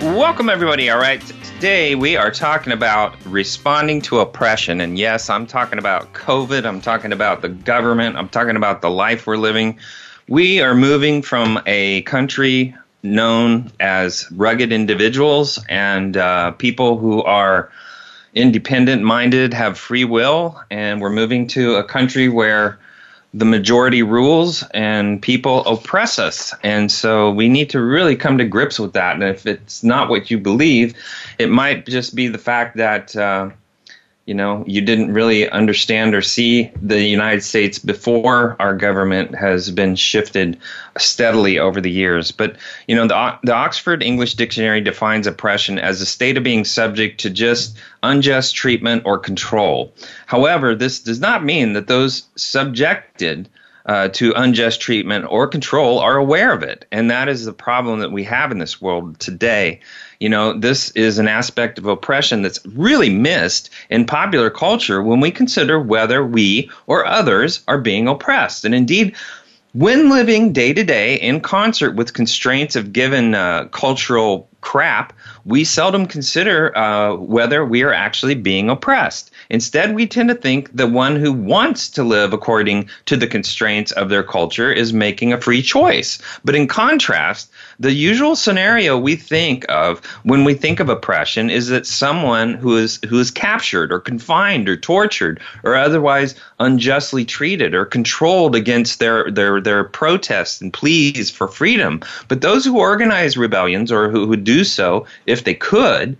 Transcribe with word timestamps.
Welcome, 0.00 0.48
everybody. 0.48 0.88
All 0.90 1.00
right. 1.00 1.20
Today, 1.42 1.96
we 1.96 2.16
are 2.16 2.30
talking 2.30 2.72
about 2.72 3.16
responding 3.26 4.00
to 4.02 4.20
oppression. 4.20 4.80
And 4.80 4.96
yes, 4.96 5.28
I'm 5.28 5.44
talking 5.44 5.76
about 5.76 6.12
COVID. 6.12 6.64
I'm 6.64 6.80
talking 6.80 7.12
about 7.12 7.42
the 7.42 7.48
government. 7.48 8.16
I'm 8.16 8.28
talking 8.28 8.54
about 8.54 8.80
the 8.80 8.90
life 8.90 9.26
we're 9.26 9.38
living. 9.38 9.76
We 10.28 10.60
are 10.60 10.76
moving 10.76 11.20
from 11.20 11.60
a 11.66 12.02
country 12.02 12.76
known 13.02 13.72
as 13.80 14.30
rugged 14.30 14.72
individuals 14.72 15.58
and 15.68 16.16
uh, 16.16 16.52
people 16.52 16.96
who 16.96 17.24
are 17.24 17.68
independent 18.34 19.02
minded, 19.02 19.52
have 19.52 19.76
free 19.76 20.04
will, 20.04 20.62
and 20.70 21.00
we're 21.00 21.10
moving 21.10 21.48
to 21.48 21.74
a 21.74 21.82
country 21.82 22.28
where 22.28 22.78
the 23.34 23.44
majority 23.44 24.02
rules 24.02 24.62
and 24.72 25.20
people 25.20 25.64
oppress 25.66 26.18
us. 26.18 26.54
And 26.62 26.90
so 26.90 27.30
we 27.30 27.48
need 27.48 27.68
to 27.70 27.80
really 27.80 28.16
come 28.16 28.38
to 28.38 28.44
grips 28.44 28.78
with 28.78 28.94
that. 28.94 29.14
And 29.14 29.22
if 29.22 29.46
it's 29.46 29.84
not 29.84 30.08
what 30.08 30.30
you 30.30 30.38
believe, 30.38 30.94
it 31.38 31.50
might 31.50 31.86
just 31.86 32.14
be 32.14 32.28
the 32.28 32.38
fact 32.38 32.76
that. 32.76 33.14
Uh, 33.14 33.50
you 34.28 34.34
know, 34.34 34.62
you 34.66 34.82
didn't 34.82 35.14
really 35.14 35.48
understand 35.48 36.14
or 36.14 36.20
see 36.20 36.70
the 36.82 37.02
United 37.02 37.42
States 37.42 37.78
before 37.78 38.56
our 38.60 38.76
government 38.76 39.34
has 39.34 39.70
been 39.70 39.96
shifted 39.96 40.58
steadily 40.98 41.58
over 41.58 41.80
the 41.80 41.90
years. 41.90 42.30
But, 42.30 42.56
you 42.86 42.94
know, 42.94 43.06
the, 43.06 43.38
the 43.42 43.54
Oxford 43.54 44.02
English 44.02 44.34
Dictionary 44.34 44.82
defines 44.82 45.26
oppression 45.26 45.78
as 45.78 46.02
a 46.02 46.06
state 46.06 46.36
of 46.36 46.44
being 46.44 46.66
subject 46.66 47.18
to 47.20 47.30
just 47.30 47.78
unjust 48.02 48.54
treatment 48.54 49.04
or 49.06 49.18
control. 49.18 49.94
However, 50.26 50.74
this 50.74 51.00
does 51.00 51.20
not 51.20 51.42
mean 51.42 51.72
that 51.72 51.86
those 51.86 52.24
subjected 52.36 53.48
uh, 53.86 54.08
to 54.08 54.34
unjust 54.36 54.82
treatment 54.82 55.24
or 55.30 55.48
control 55.48 56.00
are 56.00 56.18
aware 56.18 56.52
of 56.52 56.62
it. 56.62 56.84
And 56.92 57.10
that 57.10 57.30
is 57.30 57.46
the 57.46 57.54
problem 57.54 58.00
that 58.00 58.12
we 58.12 58.24
have 58.24 58.52
in 58.52 58.58
this 58.58 58.78
world 58.82 59.18
today. 59.18 59.80
You 60.20 60.28
know, 60.28 60.52
this 60.52 60.90
is 60.92 61.18
an 61.18 61.28
aspect 61.28 61.78
of 61.78 61.86
oppression 61.86 62.42
that's 62.42 62.64
really 62.66 63.10
missed 63.10 63.70
in 63.88 64.04
popular 64.04 64.50
culture 64.50 65.00
when 65.02 65.20
we 65.20 65.30
consider 65.30 65.80
whether 65.80 66.24
we 66.24 66.70
or 66.86 67.06
others 67.06 67.62
are 67.68 67.78
being 67.78 68.08
oppressed. 68.08 68.64
And 68.64 68.74
indeed, 68.74 69.14
when 69.74 70.10
living 70.10 70.52
day 70.52 70.72
to 70.72 70.82
day 70.82 71.14
in 71.20 71.40
concert 71.40 71.94
with 71.94 72.14
constraints 72.14 72.74
of 72.74 72.92
given 72.92 73.34
uh, 73.34 73.66
cultural 73.66 74.48
crap, 74.60 75.12
we 75.44 75.62
seldom 75.62 76.06
consider 76.06 76.76
uh, 76.76 77.14
whether 77.14 77.64
we 77.64 77.82
are 77.82 77.92
actually 77.92 78.34
being 78.34 78.68
oppressed. 78.68 79.30
Instead, 79.50 79.94
we 79.94 80.06
tend 80.06 80.30
to 80.30 80.34
think 80.34 80.74
the 80.74 80.86
one 80.86 81.16
who 81.16 81.32
wants 81.32 81.88
to 81.90 82.02
live 82.02 82.32
according 82.32 82.88
to 83.06 83.16
the 83.16 83.26
constraints 83.26 83.92
of 83.92 84.08
their 84.08 84.22
culture 84.22 84.72
is 84.72 84.92
making 84.92 85.32
a 85.32 85.40
free 85.40 85.62
choice. 85.62 86.18
But 86.44 86.54
in 86.54 86.66
contrast, 86.66 87.50
the 87.80 87.92
usual 87.92 88.34
scenario 88.34 88.98
we 88.98 89.14
think 89.14 89.64
of 89.68 90.04
when 90.24 90.44
we 90.44 90.54
think 90.54 90.80
of 90.80 90.88
oppression 90.88 91.48
is 91.48 91.68
that 91.68 91.86
someone 91.86 92.54
who 92.54 92.76
is 92.76 92.98
who 93.08 93.20
is 93.20 93.30
captured 93.30 93.92
or 93.92 94.00
confined 94.00 94.68
or 94.68 94.76
tortured 94.76 95.40
or 95.62 95.76
otherwise 95.76 96.34
unjustly 96.58 97.24
treated 97.24 97.74
or 97.74 97.84
controlled 97.84 98.56
against 98.56 98.98
their 98.98 99.30
their 99.30 99.60
their 99.60 99.84
protests 99.84 100.60
and 100.60 100.72
pleas 100.72 101.30
for 101.30 101.46
freedom. 101.46 102.00
But 102.26 102.40
those 102.40 102.64
who 102.64 102.78
organize 102.78 103.36
rebellions 103.36 103.92
or 103.92 104.10
who, 104.10 104.26
who 104.26 104.36
do 104.36 104.64
so 104.64 105.06
if 105.26 105.44
they 105.44 105.54
could 105.54 106.16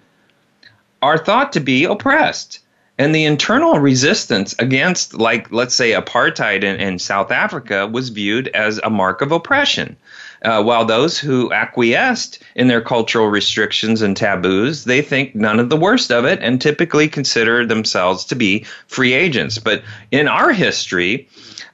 are 1.02 1.18
thought 1.18 1.52
to 1.52 1.60
be 1.60 1.84
oppressed 1.84 2.60
and 2.98 3.14
the 3.14 3.24
internal 3.24 3.78
resistance 3.78 4.54
against 4.58 5.14
like 5.14 5.50
let's 5.52 5.74
say 5.74 5.92
apartheid 5.92 6.64
in, 6.64 6.80
in 6.80 6.98
south 6.98 7.30
africa 7.30 7.86
was 7.86 8.08
viewed 8.08 8.48
as 8.48 8.78
a 8.82 8.90
mark 8.90 9.22
of 9.22 9.30
oppression 9.30 9.96
uh, 10.42 10.62
while 10.62 10.84
those 10.84 11.18
who 11.18 11.52
acquiesced 11.52 12.38
in 12.54 12.68
their 12.68 12.80
cultural 12.80 13.28
restrictions 13.28 14.02
and 14.02 14.16
taboos, 14.16 14.84
they 14.84 15.02
think 15.02 15.34
none 15.34 15.58
of 15.60 15.68
the 15.68 15.76
worst 15.76 16.12
of 16.12 16.24
it 16.24 16.38
and 16.42 16.60
typically 16.60 17.08
consider 17.08 17.66
themselves 17.66 18.24
to 18.26 18.34
be 18.34 18.64
free 18.86 19.12
agents. 19.12 19.58
But 19.58 19.82
in 20.10 20.28
our 20.28 20.52
history, 20.52 21.28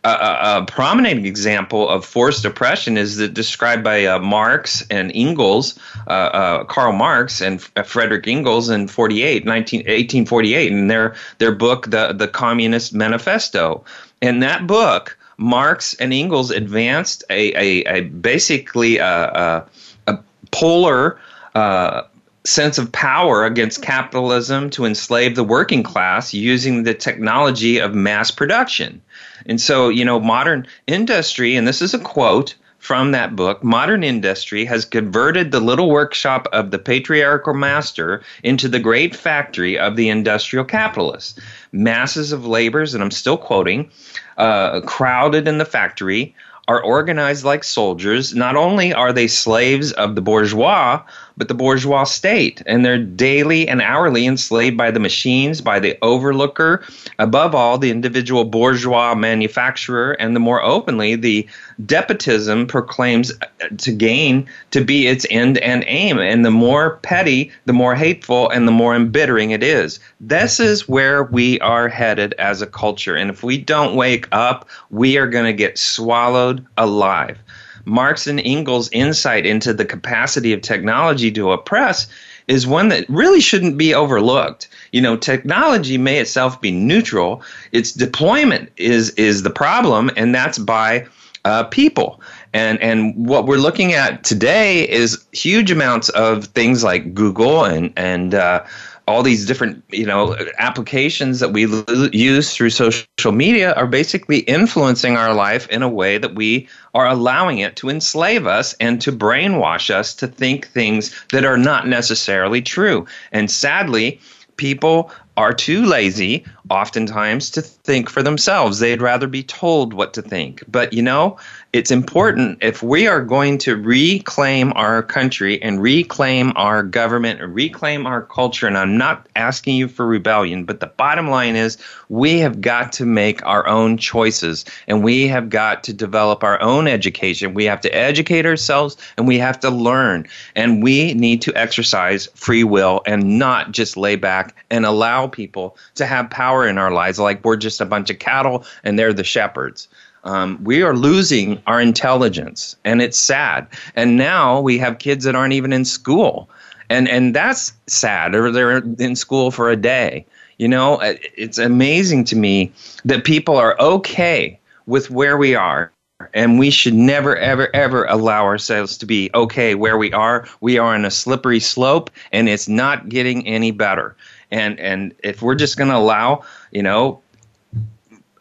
a, 0.04 0.08
a, 0.08 0.66
prominent 0.66 1.25
example 1.25 1.88
of 1.88 2.04
forced 2.04 2.44
oppression 2.44 2.98
is 2.98 3.16
that 3.16 3.32
described 3.32 3.82
by 3.82 4.04
uh, 4.04 4.19
Marx 4.19 4.84
and 4.91 5.10
Engels, 5.14 5.78
uh, 6.06 6.10
uh, 6.10 6.64
Karl 6.64 6.92
Marx 6.92 7.41
and 7.41 7.66
F- 7.76 7.86
Frederick 7.86 8.26
Engels 8.26 8.69
in 8.69 8.86
48, 8.86 9.46
19, 9.46 9.81
1848, 9.81 10.72
in 10.72 10.88
their, 10.88 11.14
their 11.38 11.52
book, 11.52 11.91
the, 11.91 12.12
the 12.12 12.28
Communist 12.28 12.92
Manifesto. 12.92 13.84
In 14.20 14.41
that 14.41 14.66
book, 14.66 15.16
Marx 15.36 15.94
and 15.94 16.12
Engels 16.12 16.50
advanced 16.50 17.24
a, 17.30 17.52
a, 17.54 17.84
a 17.84 18.00
basically 18.02 18.98
a, 18.98 19.06
a, 19.06 19.66
a 20.06 20.18
polar 20.50 21.18
uh, 21.54 22.02
sense 22.44 22.76
of 22.78 22.92
power 22.92 23.44
against 23.44 23.82
capitalism 23.82 24.68
to 24.70 24.84
enslave 24.84 25.34
the 25.34 25.44
working 25.44 25.82
class 25.82 26.34
using 26.34 26.82
the 26.82 26.94
technology 26.94 27.78
of 27.78 27.94
mass 27.94 28.30
production. 28.30 29.00
And 29.46 29.60
so, 29.60 29.88
you 29.88 30.04
know, 30.04 30.20
modern 30.20 30.66
industry, 30.86 31.56
and 31.56 31.66
this 31.66 31.80
is 31.80 31.94
a 31.94 31.98
quote 31.98 32.54
from 32.84 33.12
that 33.12 33.34
book, 33.34 33.64
modern 33.64 34.04
industry 34.04 34.66
has 34.66 34.84
converted 34.84 35.50
the 35.50 35.60
little 35.60 35.88
workshop 35.88 36.46
of 36.52 36.70
the 36.70 36.78
patriarchal 36.78 37.54
master 37.54 38.22
into 38.42 38.68
the 38.68 38.78
great 38.78 39.16
factory 39.16 39.78
of 39.78 39.96
the 39.96 40.10
industrial 40.10 40.66
capitalist. 40.66 41.40
Masses 41.72 42.30
of 42.30 42.46
laborers, 42.46 42.92
and 42.92 43.02
I'm 43.02 43.10
still 43.10 43.38
quoting, 43.38 43.90
uh, 44.36 44.80
crowded 44.82 45.48
in 45.48 45.58
the 45.58 45.64
factory, 45.64 46.34
are 46.66 46.82
organized 46.82 47.44
like 47.44 47.62
soldiers. 47.62 48.34
Not 48.34 48.56
only 48.56 48.92
are 48.92 49.12
they 49.12 49.28
slaves 49.28 49.92
of 49.92 50.14
the 50.14 50.22
bourgeois, 50.22 51.02
but 51.36 51.48
the 51.48 51.54
bourgeois 51.54 52.04
state, 52.04 52.62
and 52.66 52.84
they're 52.84 52.98
daily 52.98 53.66
and 53.68 53.82
hourly 53.82 54.26
enslaved 54.26 54.76
by 54.76 54.90
the 54.90 55.00
machines, 55.00 55.60
by 55.60 55.80
the 55.80 55.98
overlooker, 56.02 56.84
above 57.18 57.54
all, 57.54 57.78
the 57.78 57.90
individual 57.90 58.44
bourgeois 58.44 59.14
manufacturer, 59.14 60.12
and 60.12 60.36
the 60.36 60.40
more 60.40 60.62
openly, 60.62 61.16
the 61.16 61.46
despotism 61.84 62.66
proclaims 62.66 63.32
uh, 63.32 63.68
to 63.78 63.92
gain 63.92 64.48
to 64.70 64.84
be 64.84 65.06
its 65.06 65.26
end 65.30 65.58
and 65.58 65.84
aim. 65.86 66.18
And 66.18 66.44
the 66.44 66.50
more 66.50 66.98
petty, 66.98 67.50
the 67.64 67.72
more 67.72 67.94
hateful, 67.94 68.48
and 68.50 68.68
the 68.68 68.72
more 68.72 68.94
embittering 68.94 69.50
it 69.50 69.62
is. 69.62 69.98
This 70.20 70.60
is 70.60 70.88
where 70.88 71.24
we 71.24 71.58
are 71.60 71.88
headed 71.88 72.34
as 72.34 72.62
a 72.62 72.66
culture. 72.66 73.16
And 73.16 73.30
if 73.30 73.42
we 73.42 73.58
don't 73.58 73.96
wake 73.96 74.28
up, 74.32 74.68
we 74.90 75.16
are 75.16 75.26
going 75.26 75.46
to 75.46 75.52
get 75.52 75.78
swallowed 75.78 76.64
alive. 76.78 77.38
Marx 77.84 78.26
and 78.26 78.40
Engels' 78.40 78.88
insight 78.92 79.46
into 79.46 79.72
the 79.72 79.84
capacity 79.84 80.52
of 80.52 80.62
technology 80.62 81.30
to 81.32 81.52
oppress 81.52 82.06
is 82.46 82.66
one 82.66 82.88
that 82.88 83.08
really 83.08 83.40
shouldn't 83.40 83.78
be 83.78 83.94
overlooked. 83.94 84.68
You 84.92 85.00
know, 85.00 85.16
technology 85.16 85.98
may 85.98 86.18
itself 86.18 86.60
be 86.60 86.70
neutral; 86.70 87.42
its 87.72 87.92
deployment 87.92 88.70
is 88.76 89.10
is 89.10 89.42
the 89.42 89.50
problem, 89.50 90.10
and 90.16 90.34
that's 90.34 90.58
by 90.58 91.06
uh, 91.44 91.64
people. 91.64 92.20
And 92.52 92.80
and 92.80 93.26
what 93.26 93.46
we're 93.46 93.56
looking 93.56 93.92
at 93.92 94.25
today 94.25 94.88
is 94.88 95.25
huge 95.32 95.70
amounts 95.70 96.08
of 96.10 96.46
things 96.46 96.84
like 96.84 97.14
Google 97.14 97.64
and 97.64 97.92
and 97.96 98.34
uh, 98.34 98.64
all 99.06 99.22
these 99.22 99.46
different 99.46 99.82
you 99.90 100.06
know 100.06 100.36
applications 100.58 101.40
that 101.40 101.52
we 101.52 101.66
l- 101.66 102.08
use 102.12 102.54
through 102.54 102.70
social 102.70 103.32
media 103.32 103.72
are 103.74 103.86
basically 103.86 104.38
influencing 104.38 105.16
our 105.16 105.34
life 105.34 105.68
in 105.68 105.82
a 105.82 105.88
way 105.88 106.18
that 106.18 106.34
we 106.34 106.68
are 106.94 107.06
allowing 107.06 107.58
it 107.58 107.76
to 107.76 107.88
enslave 107.88 108.46
us 108.46 108.74
and 108.80 109.00
to 109.02 109.12
brainwash 109.12 109.90
us 109.90 110.14
to 110.14 110.26
think 110.26 110.68
things 110.68 111.14
that 111.32 111.44
are 111.44 111.58
not 111.58 111.86
necessarily 111.86 112.62
true. 112.62 113.06
And 113.32 113.50
sadly 113.50 114.20
people 114.56 115.10
are 115.36 115.52
too 115.52 115.84
lazy, 115.84 116.44
oftentimes, 116.70 117.50
to 117.50 117.62
think 117.62 118.08
for 118.08 118.22
themselves. 118.22 118.78
They'd 118.78 119.02
rather 119.02 119.26
be 119.26 119.43
told 119.43 119.93
what 119.93 120.14
to 120.14 120.22
think. 120.22 120.64
But 120.69 120.93
you 120.93 121.02
know, 121.02 121.38
it's 121.75 121.90
important 121.90 122.58
if 122.62 122.84
we 122.84 123.08
are 123.08 123.20
going 123.20 123.58
to 123.58 123.75
reclaim 123.75 124.72
our 124.76 125.02
country 125.02 125.61
and 125.61 125.82
reclaim 125.82 126.52
our 126.55 126.84
government 126.84 127.40
and 127.40 127.52
reclaim 127.52 128.06
our 128.06 128.22
culture. 128.22 128.69
And 128.69 128.78
I'm 128.78 128.96
not 128.96 129.28
asking 129.34 129.75
you 129.75 129.88
for 129.88 130.06
rebellion, 130.06 130.66
but 130.66 130.78
the 130.78 130.87
bottom 130.87 131.28
line 131.28 131.56
is 131.56 131.76
we 132.08 132.38
have 132.38 132.61
got 132.61 132.93
to 132.93 133.05
make 133.05 133.44
our 133.44 133.66
own 133.66 133.96
choices 133.96 134.64
and 134.87 135.02
we 135.02 135.26
have 135.26 135.50
got 135.50 135.82
to 135.82 135.93
develop 135.93 136.44
our 136.44 136.62
own 136.62 136.87
education. 136.87 137.55
We 137.55 137.64
have 137.64 137.81
to 137.81 137.93
educate 137.93 138.46
ourselves 138.46 138.96
and 139.16 139.26
we 139.26 139.38
have 139.38 139.58
to 139.58 139.70
learn. 139.70 140.28
And 140.55 140.81
we 140.81 141.12
need 141.14 141.43
to 141.43 141.55
exercise 141.56 142.28
free 142.37 142.62
will 142.62 143.02
and 143.05 143.37
not 143.37 143.72
just 143.72 143.96
lay 143.96 144.14
back 144.14 144.55
and 144.70 144.87
allow 144.87 145.26
people 145.26 145.76
to 145.96 146.06
have 146.06 146.31
power 146.31 146.53
in 146.62 146.78
our 146.78 146.92
lives 146.92 147.18
like 147.18 147.44
we're 147.44 147.56
just 147.56 147.80
a 147.80 147.86
bunch 147.86 148.10
of 148.10 148.18
cattle 148.18 148.64
and 148.84 148.98
they're 148.98 149.12
the 149.12 149.24
shepherds. 149.24 149.88
Um, 150.24 150.62
we 150.64 150.82
are 150.82 150.96
losing 150.96 151.60
our 151.66 151.80
intelligence, 151.80 152.76
and 152.84 153.02
it's 153.02 153.18
sad. 153.18 153.66
And 153.94 154.16
now 154.16 154.60
we 154.60 154.78
have 154.78 154.98
kids 154.98 155.24
that 155.24 155.34
aren't 155.34 155.52
even 155.52 155.72
in 155.72 155.84
school, 155.84 156.48
and 156.88 157.08
and 157.08 157.34
that's 157.34 157.72
sad. 157.86 158.34
Or 158.34 158.50
they're 158.50 158.78
in 158.78 159.16
school 159.16 159.50
for 159.50 159.70
a 159.70 159.76
day. 159.76 160.24
You 160.58 160.68
know, 160.68 160.98
it's 161.02 161.58
amazing 161.58 162.24
to 162.24 162.36
me 162.36 162.72
that 163.04 163.24
people 163.24 163.56
are 163.56 163.76
okay 163.80 164.58
with 164.86 165.10
where 165.10 165.36
we 165.36 165.54
are 165.54 165.92
and 166.32 166.58
we 166.58 166.70
should 166.70 166.94
never 166.94 167.36
ever 167.36 167.74
ever 167.74 168.04
allow 168.04 168.44
ourselves 168.44 168.96
to 168.98 169.06
be 169.06 169.30
okay 169.34 169.74
where 169.74 169.98
we 169.98 170.12
are 170.12 170.48
we 170.60 170.78
are 170.78 170.94
on 170.94 171.04
a 171.04 171.10
slippery 171.10 171.60
slope 171.60 172.10
and 172.32 172.48
it's 172.48 172.68
not 172.68 173.08
getting 173.08 173.46
any 173.46 173.72
better 173.72 174.16
and 174.50 174.79
and 174.81 175.14
if 175.23 175.43
we're 175.43 175.55
just 175.55 175.76
going 175.76 175.91
to 175.91 175.96
allow 175.96 176.43
you 176.70 176.82
know 176.82 177.20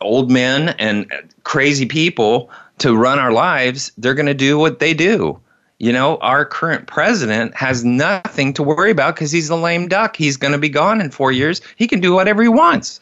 old 0.02 0.30
men 0.30 0.70
and 0.80 1.12
crazy 1.44 1.86
people 1.86 2.50
to 2.80 2.96
run 2.96 3.20
our 3.20 3.32
lives, 3.32 3.92
they're 3.98 4.14
going 4.14 4.26
to 4.26 4.34
do 4.34 4.58
what 4.58 4.80
they 4.80 4.94
do. 4.94 5.40
You 5.80 5.92
know, 5.92 6.18
our 6.18 6.46
current 6.46 6.88
president 6.88 7.56
has 7.56 7.84
nothing 7.84 8.54
to 8.54 8.64
worry 8.64 8.92
about 8.92 9.16
because 9.16 9.32
he's 9.32 9.50
a 9.50 9.56
lame 9.56 9.88
duck. 9.88 10.16
He's 10.16 10.38
going 10.38 10.54
to 10.54 10.58
be 10.58 10.70
gone 10.70 11.02
in 11.02 11.10
four 11.10 11.32
years. 11.32 11.62
He 11.76 11.88
can 11.88 12.00
do 12.00 12.14
whatever 12.14 12.42
he 12.42 12.50
wants. 12.50 13.00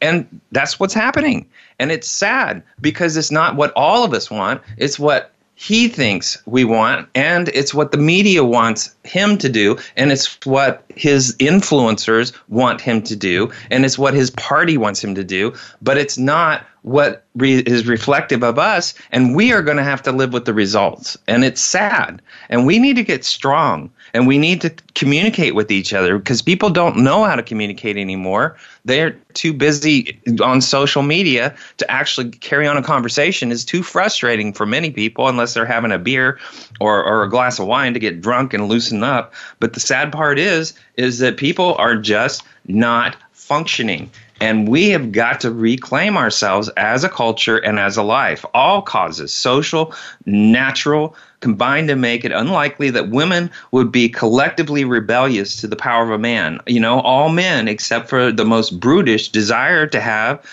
And 0.00 0.40
that's 0.52 0.78
what's 0.78 0.94
happening. 0.94 1.48
And 1.78 1.90
it's 1.90 2.08
sad 2.08 2.62
because 2.80 3.16
it's 3.16 3.30
not 3.30 3.56
what 3.56 3.72
all 3.74 4.04
of 4.04 4.12
us 4.12 4.30
want, 4.30 4.62
it's 4.76 4.98
what 4.98 5.32
he 5.60 5.88
thinks 5.88 6.40
we 6.46 6.64
want, 6.64 7.08
and 7.16 7.48
it's 7.48 7.74
what 7.74 7.90
the 7.90 7.98
media 7.98 8.44
wants 8.44 8.94
him 9.02 9.36
to 9.38 9.48
do, 9.48 9.76
and 9.96 10.12
it's 10.12 10.46
what 10.46 10.84
his 10.94 11.34
influencers 11.38 12.32
want 12.46 12.80
him 12.80 13.02
to 13.02 13.16
do, 13.16 13.50
and 13.68 13.84
it's 13.84 13.98
what 13.98 14.14
his 14.14 14.30
party 14.30 14.78
wants 14.78 15.02
him 15.02 15.16
to 15.16 15.24
do, 15.24 15.52
but 15.82 15.98
it's 15.98 16.16
not 16.16 16.64
what 16.82 17.24
re- 17.34 17.60
is 17.60 17.86
reflective 17.86 18.42
of 18.42 18.58
us, 18.58 18.94
and 19.12 19.34
we 19.34 19.52
are 19.52 19.62
going 19.62 19.76
to 19.76 19.84
have 19.84 20.02
to 20.02 20.12
live 20.12 20.32
with 20.32 20.44
the 20.44 20.54
results. 20.54 21.16
And 21.26 21.44
it's 21.44 21.60
sad. 21.60 22.22
And 22.48 22.66
we 22.66 22.78
need 22.78 22.96
to 22.96 23.04
get 23.04 23.24
strong 23.24 23.90
and 24.14 24.26
we 24.26 24.38
need 24.38 24.60
to 24.62 24.70
communicate 24.94 25.54
with 25.54 25.70
each 25.70 25.92
other 25.92 26.18
because 26.18 26.42
people 26.42 26.70
don't 26.70 26.96
know 26.96 27.24
how 27.24 27.36
to 27.36 27.42
communicate 27.42 27.96
anymore. 27.96 28.56
They're 28.84 29.12
too 29.34 29.52
busy 29.52 30.18
on 30.42 30.60
social 30.60 31.02
media 31.02 31.54
to 31.76 31.90
actually 31.90 32.30
carry 32.30 32.66
on 32.66 32.76
a 32.76 32.82
conversation 32.82 33.52
is 33.52 33.64
too 33.64 33.82
frustrating 33.82 34.52
for 34.52 34.66
many 34.66 34.90
people 34.90 35.28
unless 35.28 35.54
they're 35.54 35.66
having 35.66 35.92
a 35.92 35.98
beer 35.98 36.38
or, 36.80 37.04
or 37.04 37.22
a 37.22 37.30
glass 37.30 37.58
of 37.58 37.66
wine 37.66 37.94
to 37.94 38.00
get 38.00 38.20
drunk 38.20 38.54
and 38.54 38.68
loosen 38.68 39.02
up. 39.02 39.34
But 39.60 39.74
the 39.74 39.80
sad 39.80 40.12
part 40.12 40.38
is 40.38 40.74
is 40.96 41.18
that 41.18 41.36
people 41.36 41.74
are 41.74 41.96
just 41.96 42.42
not 42.66 43.16
functioning. 43.32 44.10
And 44.40 44.68
we 44.68 44.90
have 44.90 45.12
got 45.12 45.40
to 45.40 45.50
reclaim 45.50 46.16
ourselves 46.16 46.68
as 46.76 47.02
a 47.02 47.08
culture 47.08 47.58
and 47.58 47.78
as 47.78 47.96
a 47.96 48.02
life. 48.02 48.44
All 48.54 48.82
causes, 48.82 49.32
social, 49.32 49.94
natural, 50.26 51.16
combined 51.40 51.88
to 51.88 51.96
make 51.96 52.24
it 52.24 52.32
unlikely 52.32 52.90
that 52.90 53.10
women 53.10 53.50
would 53.72 53.90
be 53.90 54.08
collectively 54.08 54.84
rebellious 54.84 55.56
to 55.56 55.66
the 55.66 55.76
power 55.76 56.04
of 56.04 56.10
a 56.10 56.18
man. 56.18 56.60
You 56.66 56.80
know, 56.80 57.00
all 57.00 57.28
men, 57.28 57.68
except 57.68 58.08
for 58.08 58.32
the 58.32 58.44
most 58.44 58.78
brutish, 58.80 59.28
desire 59.28 59.86
to 59.88 60.00
have 60.00 60.44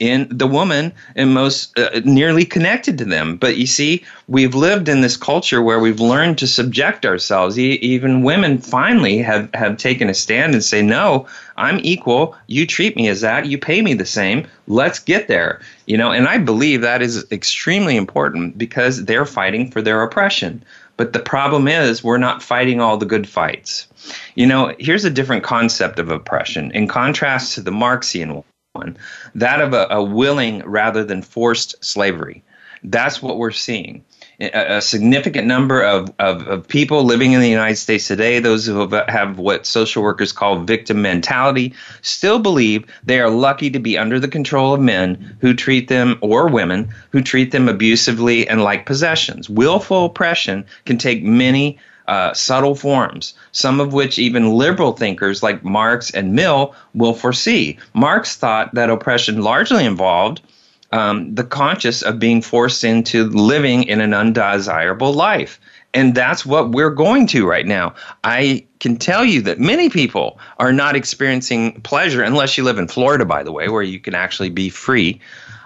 in 0.00 0.26
the 0.30 0.46
woman 0.46 0.92
and 1.14 1.32
most 1.34 1.78
uh, 1.78 2.00
nearly 2.04 2.44
connected 2.44 2.98
to 2.98 3.04
them. 3.04 3.36
But 3.36 3.58
you 3.58 3.66
see, 3.66 4.02
we've 4.28 4.54
lived 4.54 4.88
in 4.88 5.02
this 5.02 5.16
culture 5.16 5.62
where 5.62 5.78
we've 5.78 6.00
learned 6.00 6.38
to 6.38 6.46
subject 6.46 7.06
ourselves. 7.06 7.58
E- 7.58 7.74
even 7.74 8.22
women 8.22 8.58
finally 8.58 9.18
have, 9.18 9.50
have 9.54 9.76
taken 9.76 10.08
a 10.08 10.14
stand 10.14 10.54
and 10.54 10.64
say, 10.64 10.82
no, 10.82 11.26
I'm 11.58 11.78
equal. 11.82 12.34
You 12.46 12.66
treat 12.66 12.96
me 12.96 13.08
as 13.08 13.20
that. 13.20 13.46
You 13.46 13.58
pay 13.58 13.82
me 13.82 13.92
the 13.92 14.06
same. 14.06 14.46
Let's 14.66 14.98
get 14.98 15.28
there. 15.28 15.60
You 15.86 15.98
know, 15.98 16.10
and 16.10 16.26
I 16.26 16.38
believe 16.38 16.80
that 16.80 17.02
is 17.02 17.26
extremely 17.30 17.96
important 17.96 18.56
because 18.56 19.04
they're 19.04 19.26
fighting 19.26 19.70
for 19.70 19.82
their 19.82 20.02
oppression. 20.02 20.64
But 20.96 21.12
the 21.12 21.20
problem 21.20 21.66
is, 21.66 22.04
we're 22.04 22.18
not 22.18 22.42
fighting 22.42 22.80
all 22.80 22.98
the 22.98 23.06
good 23.06 23.26
fights. 23.28 23.86
You 24.34 24.46
know, 24.46 24.74
here's 24.78 25.04
a 25.04 25.10
different 25.10 25.44
concept 25.44 25.98
of 25.98 26.10
oppression. 26.10 26.70
In 26.72 26.88
contrast 26.88 27.54
to 27.54 27.62
the 27.62 27.70
Marxian 27.70 28.42
one 28.72 28.96
that 29.34 29.60
of 29.60 29.74
a, 29.74 29.88
a 29.90 30.02
willing 30.02 30.62
rather 30.64 31.02
than 31.02 31.22
forced 31.22 31.74
slavery. 31.84 32.42
That's 32.84 33.20
what 33.20 33.36
we're 33.36 33.50
seeing. 33.50 34.04
A, 34.40 34.80
significant 34.80 35.46
number 35.46 35.82
of, 35.82 36.10
of, 36.18 36.46
of, 36.46 36.66
people 36.66 37.04
living 37.04 37.32
in 37.32 37.40
the 37.42 37.48
United 37.48 37.76
States 37.76 38.08
today, 38.08 38.38
those 38.38 38.64
who 38.64 38.78
have, 38.78 39.06
have 39.08 39.38
what 39.38 39.66
social 39.66 40.02
workers 40.02 40.32
call 40.32 40.60
victim 40.60 41.02
mentality, 41.02 41.74
still 42.00 42.38
believe 42.38 42.86
they 43.04 43.20
are 43.20 43.28
lucky 43.28 43.68
to 43.68 43.78
be 43.78 43.98
under 43.98 44.18
the 44.18 44.28
control 44.28 44.72
of 44.72 44.80
men 44.80 45.36
who 45.42 45.52
treat 45.52 45.88
them, 45.88 46.16
or 46.22 46.48
women, 46.48 46.88
who 47.10 47.20
treat 47.20 47.50
them 47.50 47.68
abusively 47.68 48.48
and 48.48 48.62
like 48.62 48.86
possessions. 48.86 49.50
Willful 49.50 50.06
oppression 50.06 50.64
can 50.86 50.96
take 50.96 51.22
many 51.22 51.78
uh, 52.10 52.34
subtle 52.34 52.74
forms, 52.74 53.34
some 53.52 53.78
of 53.78 53.92
which 53.92 54.18
even 54.18 54.52
liberal 54.52 54.92
thinkers 54.92 55.44
like 55.44 55.64
Marx 55.64 56.10
and 56.10 56.34
Mill 56.34 56.74
will 56.92 57.14
foresee. 57.14 57.78
Marx 57.94 58.36
thought 58.36 58.74
that 58.74 58.90
oppression 58.90 59.42
largely 59.42 59.84
involved 59.84 60.42
um, 60.90 61.32
the 61.32 61.44
conscious 61.44 62.02
of 62.02 62.18
being 62.18 62.42
forced 62.42 62.82
into 62.82 63.26
living 63.28 63.84
in 63.84 64.00
an 64.00 64.12
undesirable 64.12 65.12
life. 65.12 65.60
And 65.94 66.12
that's 66.12 66.44
what 66.44 66.72
we're 66.72 66.90
going 66.90 67.28
to 67.28 67.46
right 67.46 67.66
now. 67.66 67.94
I 68.24 68.66
can 68.80 68.96
tell 68.96 69.24
you 69.24 69.40
that 69.42 69.60
many 69.60 69.88
people 69.88 70.40
are 70.58 70.72
not 70.72 70.96
experiencing 70.96 71.80
pleasure 71.82 72.24
unless 72.24 72.58
you 72.58 72.64
live 72.64 72.78
in 72.78 72.88
Florida, 72.88 73.24
by 73.24 73.44
the 73.44 73.52
way, 73.52 73.68
where 73.68 73.82
you 73.84 74.00
can 74.00 74.16
actually 74.16 74.50
be 74.50 74.68
free. 74.68 75.20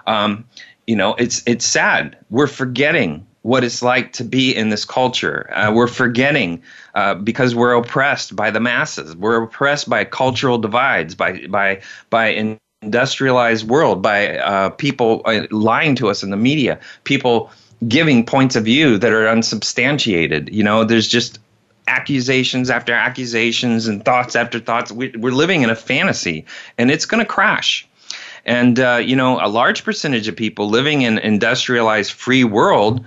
Um, 0.05 0.45
you 0.85 0.95
know, 0.95 1.15
it's 1.15 1.41
it's 1.47 1.65
sad. 1.65 2.17
We're 2.29 2.45
forgetting 2.45 3.25
what 3.45 3.63
it's 3.63 3.83
like 3.83 4.11
to 4.11 4.23
be 4.23 4.55
in 4.55 4.69
this 4.69 4.85
culture. 4.85 5.47
Uh, 5.53 5.71
we're 5.71 5.85
forgetting 5.85 6.63
uh, 6.95 7.13
because 7.13 7.53
we're 7.53 7.73
oppressed 7.73 8.35
by 8.35 8.49
the 8.49 8.59
masses. 8.59 9.15
We're 9.15 9.43
oppressed 9.43 9.87
by 9.87 10.03
cultural 10.03 10.57
divides, 10.57 11.13
by 11.13 11.45
by 11.45 11.81
by 12.09 12.57
industrialized 12.81 13.69
world, 13.69 14.01
by 14.01 14.39
uh, 14.39 14.69
people 14.71 15.21
uh, 15.25 15.45
lying 15.51 15.93
to 15.97 16.09
us 16.09 16.23
in 16.23 16.31
the 16.31 16.37
media, 16.37 16.79
people 17.03 17.51
giving 17.87 18.25
points 18.25 18.55
of 18.55 18.65
view 18.65 18.97
that 18.97 19.13
are 19.13 19.27
unsubstantiated. 19.27 20.49
You 20.51 20.63
know, 20.63 20.83
there's 20.83 21.07
just 21.07 21.37
accusations 21.87 22.71
after 22.71 22.93
accusations 22.93 23.85
and 23.85 24.03
thoughts 24.03 24.35
after 24.35 24.59
thoughts. 24.59 24.91
We, 24.91 25.13
are 25.13 25.31
living 25.31 25.61
in 25.61 25.69
a 25.69 25.75
fantasy, 25.75 26.45
and 26.79 26.89
it's 26.89 27.05
going 27.05 27.23
to 27.23 27.31
crash. 27.31 27.87
And 28.43 28.79
uh, 28.79 29.01
you 29.05 29.15
know, 29.15 29.39
a 29.39 29.49
large 29.49 29.83
percentage 29.83 30.27
of 30.27 30.35
people 30.35 30.67
living 30.67 31.03
in 31.03 31.19
industrialized 31.19 32.11
free 32.11 32.43
world 32.43 33.05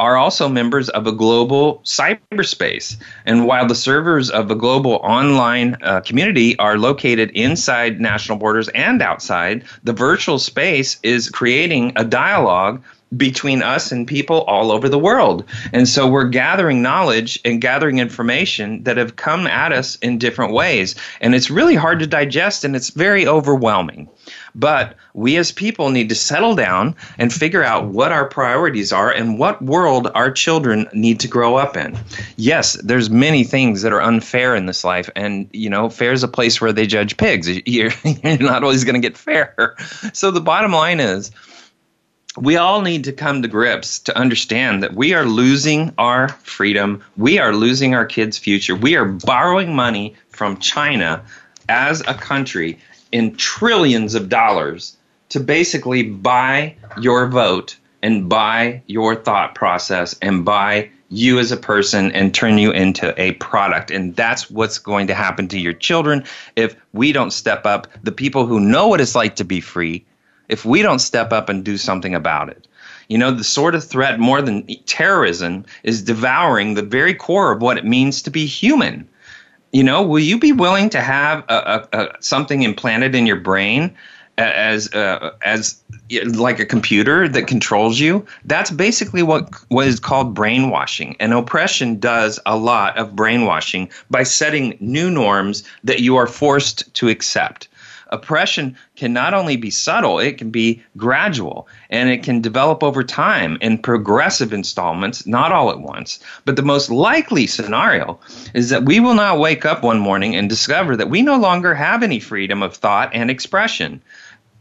are 0.00 0.16
also 0.16 0.48
members 0.48 0.88
of 0.90 1.06
a 1.06 1.12
global 1.12 1.80
cyberspace. 1.84 2.96
And 3.26 3.46
while 3.46 3.66
the 3.66 3.74
servers 3.74 4.30
of 4.30 4.50
a 4.50 4.54
global 4.54 5.00
online 5.02 5.76
uh, 5.82 6.00
community 6.00 6.58
are 6.58 6.78
located 6.78 7.30
inside 7.30 8.00
national 8.00 8.38
borders 8.38 8.68
and 8.68 9.02
outside, 9.02 9.64
the 9.82 9.92
virtual 9.92 10.38
space 10.38 10.98
is 11.02 11.28
creating 11.28 11.92
a 11.96 12.04
dialogue 12.04 12.82
between 13.16 13.62
us 13.62 13.90
and 13.90 14.06
people 14.06 14.42
all 14.42 14.70
over 14.70 14.88
the 14.88 14.98
world. 14.98 15.44
And 15.72 15.88
so 15.88 16.06
we're 16.06 16.28
gathering 16.28 16.82
knowledge 16.82 17.40
and 17.44 17.60
gathering 17.60 17.98
information 17.98 18.82
that 18.84 18.98
have 18.98 19.16
come 19.16 19.46
at 19.46 19.72
us 19.72 19.96
in 19.96 20.18
different 20.18 20.52
ways. 20.52 20.94
And 21.20 21.34
it's 21.34 21.50
really 21.50 21.74
hard 21.74 22.00
to 22.00 22.06
digest 22.06 22.64
and 22.64 22.76
it's 22.76 22.90
very 22.90 23.26
overwhelming. 23.26 24.08
But 24.54 24.94
we 25.14 25.36
as 25.36 25.52
people 25.52 25.90
need 25.90 26.08
to 26.10 26.14
settle 26.14 26.54
down 26.54 26.96
and 27.16 27.32
figure 27.32 27.64
out 27.64 27.86
what 27.86 28.12
our 28.12 28.26
priorities 28.26 28.92
are 28.92 29.10
and 29.10 29.38
what 29.38 29.62
world 29.62 30.10
our 30.14 30.30
children 30.30 30.86
need 30.92 31.20
to 31.20 31.28
grow 31.28 31.56
up 31.56 31.76
in. 31.76 31.98
Yes, 32.36 32.74
there's 32.84 33.08
many 33.08 33.44
things 33.44 33.82
that 33.82 33.92
are 33.92 34.02
unfair 34.02 34.54
in 34.54 34.66
this 34.66 34.84
life 34.84 35.08
and 35.16 35.48
you 35.52 35.70
know, 35.70 35.88
fair 35.88 36.12
is 36.12 36.22
a 36.22 36.28
place 36.28 36.60
where 36.60 36.72
they 36.72 36.86
judge 36.86 37.16
pigs. 37.16 37.48
You're, 37.48 37.92
you're 38.04 38.38
not 38.38 38.62
always 38.62 38.84
going 38.84 39.00
to 39.00 39.08
get 39.08 39.16
fair. 39.16 39.76
So 40.12 40.30
the 40.30 40.40
bottom 40.40 40.72
line 40.72 41.00
is 41.00 41.30
we 42.40 42.56
all 42.56 42.82
need 42.82 43.04
to 43.04 43.12
come 43.12 43.42
to 43.42 43.48
grips 43.48 43.98
to 44.00 44.16
understand 44.16 44.82
that 44.82 44.94
we 44.94 45.14
are 45.14 45.24
losing 45.24 45.92
our 45.98 46.28
freedom. 46.28 47.02
We 47.16 47.38
are 47.38 47.54
losing 47.54 47.94
our 47.94 48.06
kids' 48.06 48.38
future. 48.38 48.74
We 48.74 48.96
are 48.96 49.04
borrowing 49.04 49.74
money 49.74 50.14
from 50.30 50.58
China 50.58 51.22
as 51.68 52.00
a 52.02 52.14
country 52.14 52.78
in 53.12 53.36
trillions 53.36 54.14
of 54.14 54.28
dollars 54.28 54.96
to 55.30 55.40
basically 55.40 56.02
buy 56.02 56.74
your 57.00 57.26
vote 57.28 57.76
and 58.02 58.28
buy 58.28 58.82
your 58.86 59.16
thought 59.16 59.54
process 59.54 60.16
and 60.22 60.44
buy 60.44 60.90
you 61.10 61.38
as 61.38 61.50
a 61.52 61.56
person 61.56 62.12
and 62.12 62.34
turn 62.34 62.58
you 62.58 62.70
into 62.70 63.18
a 63.20 63.32
product. 63.32 63.90
And 63.90 64.14
that's 64.14 64.50
what's 64.50 64.78
going 64.78 65.06
to 65.06 65.14
happen 65.14 65.48
to 65.48 65.58
your 65.58 65.72
children 65.72 66.24
if 66.54 66.76
we 66.92 67.12
don't 67.12 67.32
step 67.32 67.66
up. 67.66 67.88
The 68.02 68.12
people 68.12 68.46
who 68.46 68.60
know 68.60 68.88
what 68.88 69.00
it's 69.00 69.14
like 69.14 69.36
to 69.36 69.44
be 69.44 69.60
free, 69.60 70.04
if 70.48 70.64
we 70.64 70.82
don't 70.82 70.98
step 70.98 71.32
up 71.32 71.48
and 71.48 71.64
do 71.64 71.76
something 71.76 72.14
about 72.14 72.48
it. 72.48 72.66
You 73.08 73.18
know, 73.18 73.30
the 73.30 73.44
sort 73.44 73.74
of 73.74 73.84
threat 73.84 74.20
more 74.20 74.42
than 74.42 74.66
terrorism 74.86 75.64
is 75.82 76.02
devouring 76.02 76.74
the 76.74 76.82
very 76.82 77.14
core 77.14 77.52
of 77.52 77.62
what 77.62 77.78
it 77.78 77.84
means 77.84 78.22
to 78.22 78.30
be 78.30 78.46
human. 78.46 79.08
You 79.72 79.82
know, 79.82 80.02
will 80.02 80.18
you 80.18 80.38
be 80.38 80.52
willing 80.52 80.90
to 80.90 81.00
have 81.00 81.44
a, 81.48 81.88
a, 81.92 81.98
a 81.98 82.08
something 82.20 82.62
implanted 82.62 83.14
in 83.14 83.26
your 83.26 83.36
brain 83.36 83.94
as 84.38 84.92
uh, 84.94 85.32
as 85.42 85.82
like 86.10 86.60
a 86.60 86.66
computer 86.66 87.28
that 87.28 87.46
controls 87.46 87.98
you. 87.98 88.24
That's 88.44 88.70
basically 88.70 89.22
what 89.22 89.52
what 89.68 89.86
is 89.86 90.00
called 90.00 90.34
brainwashing. 90.34 91.16
And 91.18 91.34
oppression 91.34 91.98
does 91.98 92.38
a 92.46 92.56
lot 92.56 92.96
of 92.96 93.16
brainwashing 93.16 93.90
by 94.10 94.22
setting 94.22 94.76
new 94.80 95.10
norms 95.10 95.64
that 95.84 96.00
you 96.00 96.16
are 96.16 96.26
forced 96.26 96.92
to 96.94 97.08
accept. 97.08 97.68
Oppression 98.10 98.76
can 98.96 99.12
not 99.12 99.34
only 99.34 99.56
be 99.56 99.70
subtle, 99.70 100.18
it 100.18 100.38
can 100.38 100.50
be 100.50 100.82
gradual 100.96 101.68
and 101.90 102.08
it 102.10 102.22
can 102.22 102.40
develop 102.40 102.82
over 102.82 103.04
time 103.04 103.58
in 103.60 103.78
progressive 103.78 104.52
installments, 104.52 105.26
not 105.26 105.52
all 105.52 105.70
at 105.70 105.80
once. 105.80 106.18
But 106.44 106.56
the 106.56 106.62
most 106.62 106.90
likely 106.90 107.46
scenario 107.46 108.18
is 108.54 108.70
that 108.70 108.84
we 108.84 109.00
will 109.00 109.14
not 109.14 109.38
wake 109.38 109.64
up 109.64 109.82
one 109.82 109.98
morning 109.98 110.34
and 110.34 110.48
discover 110.48 110.96
that 110.96 111.10
we 111.10 111.22
no 111.22 111.36
longer 111.36 111.74
have 111.74 112.02
any 112.02 112.20
freedom 112.20 112.62
of 112.62 112.74
thought 112.74 113.10
and 113.12 113.30
expression 113.30 114.02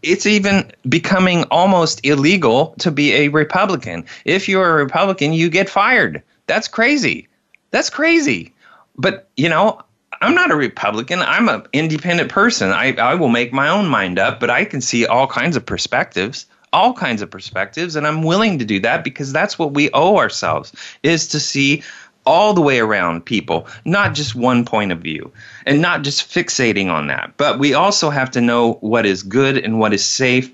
it's 0.04 0.25
even 0.25 0.72
becoming 0.88 1.44
almost 1.46 2.06
illegal 2.06 2.75
to 2.80 2.92
be 2.92 3.13
a 3.13 3.30
Republican. 3.30 4.06
If 4.25 4.48
you're 4.48 4.70
a 4.70 4.84
Republican, 4.84 5.34
you 5.34 5.50
get 5.50 5.70
fired. 5.70 6.22
That's 6.46 6.68
crazy. 6.68 7.27
That's 7.72 7.89
crazy. 7.89 8.54
But, 8.96 9.30
you 9.38 9.50
know, 9.50 9.82
I'm 10.21 10.36
not 10.36 10.51
a 10.51 10.55
Republican. 10.55 11.21
I'm 11.21 11.50
an 11.50 11.63
independent 11.74 12.29
person. 12.29 12.71
I, 12.71 12.95
I 12.95 13.15
will 13.15 13.29
make 13.29 13.53
my 13.53 13.69
own 13.69 13.88
mind 13.88 14.19
up, 14.19 14.39
but 14.39 14.50
I 14.50 14.65
can 14.65 14.81
see 14.81 15.05
all 15.05 15.27
kinds 15.27 15.55
of 15.55 15.65
perspectives, 15.65 16.45
all 16.74 16.93
kinds 16.93 17.21
of 17.21 17.29
perspectives, 17.29 17.95
and 17.95 18.07
I'm 18.07 18.24
willing 18.24 18.59
to 18.59 18.65
do 18.65 18.79
that 18.81 19.03
because 19.03 19.31
that's 19.31 19.57
what 19.57 19.74
we 19.74 19.89
owe 19.93 20.17
ourselves 20.17 20.74
is 21.03 21.27
to 21.29 21.39
see 21.39 21.83
all 22.25 22.53
the 22.53 22.62
way 22.62 22.79
around 22.79 23.25
people, 23.25 23.67
not 23.86 24.13
just 24.13 24.36
one 24.36 24.65
point 24.65 24.91
of 24.91 25.00
view, 25.00 25.31
and 25.65 25.81
not 25.81 26.03
just 26.03 26.29
fixating 26.29 26.91
on 26.91 27.07
that. 27.07 27.31
But 27.38 27.57
we 27.57 27.74
also 27.74 28.09
have 28.09 28.29
to 28.31 28.41
know 28.41 28.74
what 28.81 29.05
is 29.05 29.24
good 29.24 29.57
and 29.57 29.79
what 29.79 29.93
is 29.93 30.03
safe 30.03 30.51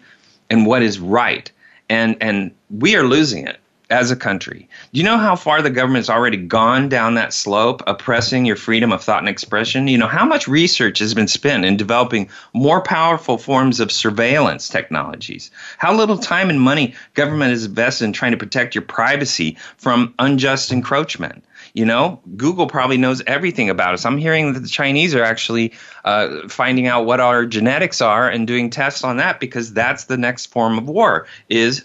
and 0.52 0.68
what 0.68 0.84
is 0.84 1.00
right. 1.00 1.52
And 1.90 2.16
and 2.22 2.52
we 2.70 2.96
are 2.96 3.04
losing 3.04 3.48
it 3.48 3.60
as 3.90 4.12
a 4.12 4.16
country. 4.16 4.68
Do 4.92 5.00
you 5.00 5.04
know 5.04 5.18
how 5.18 5.36
far 5.36 5.62
the 5.62 5.70
government's 5.70 6.10
already 6.10 6.38
gone 6.38 6.90
down 6.90 7.16
that 7.16 7.34
slope, 7.34 7.84
oppressing 7.86 8.46
your 8.46 8.56
freedom 8.56 8.92
of 8.92 9.04
thought 9.04 9.20
and 9.20 9.30
expression? 9.30 9.88
You 9.88 9.98
know 9.98 10.08
how 10.08 10.26
much 10.26 10.48
research 10.48 11.00
has 11.00 11.14
been 11.14 11.28
spent 11.28 11.66
in 11.66 11.78
developing 11.78 12.30
more 12.54 12.82
powerful 12.82 13.38
forms 13.38 13.80
of 13.80 13.92
surveillance 13.92 14.70
technologies? 14.70 15.52
How 15.78 15.94
little 15.94 16.18
time 16.18 16.50
and 16.50 16.62
money 16.62 16.96
government 17.14 17.52
has 17.52 17.66
invested 17.66 18.06
in 18.06 18.14
trying 18.14 18.32
to 18.32 18.38
protect 18.38 18.76
your 18.76 18.84
privacy 18.84 19.58
from 19.78 20.14
unjust 20.20 20.72
encroachment? 20.72 21.44
You 21.74 21.86
know, 21.86 22.22
Google 22.38 22.68
probably 22.68 22.98
knows 22.98 23.22
everything 23.26 23.70
about 23.70 23.94
us. 23.94 24.06
I'm 24.06 24.18
hearing 24.18 24.54
that 24.54 24.60
the 24.60 24.68
Chinese 24.68 25.16
are 25.16 25.24
actually 25.24 25.74
uh, 26.06 26.48
finding 26.48 26.88
out 26.88 27.06
what 27.06 27.20
our 27.20 27.46
genetics 27.46 28.00
are 28.02 28.30
and 28.30 28.46
doing 28.46 28.70
tests 28.70 29.04
on 29.04 29.18
that 29.18 29.40
because 29.40 29.74
that's 29.74 30.06
the 30.06 30.18
next 30.18 30.48
form 30.48 30.78
of 30.78 30.88
war 30.88 31.26
is 31.50 31.84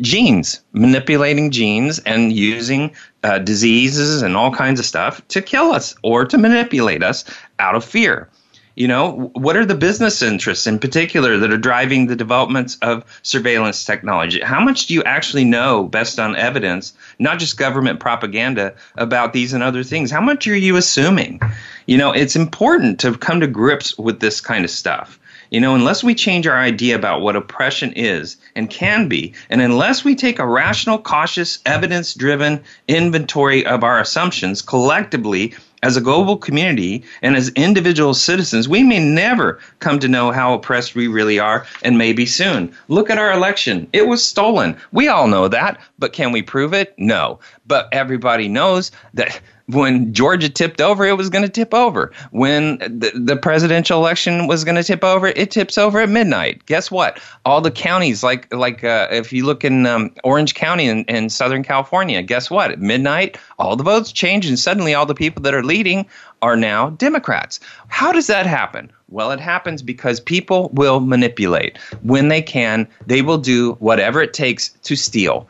genes, 0.00 0.60
manipulating 0.72 1.50
genes 1.50 1.98
and 2.00 2.32
using 2.32 2.94
uh, 3.24 3.38
diseases 3.38 4.22
and 4.22 4.36
all 4.36 4.52
kinds 4.52 4.78
of 4.78 4.86
stuff 4.86 5.26
to 5.28 5.42
kill 5.42 5.72
us 5.72 5.94
or 6.02 6.24
to 6.24 6.38
manipulate 6.38 7.02
us 7.02 7.24
out 7.58 7.74
of 7.74 7.84
fear. 7.84 8.28
You 8.76 8.86
know, 8.86 9.32
what 9.34 9.56
are 9.56 9.66
the 9.66 9.74
business 9.74 10.22
interests 10.22 10.64
in 10.64 10.78
particular 10.78 11.36
that 11.38 11.50
are 11.50 11.58
driving 11.58 12.06
the 12.06 12.14
developments 12.14 12.78
of 12.80 13.04
surveillance 13.22 13.84
technology? 13.84 14.40
How 14.40 14.60
much 14.60 14.86
do 14.86 14.94
you 14.94 15.02
actually 15.02 15.44
know, 15.44 15.82
based 15.82 16.20
on 16.20 16.36
evidence, 16.36 16.92
not 17.18 17.40
just 17.40 17.58
government 17.58 17.98
propaganda, 17.98 18.76
about 18.96 19.32
these 19.32 19.52
and 19.52 19.64
other 19.64 19.82
things? 19.82 20.12
How 20.12 20.20
much 20.20 20.46
are 20.46 20.54
you 20.54 20.76
assuming? 20.76 21.40
You 21.86 21.98
know, 21.98 22.12
it's 22.12 22.36
important 22.36 23.00
to 23.00 23.18
come 23.18 23.40
to 23.40 23.48
grips 23.48 23.98
with 23.98 24.20
this 24.20 24.40
kind 24.40 24.64
of 24.64 24.70
stuff. 24.70 25.18
You 25.50 25.60
know, 25.60 25.74
unless 25.74 26.04
we 26.04 26.14
change 26.14 26.46
our 26.46 26.58
idea 26.58 26.94
about 26.94 27.22
what 27.22 27.36
oppression 27.36 27.92
is 27.94 28.36
and 28.54 28.68
can 28.68 29.08
be, 29.08 29.32
and 29.48 29.62
unless 29.62 30.04
we 30.04 30.14
take 30.14 30.38
a 30.38 30.46
rational, 30.46 30.98
cautious, 30.98 31.58
evidence 31.64 32.12
driven 32.12 32.62
inventory 32.86 33.64
of 33.64 33.82
our 33.82 33.98
assumptions 33.98 34.60
collectively 34.60 35.54
as 35.82 35.96
a 35.96 36.02
global 36.02 36.36
community 36.36 37.02
and 37.22 37.36
as 37.36 37.48
individual 37.50 38.12
citizens, 38.12 38.68
we 38.68 38.82
may 38.82 38.98
never 38.98 39.58
come 39.78 39.98
to 40.00 40.08
know 40.08 40.32
how 40.32 40.52
oppressed 40.52 40.94
we 40.94 41.06
really 41.06 41.38
are, 41.38 41.66
and 41.82 41.96
maybe 41.96 42.26
soon. 42.26 42.74
Look 42.88 43.08
at 43.08 43.18
our 43.18 43.32
election. 43.32 43.88
It 43.92 44.06
was 44.06 44.24
stolen. 44.24 44.76
We 44.92 45.08
all 45.08 45.28
know 45.28 45.48
that, 45.48 45.80
but 45.98 46.12
can 46.12 46.32
we 46.32 46.42
prove 46.42 46.74
it? 46.74 46.94
No. 46.98 47.38
But 47.66 47.88
everybody 47.92 48.48
knows 48.48 48.90
that 49.14 49.40
when 49.68 50.14
Georgia 50.14 50.48
tipped 50.48 50.80
over, 50.80 51.04
it 51.04 51.16
was 51.16 51.28
going 51.28 51.44
to 51.44 51.48
tip 51.50 51.74
over. 51.74 52.10
When 52.30 52.78
the, 52.78 53.12
the 53.14 53.36
presidential 53.36 53.98
election 53.98 54.46
was 54.46 54.64
going 54.64 54.76
to 54.76 54.82
tip 54.82 55.04
over, 55.04 55.28
it 55.28 55.50
tips 55.50 55.76
over 55.76 56.00
at 56.00 56.08
midnight. 56.08 56.64
Guess 56.66 56.90
what? 56.90 57.20
All 57.44 57.60
the 57.60 57.70
counties, 57.70 58.22
like 58.22 58.52
like 58.54 58.82
uh, 58.82 59.08
if 59.10 59.32
you 59.32 59.44
look 59.44 59.64
in 59.64 59.84
um, 59.86 60.14
Orange 60.24 60.54
County 60.54 60.86
in, 60.86 61.04
in 61.04 61.28
Southern 61.28 61.62
California, 61.62 62.22
guess 62.22 62.50
what? 62.50 62.70
At 62.70 62.80
midnight, 62.80 63.36
all 63.58 63.76
the 63.76 63.84
votes 63.84 64.10
change, 64.10 64.46
and 64.46 64.58
suddenly 64.58 64.94
all 64.94 65.06
the 65.06 65.14
people 65.14 65.42
that 65.42 65.54
are 65.54 65.64
leading 65.64 66.06
are 66.42 66.56
now 66.56 66.90
Democrats. 66.90 67.60
How 67.88 68.12
does 68.12 68.26
that 68.26 68.46
happen? 68.46 68.90
Well, 69.10 69.30
it 69.30 69.40
happens 69.40 69.82
because 69.82 70.20
people 70.20 70.70
will 70.74 71.00
manipulate. 71.00 71.78
When 72.02 72.28
they 72.28 72.42
can, 72.42 72.86
they 73.06 73.22
will 73.22 73.38
do 73.38 73.72
whatever 73.74 74.20
it 74.20 74.34
takes 74.34 74.68
to 74.82 74.96
steal. 74.96 75.48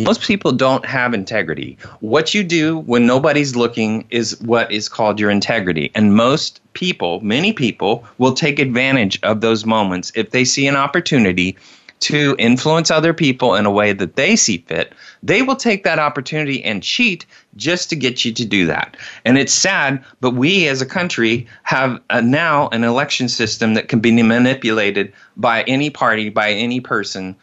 Most 0.00 0.22
people 0.22 0.52
don't 0.52 0.84
have 0.86 1.12
integrity. 1.12 1.76
What 2.00 2.34
you 2.34 2.42
do 2.42 2.78
when 2.78 3.06
nobody's 3.06 3.54
looking 3.54 4.06
is 4.10 4.40
what 4.40 4.72
is 4.72 4.88
called 4.88 5.20
your 5.20 5.30
integrity. 5.30 5.90
And 5.94 6.14
most 6.14 6.60
people, 6.72 7.20
many 7.20 7.52
people, 7.52 8.04
will 8.16 8.32
take 8.32 8.58
advantage 8.58 9.18
of 9.22 9.42
those 9.42 9.66
moments 9.66 10.10
if 10.14 10.30
they 10.30 10.44
see 10.44 10.66
an 10.66 10.76
opportunity 10.76 11.56
to 12.00 12.36
influence 12.38 12.90
other 12.90 13.14
people 13.14 13.54
in 13.54 13.66
a 13.66 13.70
way 13.70 13.92
that 13.92 14.16
they 14.16 14.36
see 14.36 14.58
fit, 14.58 14.92
they 15.22 15.42
will 15.42 15.56
take 15.56 15.84
that 15.84 15.98
opportunity 15.98 16.62
and 16.62 16.82
cheat 16.82 17.26
just 17.56 17.88
to 17.90 17.96
get 17.96 18.24
you 18.24 18.32
to 18.32 18.44
do 18.44 18.66
that. 18.66 18.96
And 19.24 19.38
it's 19.38 19.52
sad, 19.52 20.04
but 20.20 20.34
we 20.34 20.68
as 20.68 20.82
a 20.82 20.86
country 20.86 21.46
have 21.62 22.00
a, 22.10 22.20
now 22.20 22.68
an 22.68 22.84
election 22.84 23.28
system 23.28 23.74
that 23.74 23.88
can 23.88 24.00
be 24.00 24.10
manipulated 24.22 25.12
by 25.36 25.62
any 25.62 25.90
party, 25.90 26.28
by 26.28 26.50
any 26.50 26.80
person. 26.80 27.34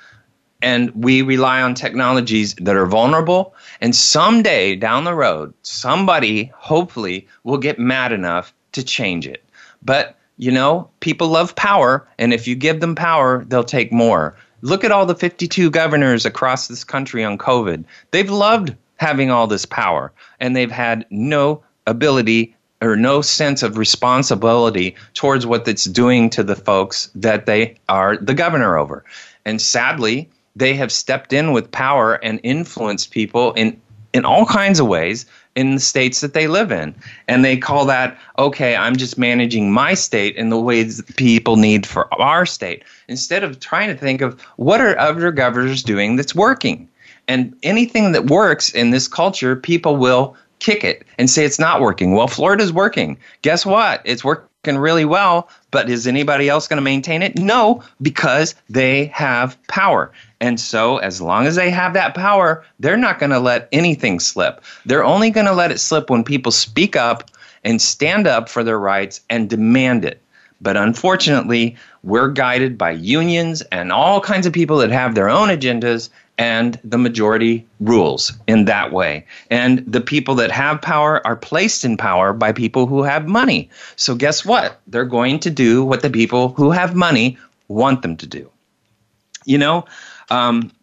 And 0.61 0.91
we 0.91 1.21
rely 1.21 1.61
on 1.61 1.73
technologies 1.73 2.53
that 2.55 2.75
are 2.75 2.85
vulnerable. 2.85 3.53
And 3.81 3.95
someday 3.95 4.75
down 4.75 5.03
the 5.03 5.15
road, 5.15 5.53
somebody 5.63 6.51
hopefully 6.55 7.27
will 7.43 7.57
get 7.57 7.79
mad 7.79 8.11
enough 8.11 8.53
to 8.73 8.83
change 8.83 9.27
it. 9.27 9.43
But 9.81 10.17
you 10.37 10.51
know, 10.51 10.89
people 10.99 11.27
love 11.27 11.55
power, 11.55 12.07
and 12.17 12.33
if 12.33 12.47
you 12.47 12.55
give 12.55 12.79
them 12.79 12.95
power, 12.95 13.45
they'll 13.45 13.63
take 13.63 13.91
more. 13.91 14.35
Look 14.63 14.85
at 14.85 14.93
all 14.93 15.05
the 15.05 15.13
52 15.13 15.69
governors 15.71 16.25
across 16.25 16.69
this 16.69 16.85
country 16.85 17.21
on 17.21 17.37
COVID. 17.37 17.83
They've 18.11 18.29
loved 18.29 18.73
having 18.95 19.29
all 19.29 19.45
this 19.45 19.65
power, 19.65 20.13
and 20.39 20.55
they've 20.55 20.71
had 20.71 21.05
no 21.09 21.61
ability 21.85 22.55
or 22.81 22.95
no 22.95 23.21
sense 23.21 23.61
of 23.61 23.77
responsibility 23.77 24.95
towards 25.15 25.45
what 25.45 25.67
it's 25.67 25.83
doing 25.83 26.29
to 26.29 26.43
the 26.43 26.55
folks 26.55 27.11
that 27.13 27.45
they 27.45 27.75
are 27.89 28.15
the 28.15 28.33
governor 28.33 28.77
over. 28.77 29.03
And 29.43 29.61
sadly, 29.61 30.29
they 30.55 30.75
have 30.75 30.93
stepped 30.93 31.33
in 31.33 31.51
with 31.51 31.69
power 31.71 32.15
and 32.23 32.39
influenced 32.43 33.11
people 33.11 33.51
in 33.53 33.79
in 34.13 34.23
all 34.23 34.45
kinds 34.45 34.79
of 34.79 34.87
ways 34.87 35.25
in 35.55 35.75
the 35.75 35.81
states 35.81 36.21
that 36.21 36.33
they 36.33 36.47
live 36.47 36.71
in. 36.71 36.95
And 37.27 37.45
they 37.45 37.57
call 37.57 37.85
that, 37.85 38.17
okay, 38.39 38.75
I'm 38.75 38.95
just 38.95 39.17
managing 39.17 39.71
my 39.71 39.93
state 39.93 40.35
in 40.35 40.49
the 40.49 40.59
ways 40.59 40.97
that 40.97 41.15
people 41.15 41.57
need 41.57 41.85
for 41.85 42.11
our 42.21 42.45
state, 42.45 42.83
instead 43.07 43.43
of 43.43 43.59
trying 43.59 43.89
to 43.89 43.95
think 43.95 44.21
of 44.21 44.41
what 44.57 44.81
are 44.81 44.97
other 44.97 45.31
governors 45.31 45.83
doing 45.83 46.15
that's 46.15 46.35
working. 46.35 46.89
And 47.27 47.55
anything 47.63 48.11
that 48.11 48.29
works 48.29 48.71
in 48.71 48.89
this 48.89 49.07
culture, 49.07 49.55
people 49.55 49.95
will 49.95 50.35
kick 50.59 50.83
it 50.83 51.05
and 51.17 51.29
say 51.29 51.45
it's 51.45 51.59
not 51.59 51.81
working. 51.81 52.13
Well, 52.13 52.27
Florida's 52.27 52.73
working. 52.73 53.17
Guess 53.41 53.65
what? 53.65 54.01
It's 54.05 54.23
working 54.23 54.77
really 54.77 55.05
well, 55.05 55.49
but 55.73 55.89
is 55.89 56.05
anybody 56.05 56.47
else 56.47 56.67
going 56.67 56.77
to 56.77 56.83
maintain 56.83 57.23
it? 57.23 57.37
No, 57.37 57.83
because 57.99 58.53
they 58.69 59.05
have 59.05 59.57
power. 59.67 60.11
And 60.39 60.59
so, 60.59 60.97
as 60.99 61.19
long 61.19 61.47
as 61.47 61.55
they 61.55 61.71
have 61.71 61.93
that 61.93 62.13
power, 62.13 62.63
they're 62.79 62.95
not 62.95 63.17
going 63.17 63.31
to 63.31 63.39
let 63.39 63.69
anything 63.71 64.19
slip. 64.19 64.63
They're 64.85 65.03
only 65.03 65.31
going 65.31 65.47
to 65.47 65.53
let 65.53 65.71
it 65.71 65.79
slip 65.79 66.11
when 66.11 66.23
people 66.23 66.51
speak 66.51 66.95
up 66.95 67.31
and 67.63 67.81
stand 67.81 68.27
up 68.27 68.49
for 68.49 68.63
their 68.63 68.77
rights 68.79 69.21
and 69.31 69.49
demand 69.49 70.05
it. 70.05 70.21
But 70.61 70.77
unfortunately, 70.77 71.75
we're 72.03 72.29
guided 72.29 72.77
by 72.77 72.91
unions 72.91 73.63
and 73.63 73.91
all 73.91 74.21
kinds 74.21 74.45
of 74.45 74.53
people 74.53 74.77
that 74.77 74.91
have 74.91 75.15
their 75.15 75.29
own 75.29 75.49
agendas, 75.49 76.09
and 76.37 76.79
the 76.83 76.97
majority 76.97 77.65
rules 77.79 78.33
in 78.47 78.65
that 78.65 78.91
way. 78.91 79.25
And 79.49 79.79
the 79.85 80.01
people 80.01 80.35
that 80.35 80.51
have 80.51 80.81
power 80.81 81.25
are 81.25 81.35
placed 81.35 81.85
in 81.85 81.97
power 81.97 82.33
by 82.33 82.51
people 82.51 82.87
who 82.87 83.03
have 83.03 83.27
money. 83.27 83.69
So, 83.95 84.15
guess 84.15 84.43
what? 84.43 84.79
They're 84.87 85.05
going 85.05 85.39
to 85.41 85.49
do 85.49 85.83
what 85.83 86.01
the 86.01 86.09
people 86.09 86.49
who 86.49 86.71
have 86.71 86.95
money 86.95 87.37
want 87.67 88.01
them 88.01 88.17
to 88.17 88.27
do. 88.27 88.49
You 89.45 89.57
know, 89.57 89.85
um, 90.29 90.71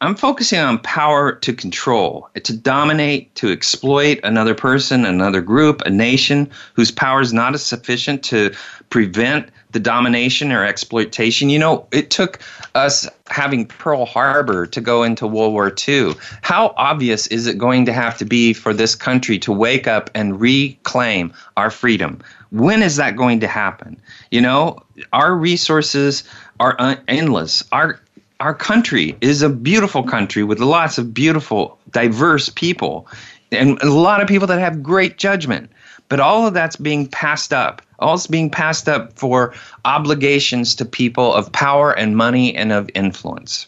I'm 0.00 0.16
focusing 0.16 0.58
on 0.58 0.80
power 0.80 1.32
to 1.32 1.52
control, 1.52 2.28
to 2.34 2.56
dominate, 2.56 3.32
to 3.36 3.52
exploit 3.52 4.18
another 4.24 4.52
person, 4.52 5.06
another 5.06 5.40
group, 5.40 5.80
a 5.82 5.90
nation 5.90 6.50
whose 6.74 6.90
power 6.90 7.20
is 7.20 7.32
not 7.32 7.58
sufficient 7.60 8.24
to 8.24 8.52
prevent 8.90 9.48
the 9.72 9.80
domination 9.80 10.52
or 10.52 10.64
exploitation. 10.64 11.50
You 11.50 11.58
know, 11.58 11.86
it 11.92 12.10
took 12.10 12.40
us 12.74 13.08
having 13.28 13.66
Pearl 13.66 14.04
Harbor 14.04 14.66
to 14.66 14.80
go 14.80 15.02
into 15.02 15.26
World 15.26 15.52
War 15.52 15.74
II. 15.88 16.14
How 16.42 16.74
obvious 16.76 17.26
is 17.28 17.46
it 17.46 17.58
going 17.58 17.84
to 17.86 17.92
have 17.92 18.16
to 18.18 18.24
be 18.24 18.52
for 18.52 18.72
this 18.72 18.94
country 18.94 19.38
to 19.40 19.52
wake 19.52 19.86
up 19.86 20.10
and 20.14 20.40
reclaim 20.40 21.32
our 21.56 21.70
freedom? 21.70 22.20
When 22.50 22.82
is 22.82 22.96
that 22.96 23.16
going 23.16 23.40
to 23.40 23.48
happen? 23.48 24.00
You 24.30 24.42
know, 24.42 24.82
our 25.12 25.34
resources 25.34 26.24
are 26.60 26.98
endless. 27.08 27.64
Our 27.72 28.00
our 28.40 28.54
country 28.54 29.16
is 29.20 29.40
a 29.42 29.48
beautiful 29.48 30.02
country 30.02 30.42
with 30.42 30.58
lots 30.58 30.98
of 30.98 31.14
beautiful, 31.14 31.78
diverse 31.92 32.48
people 32.48 33.06
and 33.52 33.80
a 33.82 33.90
lot 33.90 34.20
of 34.20 34.28
people 34.28 34.46
that 34.48 34.58
have 34.58 34.82
great 34.82 35.18
judgment. 35.18 35.70
But 36.12 36.20
all 36.20 36.46
of 36.46 36.52
that's 36.52 36.76
being 36.76 37.06
passed 37.06 37.54
up. 37.54 37.80
All 37.98 38.16
it's 38.16 38.26
being 38.26 38.50
passed 38.50 38.86
up 38.86 39.18
for 39.18 39.54
obligations 39.86 40.74
to 40.74 40.84
people 40.84 41.32
of 41.32 41.50
power 41.52 41.90
and 41.90 42.18
money 42.18 42.54
and 42.54 42.70
of 42.70 42.90
influence. 42.94 43.66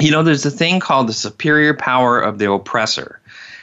You 0.00 0.10
know, 0.10 0.24
there's 0.24 0.44
a 0.44 0.50
thing 0.50 0.80
called 0.80 1.06
the 1.06 1.12
superior 1.12 1.72
power 1.72 2.18
of 2.20 2.40
the 2.40 2.50
oppressor. 2.50 3.20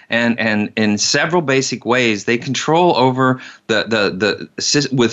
And, 0.09 0.39
and 0.39 0.71
in 0.77 0.97
several 0.97 1.41
basic 1.41 1.83
ways, 1.83 2.23
they 2.23 2.37
control 2.37 2.95
over 2.95 3.41
the, 3.67 3.83
the, 3.83 4.47
the 4.55 4.89
with 4.95 5.11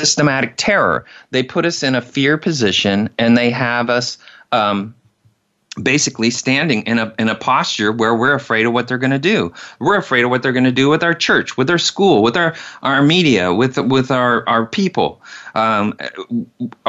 systematic 0.00 0.54
terror. 0.56 1.06
They 1.32 1.42
put 1.42 1.66
us 1.66 1.82
in 1.82 1.96
a 1.96 2.00
fear 2.00 2.38
position 2.38 3.10
and 3.18 3.36
they 3.36 3.50
have 3.50 3.90
us 3.90 4.18
um, 4.52 4.94
basically 5.82 6.30
standing 6.30 6.82
in 6.82 6.98
a 6.98 7.12
in 7.18 7.28
a 7.28 7.34
posture 7.34 7.92
where 7.92 8.14
we're 8.14 8.34
afraid 8.34 8.66
of 8.66 8.72
what 8.72 8.88
they're 8.88 8.98
going 8.98 9.10
to 9.10 9.18
do. 9.18 9.52
We're 9.80 9.98
afraid 9.98 10.24
of 10.24 10.30
what 10.30 10.42
they're 10.42 10.52
going 10.52 10.64
to 10.64 10.72
do 10.72 10.88
with 10.88 11.02
our 11.02 11.14
church, 11.14 11.56
with 11.56 11.70
our 11.70 11.78
school, 11.78 12.22
with 12.22 12.36
our 12.36 12.54
our 12.82 13.02
media, 13.02 13.52
with 13.52 13.76
with 13.78 14.10
our 14.10 14.48
our 14.48 14.66
people, 14.66 15.20
um, 15.54 15.94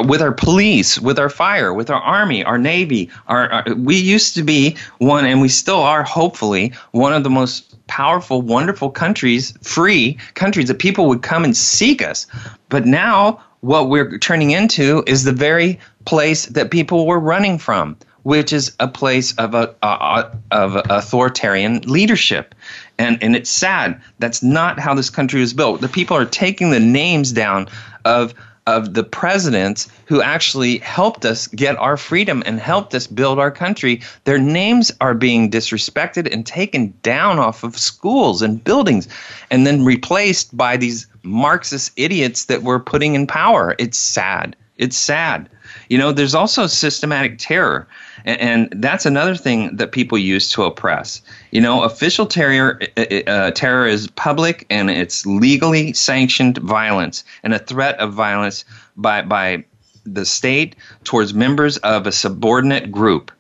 with 0.06 0.22
our 0.22 0.32
police, 0.32 1.00
with 1.00 1.20
our 1.20 1.30
fire, 1.30 1.74
with 1.74 1.89
our 1.89 2.01
army, 2.01 2.44
our 2.44 2.58
navy. 2.58 3.10
Our, 3.27 3.51
our 3.51 3.75
we 3.75 3.96
used 3.96 4.36
to 4.36 4.44
be 4.44 4.77
one, 5.00 5.25
and 5.25 5.42
we 5.42 5.50
still 5.50 5.82
are, 5.82 6.04
hopefully, 6.04 6.74
one 6.92 7.13
of 7.13 7.24
the 7.24 7.30
most 7.30 7.75
powerful, 7.88 8.42
wonderful 8.42 8.89
countries, 8.89 9.58
free 9.62 10.18
countries 10.34 10.68
that 10.68 10.80
people 10.80 11.08
would 11.08 11.22
come 11.22 11.44
and 11.44 11.56
seek 11.56 12.01
us. 12.01 12.27
But 12.70 12.86
now 12.86 13.42
what 13.62 13.89
we're 13.89 14.18
turning 14.20 14.51
into 14.51 15.04
is 15.08 15.24
the 15.24 15.32
very 15.32 15.80
place 16.06 16.46
that 16.48 16.72
people 16.72 17.08
were 17.08 17.20
running 17.20 17.58
from, 17.58 17.98
which 18.25 18.51
is 18.51 18.75
a 18.79 18.88
place 18.88 19.36
of 19.36 19.53
a, 19.53 19.75
of 19.84 20.75
authoritarian 20.89 21.79
leadership. 21.82 22.55
And 22.98 23.22
and 23.22 23.36
it's 23.36 23.51
sad. 23.51 24.01
That's 24.17 24.41
not 24.41 24.79
how 24.79 24.96
this 24.96 25.12
country 25.12 25.41
was 25.41 25.53
built. 25.53 25.82
The 25.82 25.88
people 25.88 26.17
are 26.17 26.25
taking 26.25 26.72
the 26.72 26.79
names 26.79 27.32
down 27.32 27.67
of 28.03 28.34
of 28.65 28.96
the 28.96 29.03
presidents 29.03 29.88
who 30.05 30.24
actually 30.24 30.79
helped 30.79 31.24
us 31.24 31.46
get 31.46 31.77
our 31.77 31.98
freedom 31.98 32.41
and 32.48 32.60
helped 32.60 32.96
us 32.96 33.05
build 33.05 33.38
our 33.38 33.51
country. 33.51 34.01
Their 34.24 34.39
names 34.39 34.91
are 35.01 35.13
being 35.13 35.51
disrespected 35.51 36.27
and 36.34 36.48
taken 36.48 36.96
down 37.03 37.38
off 37.38 37.63
of 37.63 37.77
schools 37.77 38.41
and 38.41 38.63
buildings 38.63 39.08
and 39.51 39.67
then 39.67 39.86
replaced 39.86 40.58
by 40.58 40.77
these 40.77 41.05
Marxist 41.22 41.91
idiots 41.96 42.46
that 42.46 42.63
we're 42.63 42.79
putting 42.79 43.13
in 43.13 43.27
power. 43.27 43.75
It's 43.77 44.00
sad. 44.00 44.55
It's 44.77 44.98
sad. 44.98 45.48
You 45.89 46.00
know, 46.00 46.12
there's 46.12 46.36
also 46.36 46.65
systematic 46.65 47.38
terror, 47.38 47.88
and, 48.25 48.41
and 48.41 48.84
that's 48.84 49.05
another 49.05 49.36
thing 49.36 49.75
that 49.75 49.91
people 49.91 50.17
use 50.17 50.50
to 50.50 50.63
oppress. 50.63 51.22
You 51.51 51.62
know, 51.62 51.84
official 51.84 52.25
terror, 52.25 52.79
uh, 52.98 53.05
uh, 53.10 53.29
uh, 53.29 53.51
terror 53.51 53.88
is 53.88 54.08
public 54.08 54.65
and 54.69 54.89
it's 54.89 55.26
legally 55.26 55.93
sanctioned 55.93 56.58
violence 56.58 57.23
and 57.43 57.54
a 57.54 57.60
threat 57.60 57.97
of 57.99 58.13
violence 58.13 58.65
by 58.97 59.21
by 59.21 59.63
the 60.06 60.26
state 60.26 60.76
towards 61.04 61.34
members 61.34 61.78
of 61.78 62.06
a 62.06 62.12
subordinate 62.12 62.91
group, 62.91 63.32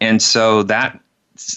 and 0.00 0.20
so 0.20 0.62
that 0.64 0.98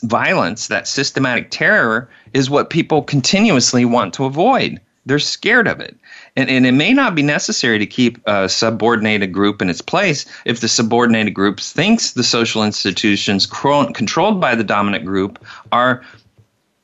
violence, 0.03 0.67
that 0.67 0.87
systematic 0.87 1.51
terror, 1.51 2.09
is 2.33 2.49
what 2.49 2.69
people 2.69 3.01
continuously 3.01 3.83
want 3.85 4.13
to 4.13 4.25
avoid. 4.25 4.79
They're 5.05 5.19
scared 5.19 5.67
of 5.67 5.81
it. 5.81 5.97
And, 6.35 6.49
and 6.49 6.65
it 6.65 6.71
may 6.71 6.93
not 6.93 7.13
be 7.13 7.21
necessary 7.21 7.77
to 7.79 7.85
keep 7.85 8.19
a 8.25 8.49
subordinated 8.49 9.31
group 9.31 9.61
in 9.61 9.69
its 9.69 9.81
place 9.81 10.25
if 10.45 10.61
the 10.61 10.67
subordinated 10.67 11.33
group 11.33 11.59
thinks 11.59 12.13
the 12.13 12.23
social 12.23 12.63
institutions 12.63 13.45
controlled 13.45 14.41
by 14.41 14.55
the 14.55 14.63
dominant 14.63 15.05
group 15.05 15.43
are 15.71 16.03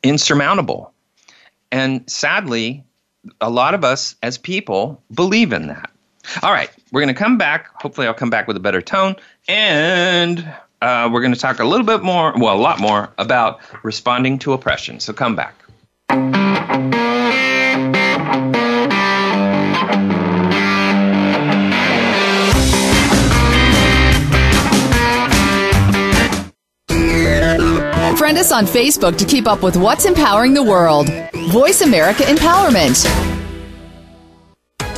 insurmountable. 0.03 0.93
And 1.71 2.07
sadly, 2.09 2.83
a 3.41 3.49
lot 3.49 3.73
of 3.73 3.83
us 3.83 4.15
as 4.21 4.37
people 4.37 5.01
believe 5.13 5.51
in 5.53 5.67
that. 5.67 5.89
All 6.43 6.51
right, 6.51 6.69
we're 6.91 7.01
going 7.01 7.13
to 7.13 7.19
come 7.19 7.37
back. 7.37 7.69
Hopefully, 7.81 8.05
I'll 8.05 8.13
come 8.13 8.29
back 8.29 8.47
with 8.47 8.55
a 8.57 8.59
better 8.59 8.81
tone. 8.81 9.15
And 9.47 10.39
uh, 10.81 11.09
we're 11.11 11.21
going 11.21 11.33
to 11.33 11.39
talk 11.39 11.59
a 11.59 11.65
little 11.65 11.85
bit 11.85 12.03
more, 12.03 12.33
well, 12.37 12.55
a 12.55 12.61
lot 12.61 12.79
more 12.79 13.11
about 13.17 13.59
responding 13.83 14.37
to 14.39 14.53
oppression. 14.53 14.99
So 14.99 15.13
come 15.13 15.35
back. 15.35 15.55
Friend 28.29 28.37
us 28.37 28.51
on 28.51 28.65
Facebook 28.67 29.17
to 29.17 29.25
keep 29.25 29.47
up 29.47 29.63
with 29.63 29.75
what's 29.75 30.05
empowering 30.05 30.53
the 30.53 30.61
world. 30.61 31.09
Voice 31.49 31.81
America 31.81 32.21
Empowerment. 32.21 33.03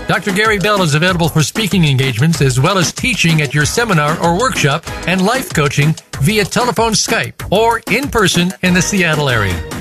Dr. 0.05 0.33
Gary 0.33 0.59
Bell 0.59 0.81
is 0.81 0.95
available 0.95 1.29
for 1.29 1.41
speaking 1.41 1.85
engagements 1.85 2.41
as 2.41 2.59
well 2.59 2.77
as 2.77 2.91
teaching 2.91 3.41
at 3.41 3.53
your 3.53 3.63
seminar 3.63 4.21
or 4.21 4.37
workshop 4.37 4.83
and 5.07 5.25
life 5.25 5.53
coaching 5.53 5.95
via 6.19 6.43
telephone 6.43 6.91
Skype 6.91 7.49
or 7.53 7.81
in 7.89 8.09
person 8.09 8.51
in 8.63 8.73
the 8.73 8.81
Seattle 8.81 9.29
area. 9.29 9.80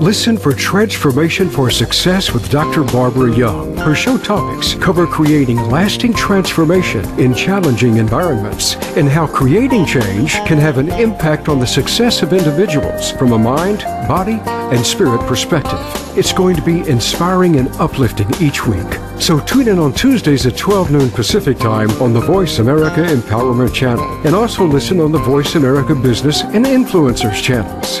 Listen 0.00 0.38
for 0.38 0.52
Transformation 0.52 1.50
for 1.50 1.70
Success 1.70 2.32
with 2.32 2.48
Dr. 2.50 2.84
Barbara 2.84 3.34
Young. 3.34 3.76
Her 3.76 3.96
show 3.96 4.16
topics 4.16 4.74
cover 4.74 5.08
creating 5.08 5.56
lasting 5.56 6.14
transformation 6.14 7.04
in 7.18 7.34
challenging 7.34 7.96
environments 7.96 8.76
and 8.96 9.08
how 9.08 9.26
creating 9.26 9.84
change 9.84 10.34
can 10.46 10.56
have 10.56 10.78
an 10.78 10.88
impact 10.92 11.48
on 11.48 11.58
the 11.58 11.66
success 11.66 12.22
of 12.22 12.32
individuals 12.32 13.10
from 13.10 13.32
a 13.32 13.38
mind, 13.38 13.80
body, 14.06 14.38
and 14.72 14.86
spirit 14.86 15.20
perspective. 15.26 15.80
It's 16.16 16.32
going 16.32 16.54
to 16.54 16.62
be 16.62 16.88
inspiring 16.88 17.56
and 17.56 17.68
uplifting 17.80 18.32
each 18.40 18.68
week. 18.68 18.86
So 19.18 19.40
tune 19.40 19.66
in 19.66 19.80
on 19.80 19.92
Tuesdays 19.92 20.46
at 20.46 20.56
12 20.56 20.92
noon 20.92 21.10
Pacific 21.10 21.58
Time 21.58 21.90
on 22.00 22.12
the 22.12 22.20
Voice 22.20 22.60
America 22.60 23.00
Empowerment 23.00 23.74
Channel 23.74 24.04
and 24.24 24.36
also 24.36 24.64
listen 24.64 25.00
on 25.00 25.10
the 25.10 25.18
Voice 25.18 25.56
America 25.56 25.96
Business 25.96 26.42
and 26.42 26.64
Influencers 26.64 27.42
channels. 27.42 28.00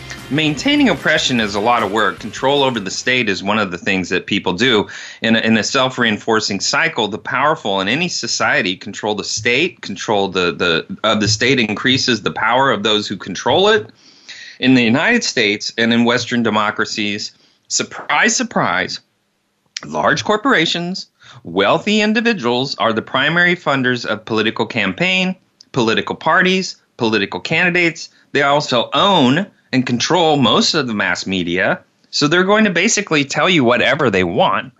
maintaining 0.31 0.87
oppression 0.89 1.39
is 1.39 1.55
a 1.55 1.59
lot 1.59 1.83
of 1.83 1.91
work. 1.91 2.19
Control 2.19 2.63
over 2.63 2.79
the 2.79 2.89
state 2.89 3.27
is 3.27 3.43
one 3.43 3.59
of 3.59 3.69
the 3.69 3.77
things 3.77 4.09
that 4.09 4.25
people 4.25 4.53
do. 4.53 4.87
In 5.21 5.35
a, 5.35 5.39
in 5.39 5.57
a 5.57 5.63
self 5.63 5.97
reinforcing 5.97 6.59
cycle, 6.59 7.07
the 7.07 7.17
powerful 7.17 7.81
in 7.81 7.87
any 7.87 8.07
society 8.07 8.77
control 8.77 9.13
the 9.13 9.23
state, 9.23 9.81
control 9.81 10.29
the, 10.29 10.51
the 10.53 10.97
of 11.03 11.19
the 11.19 11.27
state 11.27 11.59
increases 11.59 12.21
the 12.21 12.31
power 12.31 12.71
of 12.71 12.83
those 12.83 13.07
who 13.07 13.17
control 13.17 13.67
it. 13.67 13.91
In 14.59 14.75
the 14.75 14.83
United 14.83 15.23
States 15.23 15.73
and 15.77 15.93
in 15.93 16.05
Western 16.05 16.43
democracies, 16.43 17.33
surprise, 17.67 18.35
surprise, 18.35 18.99
large 19.85 20.23
corporations, 20.23 21.07
wealthy 21.43 22.01
individuals 22.01 22.75
are 22.75 22.93
the 22.93 23.01
primary 23.01 23.55
funders 23.55 24.05
of 24.05 24.23
political 24.25 24.65
campaign, 24.65 25.35
political 25.71 26.15
parties, 26.15 26.77
political 26.97 27.39
candidates. 27.39 28.09
They 28.33 28.43
also 28.43 28.89
own 28.93 29.47
and 29.71 29.85
control 29.85 30.37
most 30.37 30.73
of 30.73 30.87
the 30.87 30.93
mass 30.93 31.25
media. 31.25 31.81
So 32.09 32.27
they're 32.27 32.43
going 32.43 32.65
to 32.65 32.71
basically 32.71 33.23
tell 33.23 33.49
you 33.49 33.63
whatever 33.63 34.09
they 34.09 34.23
want. 34.23 34.73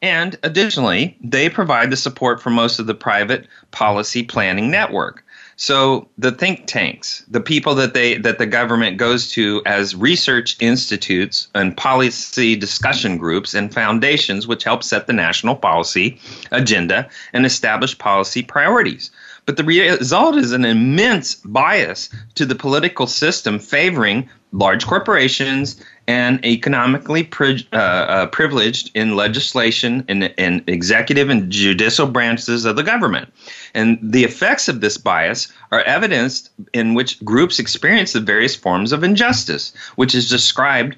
And 0.00 0.36
additionally, 0.42 1.16
they 1.22 1.48
provide 1.48 1.90
the 1.90 1.96
support 1.96 2.42
for 2.42 2.50
most 2.50 2.78
of 2.78 2.86
the 2.86 2.94
private 2.94 3.46
policy 3.70 4.22
planning 4.22 4.70
network. 4.70 5.24
So 5.56 6.08
the 6.18 6.32
think 6.32 6.66
tanks, 6.66 7.24
the 7.28 7.40
people 7.40 7.74
that 7.76 7.94
they 7.94 8.18
that 8.18 8.38
the 8.38 8.46
government 8.46 8.96
goes 8.96 9.30
to 9.32 9.62
as 9.66 9.94
research 9.94 10.56
institutes 10.60 11.46
and 11.54 11.76
policy 11.76 12.56
discussion 12.56 13.18
groups 13.18 13.54
and 13.54 13.72
foundations 13.72 14.48
which 14.48 14.64
help 14.64 14.82
set 14.82 15.06
the 15.06 15.12
national 15.12 15.54
policy 15.54 16.18
agenda 16.50 17.08
and 17.32 17.46
establish 17.46 17.96
policy 17.96 18.42
priorities. 18.42 19.10
But 19.46 19.56
the 19.56 19.64
result 19.64 20.36
is 20.36 20.52
an 20.52 20.64
immense 20.64 21.34
bias 21.34 22.08
to 22.34 22.46
the 22.46 22.54
political 22.54 23.06
system 23.06 23.58
favoring 23.58 24.28
large 24.52 24.86
corporations 24.86 25.82
and 26.06 26.44
economically 26.44 27.24
pri- 27.24 27.66
uh, 27.72 27.76
uh, 27.76 28.26
privileged 28.26 28.90
in 28.94 29.16
legislation 29.16 30.04
and, 30.08 30.32
and 30.38 30.62
executive 30.68 31.28
and 31.28 31.50
judicial 31.50 32.06
branches 32.06 32.64
of 32.64 32.76
the 32.76 32.82
government. 32.82 33.32
And 33.74 33.98
the 34.00 34.24
effects 34.24 34.68
of 34.68 34.80
this 34.80 34.96
bias 34.96 35.52
are 35.72 35.82
evidenced 35.82 36.50
in 36.72 36.94
which 36.94 37.22
groups 37.24 37.58
experience 37.58 38.12
the 38.12 38.20
various 38.20 38.54
forms 38.54 38.92
of 38.92 39.02
injustice, 39.02 39.74
which 39.96 40.14
is 40.14 40.30
described 40.30 40.96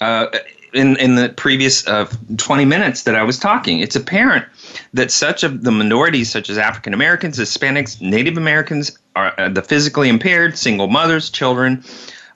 uh, 0.00 0.28
in, 0.72 0.96
in 0.96 1.16
the 1.16 1.30
previous 1.30 1.86
uh, 1.86 2.10
20 2.36 2.64
minutes 2.64 3.02
that 3.02 3.14
I 3.14 3.22
was 3.22 3.38
talking. 3.38 3.80
It's 3.80 3.96
apparent 3.96 4.46
that 4.94 5.10
such 5.10 5.42
of 5.42 5.64
the 5.64 5.70
minorities, 5.70 6.30
such 6.30 6.50
as 6.50 6.58
African 6.58 6.94
Americans, 6.94 7.38
Hispanics, 7.38 8.00
Native 8.00 8.36
Americans, 8.36 8.98
are 9.16 9.34
uh, 9.38 9.48
the 9.48 9.62
physically 9.62 10.08
impaired, 10.08 10.56
single 10.56 10.88
mothers, 10.88 11.30
children, 11.30 11.84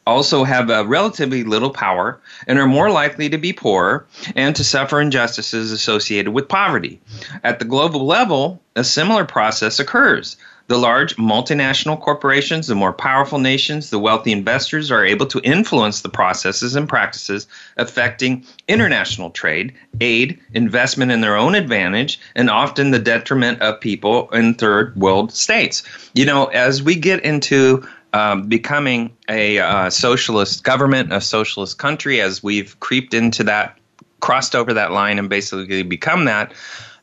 also 0.07 0.44
have 0.44 0.70
uh, 0.70 0.87
relatively 0.87 1.42
little 1.42 1.70
power 1.70 2.20
and 2.46 2.59
are 2.59 2.66
more 2.66 2.90
likely 2.90 3.29
to 3.29 3.38
be 3.38 3.53
poor 3.53 4.07
and 4.37 4.55
to 4.55 4.62
suffer 4.62 5.01
injustices 5.01 5.72
associated 5.72 6.33
with 6.33 6.49
poverty. 6.49 7.01
At 7.42 7.59
the 7.59 7.64
global 7.64 8.07
level, 8.07 8.62
a 8.77 8.85
similar 8.85 9.25
process 9.25 9.81
occurs. 9.81 10.37
The 10.68 10.79
large 10.79 11.14
multinational 11.16 12.00
corporations, 12.00 12.66
the 12.66 12.74
more 12.74 12.92
powerful 12.92 13.38
nations, 13.38 13.90
the 13.90 14.00
wealthy 14.00 14.33
investors 14.33 14.90
are 14.90 15.05
able 15.05 15.26
to 15.26 15.40
influence 15.40 16.00
the 16.00 16.09
processes 16.09 16.74
and 16.74 16.88
practices 16.88 17.46
affecting 17.76 18.44
international 18.66 19.31
trade, 19.31 19.72
aid, 20.00 20.40
investment 20.55 21.12
in 21.12 21.20
their 21.20 21.37
own 21.37 21.55
advantage, 21.55 22.18
and 22.35 22.50
often 22.50 22.90
the 22.90 22.98
detriment 22.98 23.61
of 23.62 23.81
people 23.81 24.29
in 24.31 24.55
third 24.55 24.96
world 24.96 25.33
states. 25.33 25.85
You 26.14 26.26
know, 26.26 26.46
as 26.46 26.83
we 26.83 26.96
get 26.96 27.22
into 27.24 27.87
um, 28.12 28.48
becoming 28.48 29.14
a 29.29 29.59
uh, 29.59 29.90
socialist 29.90 30.64
government, 30.64 31.12
a 31.12 31.20
socialist 31.20 31.79
country, 31.79 32.20
as 32.20 32.42
we've 32.42 32.79
creeped 32.81 33.14
into 33.14 33.44
that, 33.44 33.79
crossed 34.20 34.57
over 34.57 34.72
that 34.72 34.90
line, 34.90 35.18
and 35.18 35.29
basically 35.29 35.83
become 35.83 36.24
that, 36.24 36.52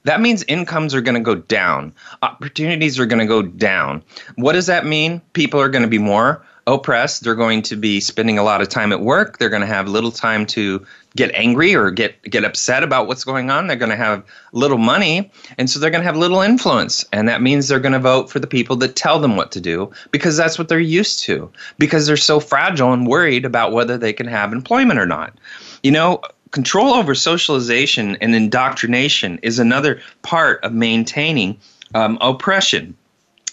that 0.03 0.21
means 0.21 0.43
incomes 0.43 0.93
are 0.93 1.01
going 1.01 1.15
to 1.15 1.21
go 1.21 1.35
down, 1.35 1.93
opportunities 2.21 2.99
are 2.99 3.05
going 3.05 3.19
to 3.19 3.25
go 3.25 3.41
down. 3.41 4.03
What 4.35 4.53
does 4.53 4.67
that 4.67 4.85
mean? 4.85 5.21
People 5.33 5.59
are 5.59 5.69
going 5.69 5.83
to 5.83 5.89
be 5.89 5.97
more 5.97 6.43
oppressed. 6.67 7.23
They're 7.23 7.35
going 7.35 7.61
to 7.63 7.75
be 7.75 7.99
spending 7.99 8.37
a 8.37 8.43
lot 8.43 8.61
of 8.61 8.69
time 8.69 8.91
at 8.91 9.01
work. 9.01 9.37
They're 9.37 9.49
going 9.49 9.61
to 9.61 9.67
have 9.67 9.87
little 9.87 10.11
time 10.11 10.45
to 10.47 10.85
get 11.15 11.31
angry 11.35 11.75
or 11.75 11.91
get 11.91 12.21
get 12.23 12.43
upset 12.43 12.83
about 12.83 13.07
what's 13.07 13.23
going 13.23 13.49
on. 13.49 13.67
They're 13.67 13.75
going 13.77 13.91
to 13.91 13.95
have 13.95 14.23
little 14.51 14.77
money, 14.77 15.31
and 15.57 15.69
so 15.69 15.79
they're 15.79 15.89
going 15.89 16.01
to 16.01 16.07
have 16.07 16.17
little 16.17 16.41
influence. 16.41 17.05
And 17.11 17.27
that 17.27 17.41
means 17.41 17.67
they're 17.67 17.79
going 17.79 17.93
to 17.93 17.99
vote 17.99 18.29
for 18.29 18.39
the 18.39 18.47
people 18.47 18.75
that 18.77 18.95
tell 18.95 19.19
them 19.19 19.35
what 19.35 19.51
to 19.51 19.61
do 19.61 19.91
because 20.11 20.37
that's 20.37 20.57
what 20.57 20.69
they're 20.69 20.79
used 20.79 21.19
to. 21.21 21.51
Because 21.77 22.07
they're 22.07 22.17
so 22.17 22.39
fragile 22.39 22.93
and 22.93 23.07
worried 23.07 23.45
about 23.45 23.71
whether 23.73 23.97
they 23.97 24.13
can 24.13 24.27
have 24.27 24.53
employment 24.53 24.99
or 24.99 25.05
not. 25.05 25.37
You 25.83 25.91
know, 25.91 26.21
control 26.53 26.93
over 26.93 27.15
socialization 27.15 28.15
and 28.21 28.33
indoctrination 28.33 29.39
is 29.41 29.59
another 29.59 29.99
part 30.21 30.63
of 30.63 30.71
maintaining 30.71 31.57
um, 31.95 32.17
oppression. 32.21 32.95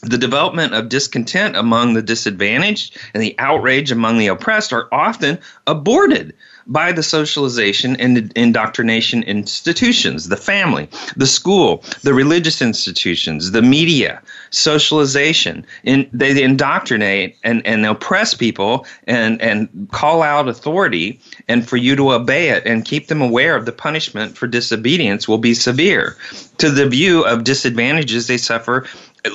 The 0.02 0.18
development 0.18 0.74
of 0.74 0.90
discontent 0.90 1.56
among 1.56 1.94
the 1.94 2.02
disadvantaged 2.02 2.98
and 3.12 3.22
the 3.22 3.34
outrage 3.38 3.90
among 3.90 4.18
the 4.18 4.28
oppressed 4.28 4.72
are 4.72 4.88
often 4.92 5.38
aborted 5.66 6.34
by 6.70 6.92
the 6.92 7.02
socialization 7.02 7.96
and 7.96 8.32
indoctrination 8.36 9.24
institutions, 9.24 10.28
the 10.28 10.36
family, 10.36 10.88
the 11.16 11.26
school, 11.26 11.84
the 12.02 12.14
religious 12.14 12.62
institutions, 12.62 13.50
the 13.50 13.60
media, 13.60 14.22
socialization. 14.50 15.66
In, 15.84 16.08
they 16.12 16.42
indoctrinate 16.42 17.36
and, 17.42 17.66
and 17.66 17.84
oppress 17.84 18.34
people 18.34 18.86
and, 19.04 19.42
and 19.42 19.88
call 19.90 20.22
out 20.22 20.48
authority, 20.48 21.20
and 21.48 21.68
for 21.68 21.76
you 21.76 21.96
to 21.96 22.12
obey 22.12 22.50
it 22.50 22.64
and 22.64 22.84
keep 22.84 23.08
them 23.08 23.20
aware 23.20 23.56
of 23.56 23.66
the 23.66 23.72
punishment 23.72 24.38
for 24.38 24.46
disobedience 24.46 25.26
will 25.26 25.38
be 25.38 25.54
severe. 25.54 26.16
To 26.58 26.70
the 26.70 26.88
view 26.88 27.24
of 27.24 27.44
disadvantages 27.44 28.28
they 28.28 28.38
suffer 28.38 28.86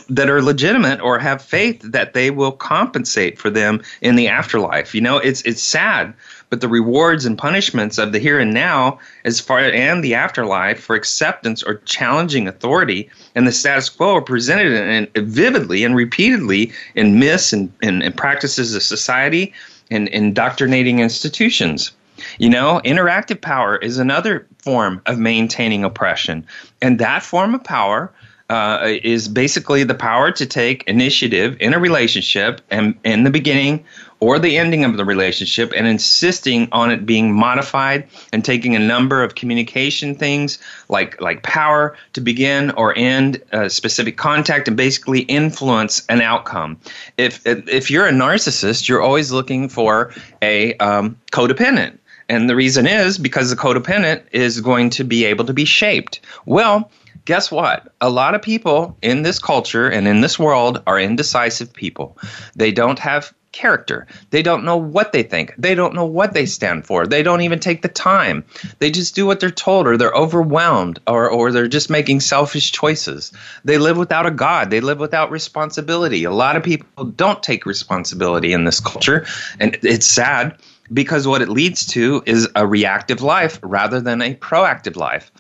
that 0.10 0.30
are 0.30 0.42
legitimate 0.42 1.00
or 1.02 1.20
have 1.20 1.42
faith 1.42 1.82
that 1.84 2.14
they 2.14 2.32
will 2.32 2.52
compensate 2.52 3.38
for 3.38 3.50
them 3.50 3.84
in 4.02 4.16
the 4.16 4.28
afterlife. 4.28 4.96
You 4.96 5.02
know, 5.02 5.18
it's 5.18 5.42
it's 5.44 5.62
sad 5.62 6.14
but 6.50 6.62
the 6.62 6.68
rewards 6.68 7.26
and 7.26 7.38
punishments 7.38 7.98
of 7.98 8.12
the 8.12 8.20
here 8.20 8.40
and 8.40 8.54
now 8.54 9.00
as 9.24 9.40
far 9.40 9.60
and 9.60 10.04
the 10.04 10.14
afterlife 10.14 10.80
for 10.80 10.96
acceptance 10.96 11.64
or 11.64 11.76
challenging 11.86 12.48
authority 12.48 13.10
and 13.36 13.48
the 13.48 13.52
status 13.52 13.90
quo 13.90 14.16
are 14.16 14.22
presented 14.22 14.72
in, 14.72 15.08
in 15.16 15.26
vividly 15.26 15.84
and 15.84 15.96
repeatedly 15.96 16.72
in 16.96 17.20
myths 17.20 17.54
and, 17.54 17.72
and, 17.82 18.04
and 18.04 18.16
practices 18.16 18.76
of 18.76 18.84
society 18.84 19.54
and 19.92 20.08
indoctrinating 20.10 21.00
institutions. 21.00 21.92
You 22.40 22.50
know, 22.50 22.82
interactive 22.86 23.42
power 23.42 23.78
is 23.78 23.98
another 23.98 24.48
form 24.60 25.02
of 25.06 25.20
maintaining 25.20 25.84
oppression. 25.84 26.46
And 26.82 27.00
that 27.00 27.24
form 27.24 27.54
of 27.54 27.64
power 27.64 28.12
uh, 28.50 28.94
is 29.04 29.28
basically 29.28 29.84
the 29.84 29.96
power 29.96 30.32
to 30.32 30.46
take 30.46 30.84
initiative 30.88 31.58
in 31.60 31.74
a 31.74 31.80
relationship 31.80 32.62
and 32.70 32.96
in 33.04 33.24
the 33.24 33.32
beginning 33.32 33.84
or 34.26 34.40
the 34.40 34.58
ending 34.58 34.84
of 34.84 34.98
the 34.98 35.06
relationship 35.06 35.72
and 35.76 35.86
insisting 35.86 36.68
on 36.72 36.90
it 36.90 37.06
being 37.06 37.32
modified 37.32 38.08
and 38.34 38.44
taking 38.44 38.76
a 38.76 38.80
number 38.80 39.22
of 39.22 39.36
communication 39.36 40.16
things 40.16 40.58
like 40.90 41.22
like 41.22 41.44
power 41.44 41.96
to 42.14 42.22
begin 42.22 42.72
or 42.72 42.98
end 42.98 43.40
a 43.52 43.70
specific 43.70 44.18
contact 44.18 44.68
and 44.68 44.76
basically 44.76 45.20
influence 45.22 46.04
an 46.10 46.22
outcome. 46.22 46.76
If 47.18 47.46
if 47.46 47.92
you're 47.92 48.08
a 48.08 48.12
narcissist, 48.12 48.90
you're 48.90 49.04
always 49.04 49.32
looking 49.32 49.70
for 49.70 50.12
a 50.42 50.74
um, 50.78 51.20
codependent. 51.32 52.00
And 52.28 52.50
the 52.50 52.56
reason 52.56 52.88
is 52.88 53.20
because 53.20 53.52
the 53.52 53.56
codependent 53.56 54.24
is 54.32 54.60
going 54.60 54.90
to 54.92 55.04
be 55.04 55.26
able 55.26 55.46
to 55.46 55.54
be 55.54 55.66
shaped. 55.66 56.20
Well, 56.48 56.90
guess 57.26 57.52
what? 57.52 57.94
A 58.02 58.10
lot 58.10 58.34
of 58.34 58.42
people 58.42 58.98
in 59.04 59.22
this 59.22 59.38
culture 59.38 59.88
and 59.88 60.08
in 60.08 60.22
this 60.22 60.40
world 60.40 60.82
are 60.88 61.00
indecisive 61.00 61.72
people. 61.72 62.18
They 62.56 62.72
don't 62.72 62.98
have 62.98 63.32
character. 63.56 64.06
They 64.32 64.44
don't 64.44 64.66
know 64.66 64.76
what 64.76 65.14
they 65.14 65.24
think. 65.24 65.56
They 65.58 65.76
don't 65.76 65.96
know 65.96 66.06
what 66.06 66.34
they 66.34 66.46
stand 66.46 66.86
for. 66.86 67.08
They 67.08 67.24
don't 67.24 67.42
even 67.42 67.60
take 67.60 67.82
the 67.82 67.88
time. 67.88 68.44
They 68.80 68.92
just 68.92 69.16
do 69.16 69.26
what 69.26 69.40
they're 69.40 69.50
told 69.50 69.88
or 69.88 69.96
they're 69.96 70.12
overwhelmed 70.12 71.00
or, 71.08 71.30
or 71.30 71.52
they're 71.52 71.70
just 71.70 71.90
making 71.90 72.20
selfish 72.20 72.74
choices. 72.74 73.32
They 73.64 73.78
live 73.78 73.98
without 73.98 74.26
a 74.26 74.32
God. 74.32 74.70
They 74.70 74.82
live 74.82 75.00
without 75.00 75.32
responsibility. 75.32 76.26
A 76.26 76.32
lot 76.32 76.58
of 76.58 76.64
people 76.64 77.06
don't 77.06 77.42
take 77.42 77.66
responsibility 77.66 78.52
in 78.52 78.66
this 78.66 78.82
culture. 78.82 79.26
And 79.60 79.78
it's 79.82 80.06
sad 80.06 80.58
because 80.92 81.26
what 81.26 81.42
it 81.42 81.50
leads 81.50 81.86
to 81.88 82.24
is 82.26 82.50
a 82.56 82.68
reactive 82.68 83.22
life 83.22 83.58
rather 83.64 84.02
than 84.02 84.22
a 84.22 84.36
proactive 84.36 84.98
life. 84.98 85.32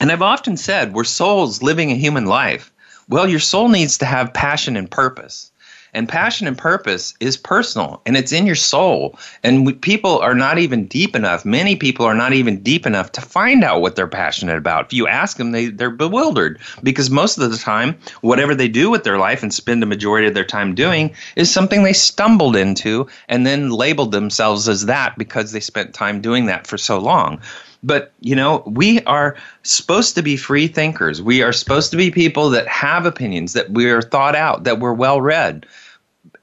And 0.00 0.12
I've 0.12 0.22
often 0.22 0.58
said, 0.58 0.92
we're 0.92 1.04
souls 1.04 1.62
living 1.62 1.90
a 1.90 1.96
human 1.96 2.26
life. 2.26 2.70
Well, 3.08 3.26
your 3.26 3.40
soul 3.40 3.68
needs 3.70 3.98
to 3.98 4.04
have 4.04 4.34
passion 4.34 4.76
and 4.76 4.90
purpose. 4.90 5.50
And 5.94 6.08
passion 6.08 6.46
and 6.46 6.56
purpose 6.56 7.14
is 7.20 7.36
personal 7.36 8.02
and 8.06 8.16
it's 8.16 8.32
in 8.32 8.46
your 8.46 8.54
soul. 8.54 9.18
And 9.42 9.66
we, 9.66 9.72
people 9.72 10.18
are 10.18 10.34
not 10.34 10.58
even 10.58 10.86
deep 10.86 11.16
enough. 11.16 11.44
Many 11.44 11.76
people 11.76 12.04
are 12.04 12.14
not 12.14 12.32
even 12.32 12.62
deep 12.62 12.86
enough 12.86 13.12
to 13.12 13.20
find 13.20 13.64
out 13.64 13.80
what 13.80 13.96
they're 13.96 14.06
passionate 14.06 14.58
about. 14.58 14.86
If 14.86 14.92
you 14.92 15.06
ask 15.06 15.36
them, 15.36 15.52
they, 15.52 15.66
they're 15.66 15.90
bewildered 15.90 16.60
because 16.82 17.10
most 17.10 17.38
of 17.38 17.50
the 17.50 17.56
time, 17.56 17.98
whatever 18.20 18.54
they 18.54 18.68
do 18.68 18.90
with 18.90 19.04
their 19.04 19.18
life 19.18 19.42
and 19.42 19.52
spend 19.52 19.82
a 19.82 19.86
majority 19.86 20.26
of 20.26 20.34
their 20.34 20.44
time 20.44 20.74
doing 20.74 21.14
is 21.36 21.50
something 21.50 21.82
they 21.82 21.92
stumbled 21.92 22.56
into 22.56 23.06
and 23.28 23.46
then 23.46 23.70
labeled 23.70 24.12
themselves 24.12 24.68
as 24.68 24.86
that 24.86 25.16
because 25.16 25.52
they 25.52 25.60
spent 25.60 25.94
time 25.94 26.20
doing 26.20 26.46
that 26.46 26.66
for 26.66 26.78
so 26.78 26.98
long. 26.98 27.40
But, 27.82 28.12
you 28.20 28.34
know, 28.34 28.62
we 28.66 29.02
are 29.02 29.36
supposed 29.62 30.14
to 30.16 30.22
be 30.22 30.36
free 30.36 30.66
thinkers. 30.66 31.22
We 31.22 31.42
are 31.42 31.52
supposed 31.52 31.90
to 31.92 31.96
be 31.96 32.10
people 32.10 32.50
that 32.50 32.66
have 32.66 33.06
opinions, 33.06 33.52
that 33.52 33.70
we're 33.70 34.02
thought 34.02 34.34
out, 34.34 34.64
that 34.64 34.80
we're 34.80 34.92
well 34.92 35.20
read. 35.20 35.66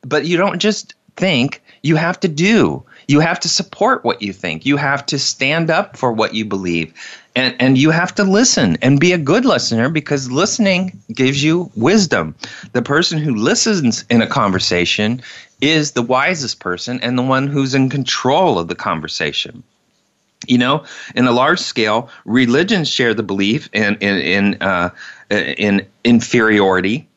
But 0.01 0.25
you 0.25 0.37
don't 0.37 0.59
just 0.59 0.93
think, 1.17 1.61
you 1.83 1.95
have 1.95 2.19
to 2.21 2.27
do. 2.27 2.83
You 3.07 3.19
have 3.19 3.39
to 3.41 3.49
support 3.49 4.03
what 4.03 4.21
you 4.21 4.33
think. 4.33 4.65
You 4.65 4.77
have 4.77 5.05
to 5.07 5.19
stand 5.19 5.69
up 5.69 5.97
for 5.97 6.11
what 6.11 6.33
you 6.33 6.45
believe. 6.45 6.93
And, 7.35 7.55
and 7.59 7.77
you 7.77 7.91
have 7.91 8.15
to 8.15 8.23
listen 8.23 8.77
and 8.81 8.99
be 8.99 9.11
a 9.11 9.17
good 9.17 9.45
listener 9.45 9.89
because 9.89 10.31
listening 10.31 10.99
gives 11.13 11.43
you 11.43 11.69
wisdom. 11.75 12.33
The 12.71 12.81
person 12.81 13.19
who 13.19 13.35
listens 13.35 14.05
in 14.09 14.21
a 14.21 14.27
conversation 14.27 15.21
is 15.61 15.91
the 15.91 16.01
wisest 16.01 16.59
person 16.59 16.99
and 17.01 17.17
the 17.17 17.23
one 17.23 17.47
who's 17.47 17.75
in 17.75 17.89
control 17.89 18.57
of 18.57 18.67
the 18.67 18.75
conversation. 18.75 19.63
You 20.47 20.57
know, 20.57 20.83
in 21.15 21.27
a 21.27 21.31
large 21.31 21.59
scale, 21.59 22.09
religions 22.25 22.87
share 22.89 23.13
the 23.13 23.23
belief 23.23 23.69
in 23.73 23.95
in 23.95 24.17
in, 24.17 24.61
uh, 24.61 24.89
in 25.29 25.85
inferiority. 26.03 27.07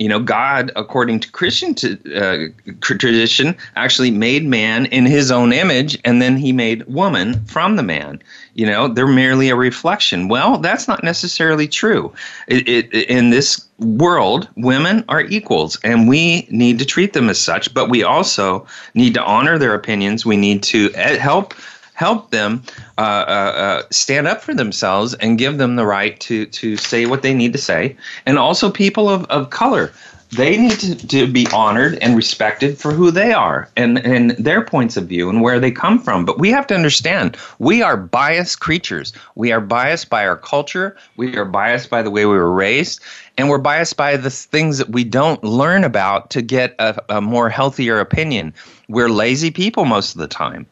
You 0.00 0.08
know, 0.08 0.18
God, 0.18 0.72
according 0.74 1.20
to 1.20 1.30
Christian 1.30 1.76
uh, 2.16 2.46
tradition, 2.80 3.56
actually 3.76 4.10
made 4.10 4.44
man 4.44 4.86
in 4.86 5.06
His 5.06 5.30
own 5.30 5.52
image, 5.52 5.96
and 6.04 6.20
then 6.20 6.36
He 6.36 6.52
made 6.52 6.84
woman 6.86 7.44
from 7.44 7.76
the 7.76 7.84
man. 7.84 8.20
You 8.54 8.66
know, 8.66 8.88
they're 8.88 9.06
merely 9.06 9.50
a 9.50 9.56
reflection. 9.56 10.26
Well, 10.26 10.58
that's 10.58 10.88
not 10.88 11.04
necessarily 11.04 11.68
true. 11.68 12.12
It, 12.48 12.68
it, 12.68 12.92
in 13.08 13.30
this 13.30 13.64
world, 13.78 14.48
women 14.56 15.04
are 15.08 15.22
equals, 15.22 15.78
and 15.84 16.08
we 16.08 16.48
need 16.50 16.80
to 16.80 16.84
treat 16.84 17.12
them 17.12 17.30
as 17.30 17.40
such. 17.40 17.72
But 17.72 17.88
we 17.88 18.02
also 18.02 18.66
need 18.94 19.14
to 19.14 19.22
honor 19.22 19.58
their 19.58 19.74
opinions. 19.74 20.26
We 20.26 20.36
need 20.36 20.64
to 20.64 20.90
eh, 20.94 21.18
help 21.18 21.54
help 21.94 22.30
them 22.30 22.62
uh, 22.98 23.00
uh, 23.00 23.52
uh, 23.56 23.82
stand 23.90 24.26
up 24.26 24.42
for 24.42 24.52
themselves 24.52 25.14
and 25.14 25.38
give 25.38 25.58
them 25.58 25.76
the 25.76 25.86
right 25.86 26.20
to 26.20 26.46
to 26.46 26.76
say 26.76 27.06
what 27.06 27.22
they 27.22 27.32
need 27.32 27.52
to 27.52 27.58
say. 27.58 27.96
And 28.26 28.38
also, 28.38 28.70
people 28.70 29.08
of, 29.08 29.24
of 29.26 29.50
color, 29.50 29.92
they 30.30 30.56
need 30.56 30.78
to, 30.80 31.06
to 31.06 31.26
be 31.30 31.46
honored 31.52 31.96
and 32.00 32.16
respected 32.16 32.76
for 32.76 32.92
who 32.92 33.10
they 33.10 33.32
are 33.32 33.68
and, 33.76 33.98
and 33.98 34.32
their 34.32 34.62
points 34.62 34.96
of 34.96 35.06
view 35.06 35.30
and 35.30 35.42
where 35.42 35.60
they 35.60 35.70
come 35.70 35.98
from. 35.98 36.24
But 36.24 36.38
we 36.38 36.50
have 36.50 36.66
to 36.68 36.74
understand 36.74 37.36
we 37.58 37.82
are 37.82 37.96
biased 37.96 38.58
creatures. 38.58 39.12
We 39.36 39.52
are 39.52 39.60
biased 39.60 40.10
by 40.10 40.26
our 40.26 40.36
culture, 40.36 40.96
we 41.16 41.36
are 41.36 41.44
biased 41.44 41.90
by 41.90 42.02
the 42.02 42.10
way 42.10 42.26
we 42.26 42.36
were 42.36 42.52
raised, 42.52 43.00
and 43.38 43.48
we're 43.48 43.58
biased 43.58 43.96
by 43.96 44.16
the 44.16 44.30
things 44.30 44.78
that 44.78 44.90
we 44.90 45.04
don't 45.04 45.42
learn 45.44 45.84
about 45.84 46.30
to 46.30 46.42
get 46.42 46.74
a, 46.78 47.00
a 47.08 47.20
more 47.20 47.48
healthier 47.48 48.00
opinion. 48.00 48.52
We're 48.88 49.10
lazy 49.10 49.50
people 49.50 49.84
most 49.84 50.14
of 50.14 50.20
the 50.20 50.28
time. 50.28 50.66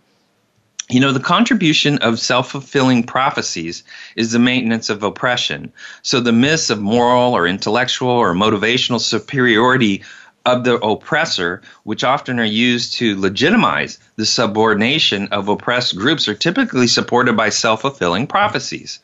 You 0.91 1.01
know, 1.01 1.13
the 1.13 1.21
contribution 1.21 1.99
of 1.99 2.19
self 2.19 2.51
fulfilling 2.51 3.05
prophecies 3.05 3.85
is 4.17 4.33
the 4.33 4.39
maintenance 4.39 4.91
of 4.91 5.03
oppression. 5.03 5.73
So 6.03 6.21
the 6.21 6.33
myths 6.33 6.71
of 6.71 6.81
moral 6.81 7.35
or 7.35 7.47
intellectual 7.47 8.11
or 8.11 8.35
motivational 8.35 9.01
superiority 9.01 10.03
of 10.45 10.65
the 10.65 10.75
oppressor, 10.79 11.63
which 11.85 12.03
often 12.03 12.41
are 12.41 12.45
used 12.45 12.95
to 12.95 13.19
legitimize 13.21 13.99
the 14.17 14.27
subordination 14.27 15.29
of 15.29 15.49
oppressed 15.49 15.97
groups, 15.97 16.27
are 16.27 16.35
typically 16.35 16.89
supported 16.89 17.37
by 17.37 17.49
self 17.49 17.83
fulfilling 17.83 18.27
prophecies. 18.27 18.99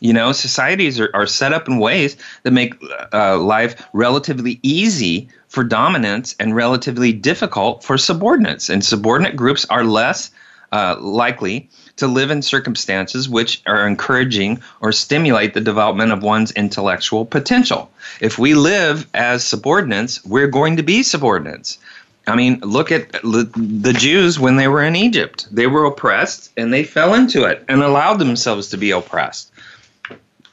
You 0.00 0.12
know, 0.12 0.32
societies 0.32 0.98
are, 0.98 1.10
are 1.14 1.28
set 1.28 1.52
up 1.52 1.68
in 1.68 1.78
ways 1.78 2.16
that 2.42 2.50
make 2.50 2.74
uh, 3.12 3.38
life 3.38 3.86
relatively 3.92 4.58
easy 4.64 5.28
for 5.46 5.62
dominants 5.62 6.34
and 6.40 6.56
relatively 6.56 7.12
difficult 7.12 7.84
for 7.84 7.96
subordinates. 7.96 8.68
And 8.68 8.84
subordinate 8.84 9.36
groups 9.36 9.64
are 9.66 9.84
less 9.84 10.32
uh, 10.72 10.96
likely 10.98 11.68
to 11.96 12.06
live 12.06 12.30
in 12.30 12.42
circumstances 12.42 13.28
which 13.28 13.62
are 13.66 13.86
encouraging 13.86 14.62
or 14.80 14.90
stimulate 14.90 15.54
the 15.54 15.60
development 15.60 16.10
of 16.10 16.22
one's 16.22 16.50
intellectual 16.52 17.24
potential. 17.24 17.90
If 18.20 18.38
we 18.38 18.54
live 18.54 19.06
as 19.14 19.44
subordinates, 19.44 20.24
we're 20.24 20.48
going 20.48 20.78
to 20.78 20.82
be 20.82 21.02
subordinates. 21.02 21.78
I 22.26 22.36
mean, 22.36 22.60
look 22.60 22.92
at 22.92 23.12
the 23.22 23.94
Jews 23.96 24.38
when 24.38 24.56
they 24.56 24.68
were 24.68 24.82
in 24.82 24.96
Egypt. 24.96 25.48
They 25.50 25.66
were 25.66 25.84
oppressed 25.84 26.52
and 26.56 26.72
they 26.72 26.84
fell 26.84 27.14
into 27.14 27.44
it 27.44 27.64
and 27.68 27.82
allowed 27.82 28.18
themselves 28.18 28.68
to 28.70 28.76
be 28.76 28.92
oppressed. 28.92 29.52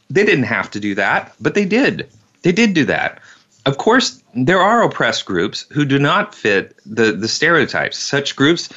They 0.09 0.25
didn't 0.25 0.45
have 0.45 0.71
to 0.71 0.79
do 0.79 0.95
that, 0.95 1.33
but 1.39 1.53
they 1.53 1.65
did. 1.65 2.09
They 2.41 2.51
did 2.51 2.73
do 2.73 2.85
that. 2.85 3.21
Of 3.65 3.77
course, 3.77 4.23
there 4.33 4.59
are 4.59 4.83
oppressed 4.83 5.25
groups 5.25 5.65
who 5.71 5.85
do 5.85 5.99
not 5.99 6.33
fit 6.33 6.75
the, 6.85 7.11
the 7.11 7.27
stereotypes. 7.27 7.99
Such 7.99 8.35
groups 8.35 8.69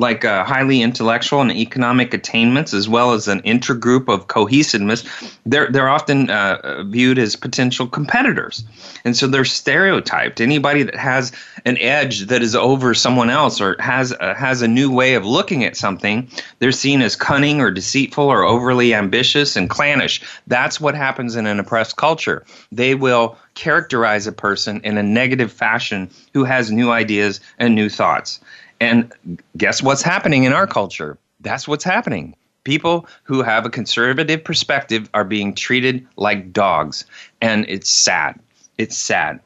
like 0.00 0.24
uh, 0.24 0.44
highly 0.44 0.80
intellectual 0.80 1.42
and 1.42 1.52
economic 1.52 2.14
attainments, 2.14 2.72
as 2.72 2.88
well 2.88 3.12
as 3.12 3.28
an 3.28 3.42
intergroup 3.42 4.08
of 4.08 4.28
cohesiveness, 4.28 5.04
they're 5.44 5.70
they're 5.70 5.88
often 5.88 6.30
uh, 6.30 6.82
viewed 6.84 7.18
as 7.18 7.36
potential 7.36 7.86
competitors, 7.86 8.64
and 9.04 9.16
so 9.16 9.26
they're 9.26 9.44
stereotyped. 9.44 10.40
Anybody 10.40 10.82
that 10.82 10.96
has 10.96 11.32
an 11.66 11.76
edge 11.78 12.26
that 12.26 12.42
is 12.42 12.56
over 12.56 12.94
someone 12.94 13.28
else 13.28 13.60
or 13.60 13.76
has 13.78 14.12
uh, 14.12 14.34
has 14.34 14.62
a 14.62 14.68
new 14.68 14.90
way 14.90 15.14
of 15.14 15.26
looking 15.26 15.64
at 15.64 15.76
something, 15.76 16.28
they're 16.58 16.72
seen 16.72 17.02
as 17.02 17.14
cunning 17.14 17.60
or 17.60 17.70
deceitful 17.70 18.24
or 18.24 18.42
overly 18.42 18.94
ambitious 18.94 19.54
and 19.54 19.68
clannish. 19.68 20.22
That's 20.46 20.80
what 20.80 20.94
happens 20.94 21.36
in 21.36 21.46
an 21.46 21.60
oppressed 21.60 21.96
culture. 21.96 22.44
They 22.72 22.94
will 22.94 23.36
characterize 23.54 24.26
a 24.26 24.32
person 24.32 24.80
in 24.82 24.96
a 24.96 25.02
negative 25.02 25.52
fashion 25.52 26.08
who 26.32 26.44
has 26.44 26.70
new 26.70 26.90
ideas 26.90 27.40
and 27.58 27.74
new 27.74 27.90
thoughts. 27.90 28.40
And 28.80 29.12
guess 29.56 29.82
what's 29.82 30.02
happening 30.02 30.44
in 30.44 30.52
our 30.52 30.66
culture? 30.66 31.18
That's 31.40 31.68
what's 31.68 31.84
happening. 31.84 32.34
People 32.64 33.06
who 33.24 33.42
have 33.42 33.64
a 33.64 33.70
conservative 33.70 34.42
perspective 34.42 35.08
are 35.14 35.24
being 35.24 35.54
treated 35.54 36.06
like 36.16 36.52
dogs. 36.52 37.04
And 37.40 37.66
it's 37.68 37.90
sad. 37.90 38.38
It's 38.78 38.96
sad. 38.96 39.40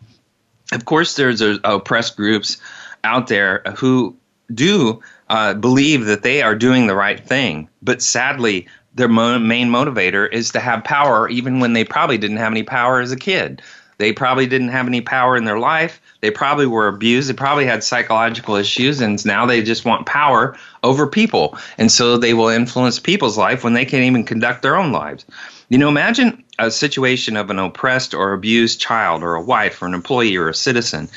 Of 0.72 0.84
course, 0.84 1.16
there's 1.16 1.42
oppressed 1.64 2.16
groups 2.16 2.56
out 3.02 3.26
there 3.26 3.62
who 3.76 4.16
do 4.52 5.00
uh, 5.28 5.54
believe 5.54 6.06
that 6.06 6.22
they 6.22 6.42
are 6.42 6.54
doing 6.54 6.86
the 6.86 6.94
right 6.94 7.24
thing. 7.24 7.68
But 7.82 8.02
sadly, 8.02 8.66
their 8.94 9.08
mo- 9.08 9.38
main 9.38 9.68
motivator 9.68 10.32
is 10.32 10.50
to 10.52 10.60
have 10.60 10.84
power, 10.84 11.28
even 11.28 11.60
when 11.60 11.72
they 11.72 11.84
probably 11.84 12.18
didn't 12.18 12.36
have 12.38 12.52
any 12.52 12.62
power 12.62 13.00
as 13.00 13.12
a 13.12 13.16
kid. 13.16 13.62
They 13.98 14.12
probably 14.12 14.46
didn't 14.46 14.68
have 14.68 14.86
any 14.86 15.00
power 15.00 15.36
in 15.36 15.44
their 15.44 15.58
life. 15.58 16.00
They 16.24 16.30
probably 16.30 16.66
were 16.66 16.88
abused. 16.88 17.28
They 17.28 17.34
probably 17.34 17.66
had 17.66 17.84
psychological 17.84 18.54
issues, 18.54 19.02
and 19.02 19.22
now 19.26 19.44
they 19.44 19.60
just 19.62 19.84
want 19.84 20.06
power 20.06 20.56
over 20.82 21.06
people. 21.06 21.58
And 21.76 21.92
so 21.92 22.16
they 22.16 22.32
will 22.32 22.48
influence 22.48 22.98
people's 22.98 23.36
life 23.36 23.62
when 23.62 23.74
they 23.74 23.84
can't 23.84 24.04
even 24.04 24.24
conduct 24.24 24.62
their 24.62 24.74
own 24.74 24.90
lives. 24.90 25.26
You 25.68 25.76
know, 25.76 25.90
imagine 25.90 26.42
a 26.58 26.70
situation 26.70 27.36
of 27.36 27.50
an 27.50 27.58
oppressed 27.58 28.14
or 28.14 28.32
abused 28.32 28.80
child, 28.80 29.22
or 29.22 29.34
a 29.34 29.42
wife, 29.42 29.82
or 29.82 29.86
an 29.86 29.92
employee, 29.92 30.34
or 30.34 30.48
a 30.48 30.54
citizen. 30.54 31.10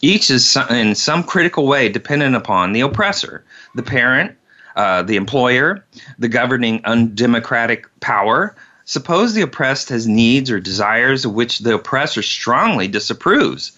Each 0.00 0.28
is 0.28 0.56
in 0.68 0.96
some 0.96 1.22
critical 1.22 1.68
way 1.68 1.88
dependent 1.88 2.34
upon 2.34 2.72
the 2.72 2.80
oppressor, 2.80 3.44
the 3.76 3.84
parent, 3.84 4.36
uh, 4.74 5.02
the 5.02 5.14
employer, 5.14 5.84
the 6.18 6.28
governing 6.28 6.80
undemocratic 6.84 7.86
power. 8.00 8.56
Suppose 8.86 9.34
the 9.34 9.42
oppressed 9.42 9.90
has 9.90 10.08
needs 10.08 10.50
or 10.50 10.58
desires 10.58 11.24
of 11.24 11.32
which 11.32 11.60
the 11.60 11.76
oppressor 11.76 12.22
strongly 12.22 12.88
disapproves 12.88 13.77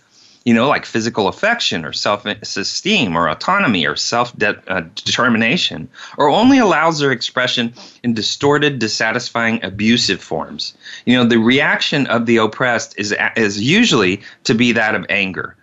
you 0.50 0.56
know, 0.56 0.66
like 0.66 0.84
physical 0.84 1.28
affection 1.28 1.84
or 1.84 1.92
self 1.92 2.26
esteem 2.26 3.16
or 3.16 3.28
autonomy 3.28 3.86
or 3.86 3.94
self 3.94 4.34
uh, 4.42 4.80
determination, 4.96 5.88
or 6.18 6.28
only 6.28 6.58
allows 6.58 6.98
their 6.98 7.12
expression 7.12 7.72
in 8.02 8.14
distorted, 8.14 8.80
dissatisfying, 8.80 9.62
abusive 9.62 10.20
forms. 10.20 10.76
You 11.06 11.16
know, 11.16 11.24
the 11.24 11.38
reaction 11.38 12.08
of 12.08 12.26
the 12.26 12.38
oppressed 12.38 12.98
is, 12.98 13.14
is 13.36 13.62
usually 13.62 14.22
to 14.42 14.56
be 14.56 14.72
that 14.72 14.96
of 14.96 15.06
anger. 15.08 15.54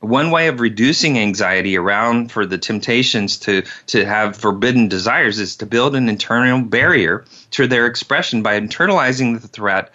One 0.00 0.30
way 0.30 0.48
of 0.48 0.60
reducing 0.60 1.18
anxiety 1.18 1.76
around 1.76 2.32
for 2.32 2.46
the 2.46 2.56
temptations 2.56 3.36
to, 3.40 3.64
to 3.88 4.06
have 4.06 4.38
forbidden 4.38 4.88
desires 4.88 5.38
is 5.38 5.56
to 5.56 5.66
build 5.66 5.94
an 5.94 6.08
internal 6.08 6.62
barrier 6.62 7.26
to 7.50 7.66
their 7.66 7.84
expression 7.84 8.42
by 8.42 8.58
internalizing 8.58 9.38
the 9.38 9.48
threat 9.48 9.90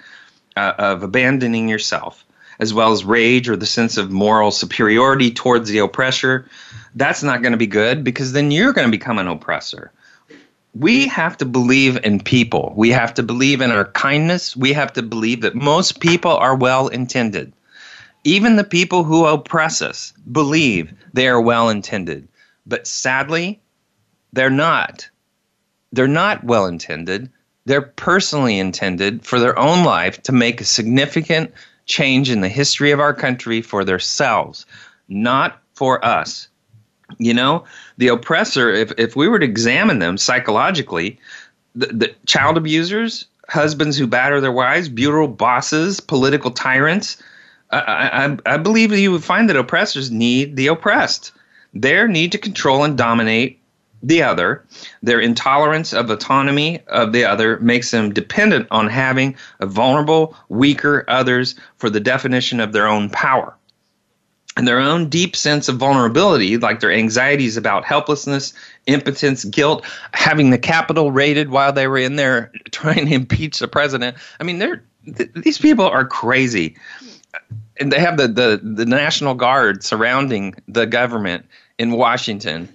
uh, 0.56 0.74
of 0.78 1.04
abandoning 1.04 1.68
yourself, 1.68 2.25
as 2.60 2.74
well 2.74 2.92
as 2.92 3.04
rage 3.04 3.50
or 3.50 3.56
the 3.56 3.66
sense 3.66 3.98
of 3.98 4.12
moral 4.12 4.52
superiority 4.52 5.32
towards 5.32 5.70
the 5.70 5.80
oppressor. 5.80 6.50
That's 6.96 7.24
not 7.24 7.42
going 7.42 7.52
to 7.52 7.58
be 7.58 7.68
good 7.68 8.04
because 8.04 8.32
then 8.32 8.52
you're 8.52 8.74
going 8.74 8.88
to 8.88 8.92
become 8.92 9.18
an 9.18 9.28
oppressor 9.28 9.92
we 10.76 11.08
have 11.08 11.38
to 11.38 11.46
believe 11.46 11.98
in 12.04 12.20
people. 12.20 12.74
We 12.76 12.90
have 12.92 13.14
to 13.14 13.24
believe 13.24 13.62
in 13.62 13.72
our 13.72 13.86
kindness. 13.86 14.56
We 14.58 14.74
have 14.74 14.92
to 14.94 15.02
believe 15.02 15.42
that 15.42 15.56
most 15.56 16.02
people 16.02 16.36
are 16.36 16.56
well 16.56 16.90
intended. 16.90 17.54
Even 18.26 18.58
the 18.58 18.64
people 18.66 19.04
who 19.04 19.26
oppress 19.26 19.82
us 19.82 20.14
believe 20.30 20.94
they 21.14 21.28
are 21.28 21.40
well 21.40 21.70
intended. 21.70 22.28
But 22.66 22.88
sadly, 22.88 23.62
they're 24.34 24.50
not. 24.50 25.10
They're 25.94 26.08
not 26.08 26.44
well 26.44 26.66
intended. 26.66 27.32
They're 27.66 27.82
personally 27.82 28.60
intended 28.60 29.26
for 29.26 29.40
their 29.40 29.58
own 29.58 29.86
life 29.86 30.22
to 30.24 30.34
make 30.34 30.60
a 30.60 30.66
significant 30.66 31.54
change 31.86 32.30
in 32.30 32.42
the 32.42 32.50
history 32.50 32.92
of 32.92 33.00
our 33.00 33.14
country 33.14 33.62
for 33.62 33.84
themselves, 33.84 34.66
not 35.08 35.62
for 35.74 36.04
us. 36.04 36.48
You 37.20 37.34
know, 37.34 37.66
the 37.98 38.08
oppressor, 38.08 38.72
if, 38.72 38.92
if 38.98 39.16
we 39.16 39.28
were 39.28 39.40
to 39.40 39.46
examine 39.46 40.00
them 40.00 40.18
psychologically, 40.18 41.20
the, 41.76 41.88
the 41.88 42.16
child 42.26 42.58
abusers, 42.58 43.26
husbands 43.48 43.98
who 43.98 44.08
batter 44.08 44.42
their 44.42 44.52
wives, 44.52 44.90
brutal 44.90 45.28
bosses, 45.28 46.00
political 46.00 46.52
tyrants, 46.52 47.22
I, 47.72 48.38
I, 48.46 48.54
I 48.54 48.58
believe 48.58 48.92
you 48.92 49.12
would 49.12 49.24
find 49.24 49.50
that 49.50 49.56
oppressors 49.56 50.10
need 50.10 50.56
the 50.56 50.68
oppressed. 50.68 51.32
Their 51.74 52.08
need 52.08 52.32
to 52.32 52.38
control 52.38 52.84
and 52.84 52.98
dominate 52.98 53.60
the 54.06 54.22
other, 54.22 54.64
their 55.02 55.20
intolerance 55.20 55.92
of 55.92 56.10
autonomy 56.10 56.80
of 56.88 57.12
the 57.12 57.26
other 57.26 57.60
makes 57.60 57.90
them 57.90 58.14
dependent 58.14 58.68
on 58.70 58.88
having 58.88 59.36
a 59.60 59.66
vulnerable, 59.66 60.36
weaker 60.50 61.06
others 61.08 61.56
for 61.78 61.90
the 61.90 62.00
definition 62.00 62.60
of 62.60 62.72
their 62.72 62.88
own 62.88 63.10
power. 63.10 63.56
And 64.58 64.68
their 64.68 64.80
own 64.80 65.10
deep 65.10 65.36
sense 65.36 65.68
of 65.68 65.78
vulnerability, 65.78 66.58
like 66.58 66.80
their 66.80 66.92
anxieties 66.92 67.58
about 67.58 67.84
helplessness, 67.84 68.54
impotence, 68.86 69.44
guilt, 69.44 69.84
having 70.14 70.52
the 70.52 70.58
Capitol 70.58 71.12
raided 71.12 71.50
while 71.50 71.74
they 71.74 71.88
were 71.88 71.98
in 71.98 72.16
there 72.16 72.52
trying 72.72 73.08
to 73.08 73.14
impeach 73.14 73.60
the 73.60 73.68
president. 73.68 74.16
I 74.40 74.44
mean, 74.44 74.60
they're 74.60 74.84
th- 75.18 75.32
these 75.34 75.58
people 75.58 75.86
are 75.86 76.06
crazy 76.06 76.78
and 77.78 77.92
they 77.92 78.00
have 78.00 78.18
the, 78.18 78.28
the, 78.28 78.62
the 78.64 78.86
National 78.86 79.34
Guard 79.34 79.84
surrounding 79.84 80.56
the 80.68 80.86
government 80.86 81.46
in 81.78 81.92
Washington 81.92 82.74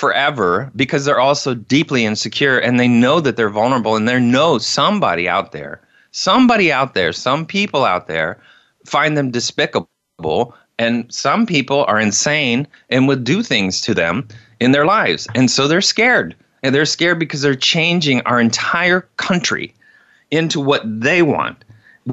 forever 0.00 0.72
because 0.74 1.04
they're 1.04 1.20
also 1.20 1.54
deeply 1.54 2.04
insecure 2.04 2.58
and 2.58 2.80
they 2.80 2.88
know 2.88 3.20
that 3.20 3.36
they're 3.36 3.50
vulnerable 3.50 3.96
and 3.96 4.08
they 4.08 4.18
know 4.18 4.58
somebody 4.58 5.28
out 5.28 5.52
there, 5.52 5.80
somebody 6.10 6.72
out 6.72 6.94
there, 6.94 7.12
some 7.12 7.44
people 7.46 7.84
out 7.84 8.08
there 8.08 8.40
find 8.86 9.16
them 9.16 9.30
despicable 9.30 10.54
and 10.78 11.12
some 11.12 11.46
people 11.46 11.84
are 11.84 12.00
insane 12.00 12.66
and 12.88 13.06
would 13.06 13.24
do 13.24 13.42
things 13.42 13.82
to 13.82 13.94
them 13.94 14.26
in 14.58 14.72
their 14.72 14.86
lives. 14.86 15.28
And 15.34 15.50
so 15.50 15.68
they're 15.68 15.82
scared. 15.82 16.34
And 16.62 16.74
they're 16.74 16.86
scared 16.86 17.18
because 17.18 17.42
they're 17.42 17.54
changing 17.54 18.22
our 18.22 18.40
entire 18.40 19.02
country 19.18 19.74
into 20.30 20.60
what 20.60 20.82
they 20.84 21.22
want 21.22 21.64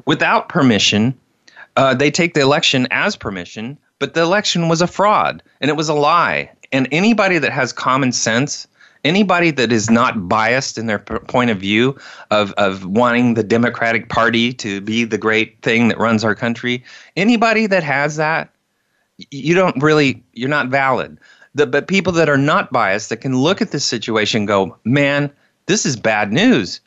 without 0.06 0.50
permission 0.50 1.18
uh, 1.78 1.94
they 1.94 2.10
take 2.12 2.34
the 2.34 2.42
election 2.42 2.88
as 2.90 3.16
permission, 3.16 3.78
but 4.00 4.16
the 4.16 4.22
election 4.22 4.68
was 4.68 4.82
a 4.82 4.88
fraud 4.88 5.44
and 5.62 5.70
it 5.70 5.78
was 5.78 5.90
a 5.90 5.94
lie. 5.94 6.52
And 6.72 6.88
anybody 6.92 7.38
that 7.40 7.52
has 7.52 7.72
common 7.74 8.12
sense, 8.12 8.68
anybody 9.04 9.52
that 9.52 9.72
is 9.72 9.90
not 9.90 10.28
biased 10.28 10.78
in 10.78 10.88
their 10.88 11.00
p- 11.00 11.20
point 11.20 11.50
of 11.50 11.58
view 11.60 11.98
of, 12.32 12.52
of 12.54 12.86
wanting 12.86 13.34
the 13.34 13.44
Democratic 13.44 14.10
Party 14.10 14.54
to 14.54 14.82
be 14.82 15.04
the 15.04 15.18
great 15.18 15.62
thing 15.62 15.88
that 15.88 15.98
runs 15.98 16.24
our 16.24 16.36
country, 16.36 16.84
anybody 17.16 17.68
that 17.68 17.84
has 17.84 18.16
that, 18.18 18.50
you 19.32 19.56
don't 19.56 19.82
really, 19.82 20.24
you're 20.34 20.50
not 20.50 20.68
valid. 20.68 21.18
The, 21.56 21.66
but 21.66 21.88
people 21.88 22.14
that 22.14 22.30
are 22.30 22.38
not 22.38 22.72
biased, 22.72 23.10
that 23.10 23.18
can 23.18 23.38
look 23.38 23.62
at 23.62 23.72
this 23.72 23.86
situation 23.86 24.42
and 24.42 24.48
go, 24.48 24.78
man, 24.84 25.32
this 25.66 25.86
is 25.86 25.96
bad 25.96 26.32
news. 26.32 26.82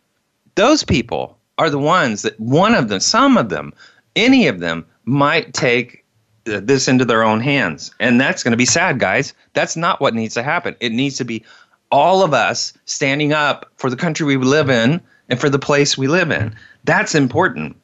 Those 0.54 0.84
people 0.84 1.36
are 1.58 1.70
the 1.70 1.78
ones 1.78 2.22
that 2.22 2.38
one 2.38 2.74
of 2.74 2.88
them, 2.88 3.00
some 3.00 3.36
of 3.36 3.48
them, 3.48 3.72
any 4.16 4.46
of 4.46 4.60
them 4.60 4.86
might 5.04 5.54
take 5.54 5.99
this 6.44 6.88
into 6.88 7.05
their 7.05 7.22
own 7.22 7.40
hands. 7.40 7.94
And 8.00 8.20
that's 8.20 8.42
going 8.42 8.53
to 8.53 8.57
be 8.57 8.66
sad, 8.66 8.98
guys. 8.98 9.35
That's 9.53 9.76
not 9.76 10.00
what 10.00 10.14
needs 10.14 10.35
to 10.35 10.42
happen. 10.42 10.76
It 10.81 10.92
needs 10.92 11.16
to 11.18 11.24
be 11.24 11.44
all 11.90 12.22
of 12.22 12.33
us 12.33 12.72
standing 12.85 13.33
up 13.33 13.70
for 13.76 13.90
the 13.90 13.96
country 13.96 14.24
we 14.24 14.37
live 14.37 14.70
in 14.70 15.00
and 15.29 15.40
for 15.40 15.50
the 15.50 15.59
place 15.59 15.98
we 15.98 16.09
live 16.09 16.31
in. 16.31 16.55
That's 16.85 17.14
important. 17.14 17.76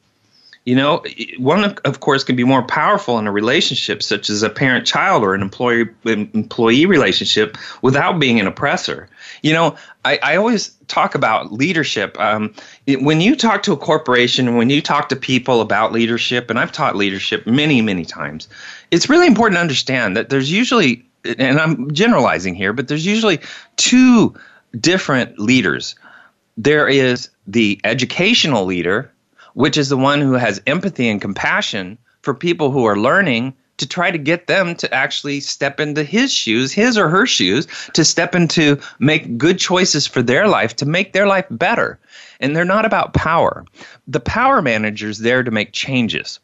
You 0.65 0.75
know, 0.75 1.03
one 1.37 1.63
of 1.63 1.99
course 2.01 2.25
can 2.25 2.35
be 2.35 2.43
more 2.43 2.63
powerful 2.63 3.17
in 3.19 3.27
a 3.27 3.31
relationship 3.31 4.03
such 4.03 4.29
as 4.29 4.43
a 4.43 4.49
parent-child 4.49 5.23
or 5.23 5.33
an 5.33 5.41
employee-employee 5.41 6.85
relationship 6.85 7.57
without 7.81 8.19
being 8.19 8.39
an 8.41 8.47
oppressor. 8.47 9.07
You 9.41 9.53
know, 9.53 9.75
I, 10.05 10.19
I 10.23 10.35
always 10.35 10.69
talk 10.87 11.15
about 11.15 11.51
leadership. 11.51 12.19
Um, 12.19 12.53
it, 12.85 13.01
when 13.01 13.21
you 13.21 13.35
talk 13.35 13.63
to 13.63 13.73
a 13.73 13.77
corporation, 13.77 14.55
when 14.55 14.69
you 14.69 14.81
talk 14.81 15.09
to 15.09 15.15
people 15.15 15.61
about 15.61 15.91
leadership, 15.91 16.49
and 16.49 16.59
I've 16.59 16.71
taught 16.71 16.95
leadership 16.95 17.45
many, 17.45 17.81
many 17.81 18.05
times, 18.05 18.47
it's 18.91 19.09
really 19.09 19.27
important 19.27 19.57
to 19.57 19.61
understand 19.61 20.15
that 20.17 20.29
there's 20.29 20.51
usually, 20.51 21.05
and 21.37 21.59
I'm 21.59 21.91
generalizing 21.91 22.55
here, 22.55 22.73
but 22.73 22.87
there's 22.87 23.05
usually 23.05 23.39
two 23.75 24.35
different 24.79 25.39
leaders. 25.39 25.95
There 26.57 26.87
is 26.87 27.29
the 27.45 27.79
educational 27.83 28.65
leader 28.65 29.11
which 29.57 29.75
is 29.75 29.89
the 29.89 29.97
one 29.97 30.21
who 30.21 30.33
has 30.33 30.61
empathy 30.67 31.09
and 31.09 31.19
compassion 31.19 31.97
for 32.21 32.35
people 32.35 32.69
who 32.69 32.85
are 32.85 32.95
learning 32.95 33.51
to 33.77 33.87
try 33.87 34.11
to 34.11 34.17
get 34.17 34.47
them 34.47 34.75
to 34.75 34.93
actually 34.93 35.39
step 35.39 35.79
into 35.79 36.03
his 36.03 36.31
shoes, 36.33 36.71
his 36.71 36.97
or 36.97 37.09
her 37.09 37.25
shoes, 37.25 37.67
to 37.93 38.03
step 38.03 38.35
into 38.35 38.79
make 38.99 39.37
good 39.37 39.59
choices 39.59 40.07
for 40.07 40.21
their 40.21 40.47
life, 40.47 40.75
to 40.77 40.85
make 40.85 41.13
their 41.13 41.27
life 41.27 41.45
better. 41.51 41.99
And 42.39 42.55
they're 42.55 42.65
not 42.65 42.85
about 42.85 43.13
power. 43.13 43.65
The 44.07 44.19
power 44.19 44.61
manager's 44.61 45.19
there 45.19 45.43
to 45.43 45.51
make 45.51 45.73
changes. 45.73 46.39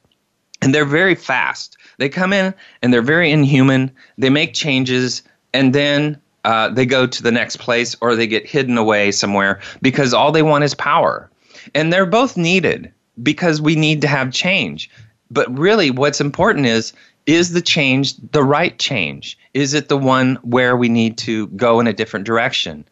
And 0.62 0.74
they're 0.74 0.86
very 0.86 1.16
fast. 1.16 1.78
They 1.98 2.10
come 2.10 2.34
in 2.34 2.54
and 2.82 2.94
they're 2.94 3.02
very 3.02 3.32
inhuman. 3.32 3.92
They 4.18 4.30
make 4.30 4.54
changes 4.54 5.24
and 5.54 5.74
then 5.74 6.20
uh, 6.46 6.70
they 6.70 6.86
go 6.86 7.06
to 7.06 7.24
the 7.24 7.32
next 7.32 7.58
place 7.58 7.96
or 8.02 8.16
they 8.16 8.28
get 8.28 8.48
hidden 8.48 8.78
away 8.78 9.12
somewhere 9.12 9.60
because 9.82 10.14
all 10.14 10.32
they 10.32 10.42
want 10.42 10.64
is 10.64 10.74
power. 10.74 11.30
And 11.74 11.92
they're 11.92 12.06
both 12.06 12.36
needed 12.38 12.92
because 13.22 13.62
we 13.62 13.76
need 13.76 14.02
to 14.02 14.08
have 14.08 14.32
change. 14.32 14.90
But 15.30 15.58
really, 15.58 15.90
what's 15.90 16.22
important 16.22 16.66
is 16.66 16.94
is 17.26 17.54
the 17.54 17.62
change 17.62 18.16
the 18.32 18.44
right 18.44 18.78
change? 18.80 19.38
Is 19.54 19.74
it 19.74 19.90
the 19.90 19.98
one 19.98 20.36
where 20.44 20.76
we 20.76 20.90
need 20.90 21.18
to 21.20 21.48
go 21.48 21.80
in 21.80 21.88
a 21.88 21.94
different 21.94 22.26
direction? 22.26 22.86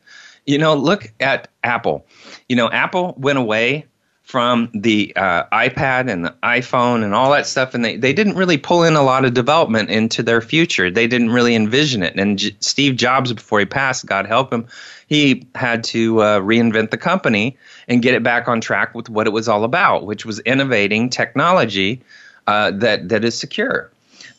You 0.45 0.57
know, 0.57 0.75
look 0.75 1.11
at 1.19 1.49
Apple. 1.63 2.05
You 2.49 2.55
know, 2.55 2.69
Apple 2.69 3.13
went 3.17 3.37
away 3.37 3.85
from 4.31 4.69
the 4.73 5.11
uh, 5.17 5.43
iPad 5.51 6.09
and 6.09 6.23
the 6.23 6.33
iPhone 6.41 7.03
and 7.03 7.13
all 7.13 7.31
that 7.31 7.45
stuff, 7.45 7.73
and 7.73 7.83
they, 7.83 7.97
they 7.97 8.13
didn't 8.13 8.35
really 8.35 8.57
pull 8.57 8.83
in 8.83 8.95
a 8.95 9.03
lot 9.03 9.25
of 9.25 9.33
development 9.33 9.89
into 9.89 10.23
their 10.23 10.39
future. 10.39 10.89
They 10.89 11.05
didn't 11.05 11.31
really 11.31 11.53
envision 11.53 12.01
it. 12.01 12.17
And 12.17 12.39
J- 12.39 12.55
Steve 12.61 12.95
Jobs, 12.95 13.33
before 13.33 13.59
he 13.59 13.65
passed, 13.65 14.05
God 14.05 14.25
help 14.25 14.53
him, 14.53 14.67
he 15.07 15.45
had 15.53 15.83
to 15.85 16.21
uh, 16.21 16.39
reinvent 16.39 16.91
the 16.91 16.97
company 16.97 17.57
and 17.89 18.01
get 18.01 18.13
it 18.13 18.23
back 18.23 18.47
on 18.47 18.61
track 18.61 18.95
with 18.95 19.09
what 19.09 19.27
it 19.27 19.31
was 19.31 19.49
all 19.49 19.65
about, 19.65 20.05
which 20.05 20.25
was 20.25 20.39
innovating 20.39 21.09
technology 21.09 22.01
uh, 22.47 22.71
that 22.71 23.09
that 23.09 23.25
is 23.25 23.37
secure. 23.37 23.91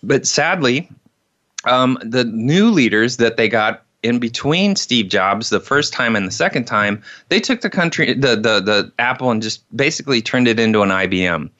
But 0.03 0.27
sadly, 0.27 0.91
um, 1.65 1.99
the 2.03 2.25
new 2.25 2.71
leaders 2.71 3.19
that 3.19 3.37
they 3.37 3.49
got 3.49 3.85
in 4.03 4.19
between 4.19 4.75
Steve 4.75 5.09
Jobs 5.09 5.51
the 5.51 5.61
first 5.61 5.93
time 5.93 6.17
and 6.17 6.27
the 6.27 6.33
second 6.33 6.65
time, 6.65 7.03
they 7.29 7.38
took 7.38 7.61
the 7.61 7.71
country 7.71 8.15
the 8.15 8.35
the 8.37 8.61
the 8.61 8.93
Apple 8.99 9.31
and 9.31 9.41
just 9.41 9.65
basically 9.77 10.21
turned 10.21 10.49
it 10.49 10.59
into 10.59 10.83
an 10.83 10.88
IBM. 10.88 11.51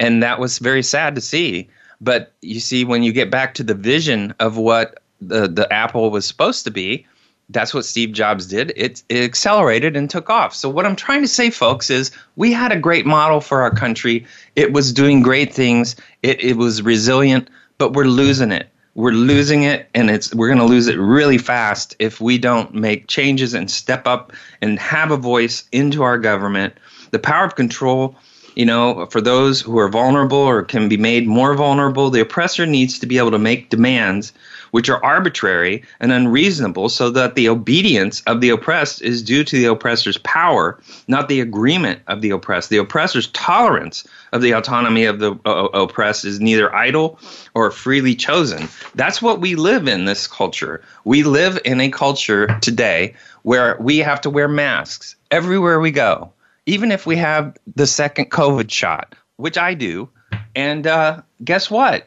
And 0.00 0.22
that 0.22 0.40
was 0.40 0.58
very 0.58 0.82
sad 0.82 1.14
to 1.14 1.20
see. 1.20 1.68
But 2.00 2.32
you 2.42 2.58
see 2.58 2.84
when 2.84 3.04
you 3.04 3.12
get 3.12 3.30
back 3.30 3.54
to 3.54 3.62
the 3.62 3.74
vision 3.74 4.34
of 4.40 4.56
what 4.56 5.00
the 5.20 5.46
the 5.46 5.72
Apple 5.72 6.10
was 6.10 6.26
supposed 6.26 6.64
to 6.64 6.70
be, 6.72 7.06
that's 7.50 7.72
what 7.72 7.84
Steve 7.84 8.12
Jobs 8.12 8.46
did. 8.46 8.72
It, 8.76 9.02
it 9.08 9.22
accelerated 9.22 9.96
and 9.96 10.08
took 10.10 10.30
off. 10.30 10.54
So 10.54 10.68
what 10.68 10.86
I'm 10.86 10.96
trying 10.96 11.22
to 11.22 11.28
say 11.28 11.50
folks 11.50 11.90
is 11.90 12.10
we 12.36 12.52
had 12.52 12.72
a 12.72 12.78
great 12.78 13.06
model 13.06 13.40
for 13.40 13.62
our 13.62 13.70
country. 13.70 14.26
It 14.56 14.72
was 14.72 14.92
doing 14.92 15.22
great 15.22 15.54
things. 15.54 15.94
It 16.22 16.42
it 16.42 16.56
was 16.56 16.82
resilient, 16.82 17.48
but 17.82 17.94
we're 17.94 18.04
losing 18.04 18.52
it. 18.52 18.68
We're 18.94 19.10
losing 19.10 19.64
it 19.64 19.88
and 19.92 20.08
it's 20.08 20.32
we're 20.32 20.46
going 20.46 20.60
to 20.60 20.64
lose 20.64 20.86
it 20.86 20.96
really 20.96 21.36
fast 21.36 21.96
if 21.98 22.20
we 22.20 22.38
don't 22.38 22.72
make 22.72 23.08
changes 23.08 23.54
and 23.54 23.68
step 23.68 24.06
up 24.06 24.32
and 24.60 24.78
have 24.78 25.10
a 25.10 25.16
voice 25.16 25.64
into 25.72 26.04
our 26.04 26.16
government. 26.16 26.74
The 27.10 27.18
power 27.18 27.44
of 27.44 27.56
control 27.56 28.14
you 28.54 28.66
know, 28.66 29.06
for 29.06 29.20
those 29.20 29.62
who 29.62 29.78
are 29.78 29.88
vulnerable 29.88 30.36
or 30.36 30.62
can 30.62 30.88
be 30.88 30.98
made 30.98 31.26
more 31.26 31.54
vulnerable, 31.54 32.10
the 32.10 32.20
oppressor 32.20 32.66
needs 32.66 32.98
to 32.98 33.06
be 33.06 33.18
able 33.18 33.30
to 33.30 33.38
make 33.38 33.70
demands 33.70 34.32
which 34.72 34.90
are 34.90 35.02
arbitrary 35.04 35.82
and 36.00 36.12
unreasonable, 36.12 36.88
so 36.88 37.08
that 37.10 37.34
the 37.34 37.48
obedience 37.48 38.22
of 38.26 38.40
the 38.40 38.50
oppressed 38.50 39.00
is 39.00 39.22
due 39.22 39.44
to 39.44 39.56
the 39.56 39.66
oppressor's 39.66 40.18
power, 40.18 40.78
not 41.08 41.28
the 41.28 41.40
agreement 41.40 42.00
of 42.08 42.20
the 42.20 42.30
oppressed. 42.30 42.68
The 42.68 42.78
oppressor's 42.78 43.28
tolerance 43.28 44.06
of 44.32 44.42
the 44.42 44.52
autonomy 44.52 45.04
of 45.04 45.18
the 45.18 45.38
uh, 45.44 45.68
oppressed 45.74 46.24
is 46.24 46.40
neither 46.40 46.74
idle 46.74 47.18
or 47.54 47.70
freely 47.70 48.14
chosen. 48.14 48.68
That's 48.94 49.22
what 49.22 49.40
we 49.40 49.54
live 49.54 49.86
in 49.86 50.06
this 50.06 50.26
culture. 50.26 50.82
We 51.04 51.22
live 51.22 51.58
in 51.64 51.80
a 51.80 51.90
culture 51.90 52.46
today 52.60 53.14
where 53.42 53.76
we 53.78 53.98
have 53.98 54.20
to 54.22 54.30
wear 54.30 54.48
masks 54.48 55.16
everywhere 55.30 55.80
we 55.80 55.90
go, 55.90 56.32
even 56.66 56.90
if 56.90 57.06
we 57.06 57.16
have 57.16 57.56
the 57.76 57.86
second 57.86 58.30
COVID 58.30 58.70
shot, 58.70 59.14
which 59.36 59.58
I 59.58 59.74
do. 59.74 60.08
And 60.54 60.86
uh, 60.86 61.20
guess 61.44 61.70
what? 61.70 62.06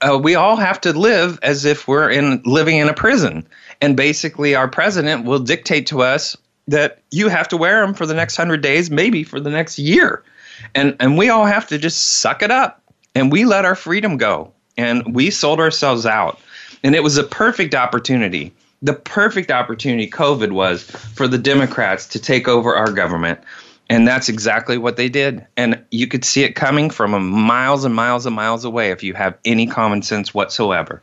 Uh, 0.00 0.18
we 0.22 0.34
all 0.34 0.56
have 0.56 0.80
to 0.82 0.92
live 0.92 1.38
as 1.42 1.64
if 1.64 1.88
we're 1.88 2.10
in 2.10 2.42
living 2.44 2.76
in 2.76 2.88
a 2.88 2.94
prison. 2.94 3.46
And 3.80 3.96
basically, 3.96 4.54
our 4.54 4.68
president 4.68 5.24
will 5.24 5.38
dictate 5.38 5.86
to 5.88 6.02
us 6.02 6.36
that 6.68 7.02
you 7.10 7.28
have 7.28 7.48
to 7.48 7.56
wear 7.56 7.80
them 7.80 7.94
for 7.94 8.06
the 8.06 8.14
next 8.14 8.36
hundred 8.36 8.60
days, 8.60 8.90
maybe 8.90 9.22
for 9.22 9.40
the 9.40 9.50
next 9.50 9.78
year, 9.78 10.22
and 10.74 10.96
and 11.00 11.16
we 11.16 11.28
all 11.28 11.46
have 11.46 11.66
to 11.68 11.78
just 11.78 12.18
suck 12.20 12.42
it 12.42 12.50
up. 12.50 12.82
And 13.14 13.32
we 13.32 13.44
let 13.44 13.64
our 13.64 13.74
freedom 13.74 14.16
go, 14.16 14.52
and 14.76 15.14
we 15.14 15.30
sold 15.30 15.60
ourselves 15.60 16.04
out. 16.04 16.38
And 16.82 16.94
it 16.94 17.02
was 17.02 17.16
a 17.16 17.24
perfect 17.24 17.74
opportunity. 17.74 18.52
The 18.82 18.92
perfect 18.92 19.50
opportunity 19.50 20.08
COVID 20.08 20.52
was 20.52 20.82
for 20.82 21.26
the 21.26 21.38
Democrats 21.38 22.06
to 22.08 22.18
take 22.18 22.46
over 22.46 22.76
our 22.76 22.92
government 22.92 23.40
and 23.88 24.06
that's 24.06 24.28
exactly 24.28 24.78
what 24.78 24.96
they 24.96 25.08
did. 25.08 25.46
And 25.56 25.82
you 25.90 26.06
could 26.06 26.24
see 26.24 26.42
it 26.42 26.54
coming 26.54 26.90
from 26.90 27.28
miles 27.28 27.84
and 27.84 27.94
miles 27.94 28.26
and 28.26 28.34
miles 28.34 28.64
away 28.64 28.90
if 28.90 29.02
you 29.02 29.14
have 29.14 29.36
any 29.44 29.66
common 29.66 30.02
sense 30.02 30.34
whatsoever. 30.34 31.02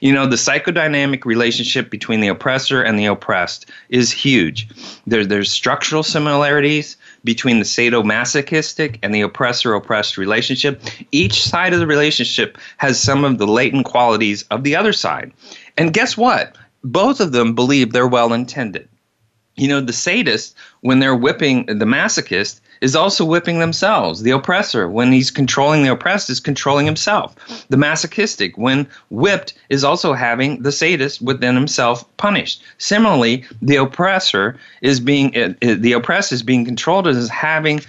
You 0.00 0.12
know, 0.12 0.26
the 0.26 0.36
psychodynamic 0.36 1.24
relationship 1.24 1.90
between 1.90 2.20
the 2.20 2.28
oppressor 2.28 2.82
and 2.82 2.98
the 2.98 3.06
oppressed 3.06 3.66
is 3.88 4.10
huge. 4.10 4.68
There, 5.06 5.24
there's 5.24 5.50
structural 5.50 6.02
similarities 6.02 6.96
between 7.22 7.58
the 7.58 7.64
sadomasochistic 7.64 8.98
and 9.02 9.14
the 9.14 9.20
oppressor 9.20 9.74
oppressed 9.74 10.16
relationship. 10.16 10.82
Each 11.12 11.42
side 11.42 11.72
of 11.72 11.80
the 11.80 11.86
relationship 11.86 12.58
has 12.78 13.00
some 13.00 13.24
of 13.24 13.38
the 13.38 13.46
latent 13.46 13.84
qualities 13.84 14.42
of 14.50 14.64
the 14.64 14.74
other 14.74 14.92
side. 14.92 15.32
And 15.76 15.92
guess 15.92 16.16
what? 16.16 16.56
Both 16.82 17.20
of 17.20 17.32
them 17.32 17.54
believe 17.54 17.92
they're 17.92 18.08
well 18.08 18.32
intended 18.32 18.88
you 19.60 19.68
know, 19.68 19.80
the 19.80 19.92
sadist, 19.92 20.56
when 20.80 21.00
they're 21.00 21.14
whipping 21.14 21.66
the 21.66 21.84
masochist, 21.84 22.60
is 22.80 22.96
also 22.96 23.24
whipping 23.24 23.58
themselves. 23.58 24.22
The 24.22 24.30
oppressor, 24.30 24.88
when 24.88 25.12
he's 25.12 25.30
controlling 25.30 25.82
the 25.82 25.92
oppressed, 25.92 26.30
is 26.30 26.40
controlling 26.40 26.86
himself. 26.86 27.36
The 27.68 27.76
masochistic, 27.76 28.56
when 28.56 28.88
whipped, 29.10 29.52
is 29.68 29.84
also 29.84 30.14
having 30.14 30.62
the 30.62 30.72
sadist 30.72 31.20
within 31.20 31.54
himself 31.54 32.04
punished. 32.16 32.62
Similarly, 32.78 33.44
the 33.60 33.76
oppressor 33.76 34.56
is 34.80 34.98
being 34.98 35.36
uh, 35.36 35.52
the 35.60 35.92
oppressed 35.92 36.32
is 36.32 36.42
being 36.42 36.64
controlled 36.64 37.06
as 37.06 37.28
having 37.28 37.80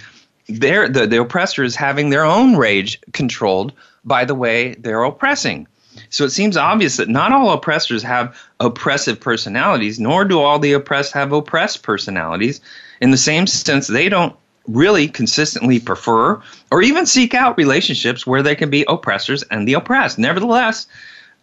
their 0.48 0.88
the, 0.88 1.06
the 1.06 1.20
oppressor 1.20 1.64
is 1.64 1.74
having 1.74 2.10
their 2.10 2.24
own 2.24 2.56
rage 2.56 3.00
controlled 3.12 3.72
by 4.04 4.24
the 4.24 4.34
way 4.34 4.74
they're 4.74 5.04
oppressing. 5.04 5.66
So 6.12 6.24
it 6.24 6.30
seems 6.30 6.58
obvious 6.58 6.98
that 6.98 7.08
not 7.08 7.32
all 7.32 7.52
oppressors 7.52 8.02
have 8.02 8.36
oppressive 8.60 9.18
personalities, 9.18 9.98
nor 9.98 10.26
do 10.26 10.40
all 10.40 10.58
the 10.58 10.74
oppressed 10.74 11.14
have 11.14 11.32
oppressed 11.32 11.82
personalities. 11.82 12.60
In 13.00 13.12
the 13.12 13.16
same 13.16 13.46
sense, 13.46 13.86
they 13.86 14.10
don't 14.10 14.36
really 14.68 15.08
consistently 15.08 15.80
prefer 15.80 16.40
or 16.70 16.82
even 16.82 17.06
seek 17.06 17.32
out 17.32 17.56
relationships 17.56 18.26
where 18.26 18.42
there 18.42 18.54
can 18.54 18.68
be 18.68 18.84
oppressors 18.88 19.42
and 19.44 19.66
the 19.66 19.72
oppressed. 19.72 20.18
Nevertheless, 20.18 20.86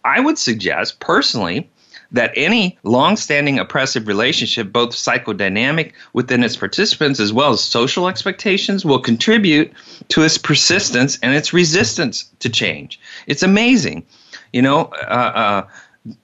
I 0.04 0.20
would 0.20 0.38
suggest 0.38 1.00
personally 1.00 1.68
that 2.12 2.32
any 2.36 2.78
long-standing 2.84 3.58
oppressive 3.58 4.06
relationship, 4.06 4.72
both 4.72 4.90
psychodynamic 4.90 5.92
within 6.12 6.44
its 6.44 6.56
participants 6.56 7.18
as 7.18 7.32
well 7.32 7.50
as 7.50 7.62
social 7.62 8.06
expectations, 8.06 8.84
will 8.84 9.00
contribute 9.00 9.72
to 10.08 10.22
its 10.22 10.38
persistence 10.38 11.18
and 11.24 11.34
its 11.34 11.52
resistance 11.52 12.30
to 12.38 12.48
change. 12.48 13.00
It's 13.26 13.42
amazing. 13.42 14.04
You 14.52 14.62
know, 14.62 14.92
uh, 15.02 15.32
uh, 15.34 15.68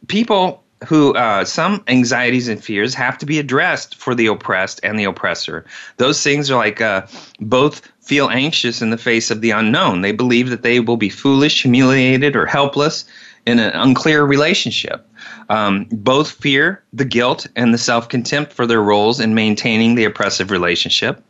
people 0.09 0.65
who 0.87 1.15
uh, 1.15 1.45
some 1.45 1.83
anxieties 1.89 2.49
and 2.49 2.63
fears 2.63 2.95
have 2.95 3.17
to 3.19 3.27
be 3.27 3.39
addressed 3.39 3.95
for 3.97 4.15
the 4.15 4.27
oppressed 4.27 4.81
and 4.83 4.99
the 4.99 5.05
oppressor. 5.05 5.65
Those 5.97 6.23
things 6.23 6.51
are 6.51 6.57
like 6.57 6.81
uh, 6.81 7.07
both 7.41 7.91
feel 8.01 8.29
anxious 8.29 8.83
in 8.83 8.91
the 8.91 8.99
face 8.99 9.31
of 9.31 9.41
the 9.41 9.51
unknown. 9.51 10.03
They 10.03 10.13
believe 10.13 10.51
that 10.51 10.63
they 10.63 10.81
will 10.81 10.97
be 10.97 11.09
foolish, 11.09 11.63
humiliated, 11.63 12.37
or 12.37 12.47
helpless 12.47 13.05
in 13.47 13.59
an 13.59 13.73
unclear 13.75 14.25
relationship. 14.25 15.09
Um, 15.49 15.87
both 15.91 16.33
fear 16.33 16.83
the 16.93 17.05
guilt 17.05 17.47
and 17.57 17.73
the 17.73 17.79
self 17.79 18.09
contempt 18.09 18.53
for 18.53 18.67
their 18.67 18.83
roles 18.83 19.19
in 19.19 19.35
maintaining 19.35 19.95
the 19.95 20.05
oppressive 20.05 20.51
relationship. 20.51 21.23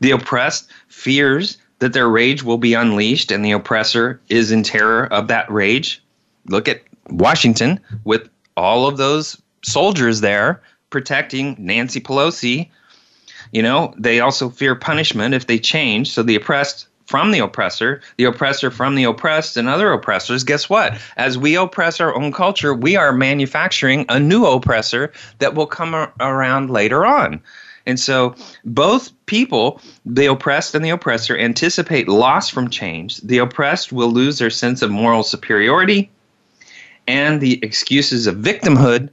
The 0.00 0.12
oppressed 0.12 0.70
fears 0.88 1.58
that 1.80 1.92
their 1.92 2.08
rage 2.08 2.42
will 2.42 2.58
be 2.58 2.74
unleashed, 2.74 3.30
and 3.30 3.44
the 3.44 3.52
oppressor 3.52 4.20
is 4.28 4.50
in 4.50 4.62
terror 4.62 5.06
of 5.12 5.28
that 5.28 5.50
rage 5.50 6.02
look 6.48 6.68
at 6.68 6.82
Washington 7.10 7.80
with 8.04 8.28
all 8.56 8.86
of 8.86 8.96
those 8.96 9.40
soldiers 9.62 10.20
there 10.20 10.62
protecting 10.90 11.56
Nancy 11.58 12.00
Pelosi. 12.00 12.70
You 13.52 13.62
know, 13.62 13.94
they 13.98 14.20
also 14.20 14.48
fear 14.48 14.74
punishment 14.74 15.34
if 15.34 15.46
they 15.46 15.58
change. 15.58 16.12
So 16.12 16.22
the 16.22 16.36
oppressed 16.36 16.86
from 17.06 17.32
the 17.32 17.40
oppressor, 17.40 18.00
the 18.16 18.24
oppressor 18.24 18.70
from 18.70 18.94
the 18.94 19.04
oppressed, 19.04 19.56
and 19.56 19.68
other 19.68 19.92
oppressors. 19.92 20.44
Guess 20.44 20.70
what? 20.70 20.98
As 21.16 21.36
we 21.36 21.56
oppress 21.56 22.00
our 22.00 22.14
own 22.14 22.32
culture, 22.32 22.72
we 22.72 22.96
are 22.96 23.12
manufacturing 23.12 24.06
a 24.08 24.18
new 24.18 24.46
oppressor 24.46 25.12
that 25.38 25.54
will 25.54 25.66
come 25.66 25.94
around 26.20 26.70
later 26.70 27.04
on. 27.04 27.42
And 27.86 28.00
so 28.00 28.34
both 28.64 29.12
people, 29.26 29.80
the 30.06 30.26
oppressed 30.26 30.74
and 30.74 30.84
the 30.84 30.90
oppressor, 30.90 31.36
anticipate 31.36 32.08
loss 32.08 32.48
from 32.48 32.70
change. 32.70 33.18
The 33.18 33.38
oppressed 33.38 33.92
will 33.92 34.10
lose 34.10 34.38
their 34.38 34.48
sense 34.48 34.80
of 34.80 34.90
moral 34.90 35.22
superiority 35.22 36.10
and 37.06 37.40
the 37.40 37.62
excuses 37.62 38.26
of 38.26 38.36
victimhood, 38.36 39.10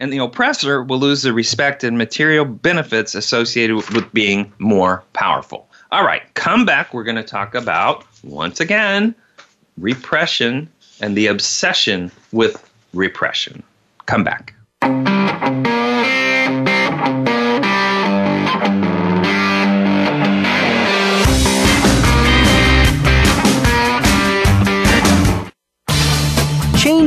and 0.00 0.12
the 0.12 0.18
oppressor 0.18 0.82
will 0.82 0.98
lose 0.98 1.22
the 1.22 1.32
respect 1.32 1.84
and 1.84 1.96
material 1.96 2.44
benefits 2.44 3.14
associated 3.14 3.76
with 3.76 4.12
being 4.12 4.52
more 4.58 5.04
powerful. 5.12 5.68
All 5.92 6.04
right, 6.04 6.22
come 6.34 6.64
back. 6.66 6.92
We're 6.92 7.04
going 7.04 7.16
to 7.16 7.22
talk 7.22 7.54
about, 7.54 8.04
once 8.24 8.60
again, 8.60 9.14
repression 9.78 10.68
and 11.00 11.16
the 11.16 11.28
obsession 11.28 12.10
with 12.32 12.70
repression. 12.92 13.62
Come 14.06 14.24
back. 14.24 14.54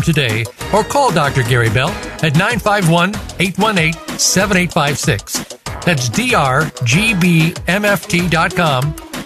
today 0.01 0.45
or 0.73 0.83
call 0.83 1.11
Dr. 1.11 1.43
Gary 1.43 1.69
Bell 1.69 1.89
at 2.21 2.35
951 2.35 3.15
818 3.39 3.93
7856. 4.19 5.51
That's 5.85 6.09
drgbmft.com 6.09 6.55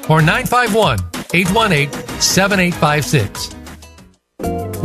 or 0.10 0.22
951 0.22 1.00
818 1.34 1.92
7856. 2.22 3.56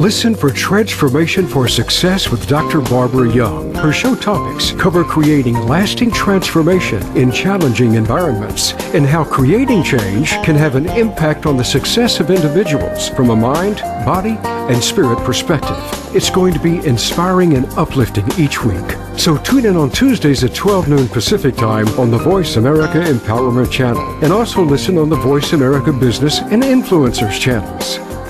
Listen 0.01 0.35
for 0.35 0.49
Transformation 0.49 1.47
for 1.47 1.69
Success 1.69 2.31
with 2.31 2.49
Dr. 2.49 2.81
Barbara 2.81 3.31
Young. 3.31 3.75
Her 3.75 3.93
show 3.93 4.15
topics 4.15 4.73
cover 4.73 5.05
creating 5.05 5.55
lasting 5.67 6.11
transformation 6.11 7.03
in 7.15 7.31
challenging 7.31 7.97
environments 7.97 8.73
and 8.95 9.05
how 9.05 9.25
creating 9.25 9.83
change 9.83 10.31
can 10.43 10.57
have 10.57 10.75
an 10.75 10.89
impact 10.89 11.45
on 11.45 11.59
the 11.59 11.65
success 11.65 12.19
of 12.19 12.31
individuals 12.31 13.11
from 13.11 13.29
a 13.29 13.37
mind, 13.37 13.77
body, 14.07 14.39
and 14.73 14.83
spirit 14.83 15.19
perspective. 15.19 15.77
It's 16.17 16.31
going 16.31 16.55
to 16.55 16.61
be 16.61 16.79
inspiring 16.87 17.53
and 17.53 17.67
uplifting 17.75 18.25
each 18.39 18.65
week. 18.65 18.97
So 19.19 19.37
tune 19.37 19.67
in 19.67 19.77
on 19.77 19.91
Tuesdays 19.91 20.43
at 20.45 20.55
12 20.55 20.89
noon 20.89 21.09
Pacific 21.09 21.57
Time 21.57 21.89
on 22.01 22.11
the 22.11 22.17
Voice 22.17 22.57
America 22.57 23.01
Empowerment 23.01 23.71
Channel 23.71 24.25
and 24.25 24.33
also 24.33 24.63
listen 24.63 24.97
on 24.97 25.11
the 25.11 25.17
Voice 25.17 25.53
America 25.53 25.93
Business 25.93 26.39
and 26.39 26.63
Influencers 26.63 27.39
channels. 27.39 28.10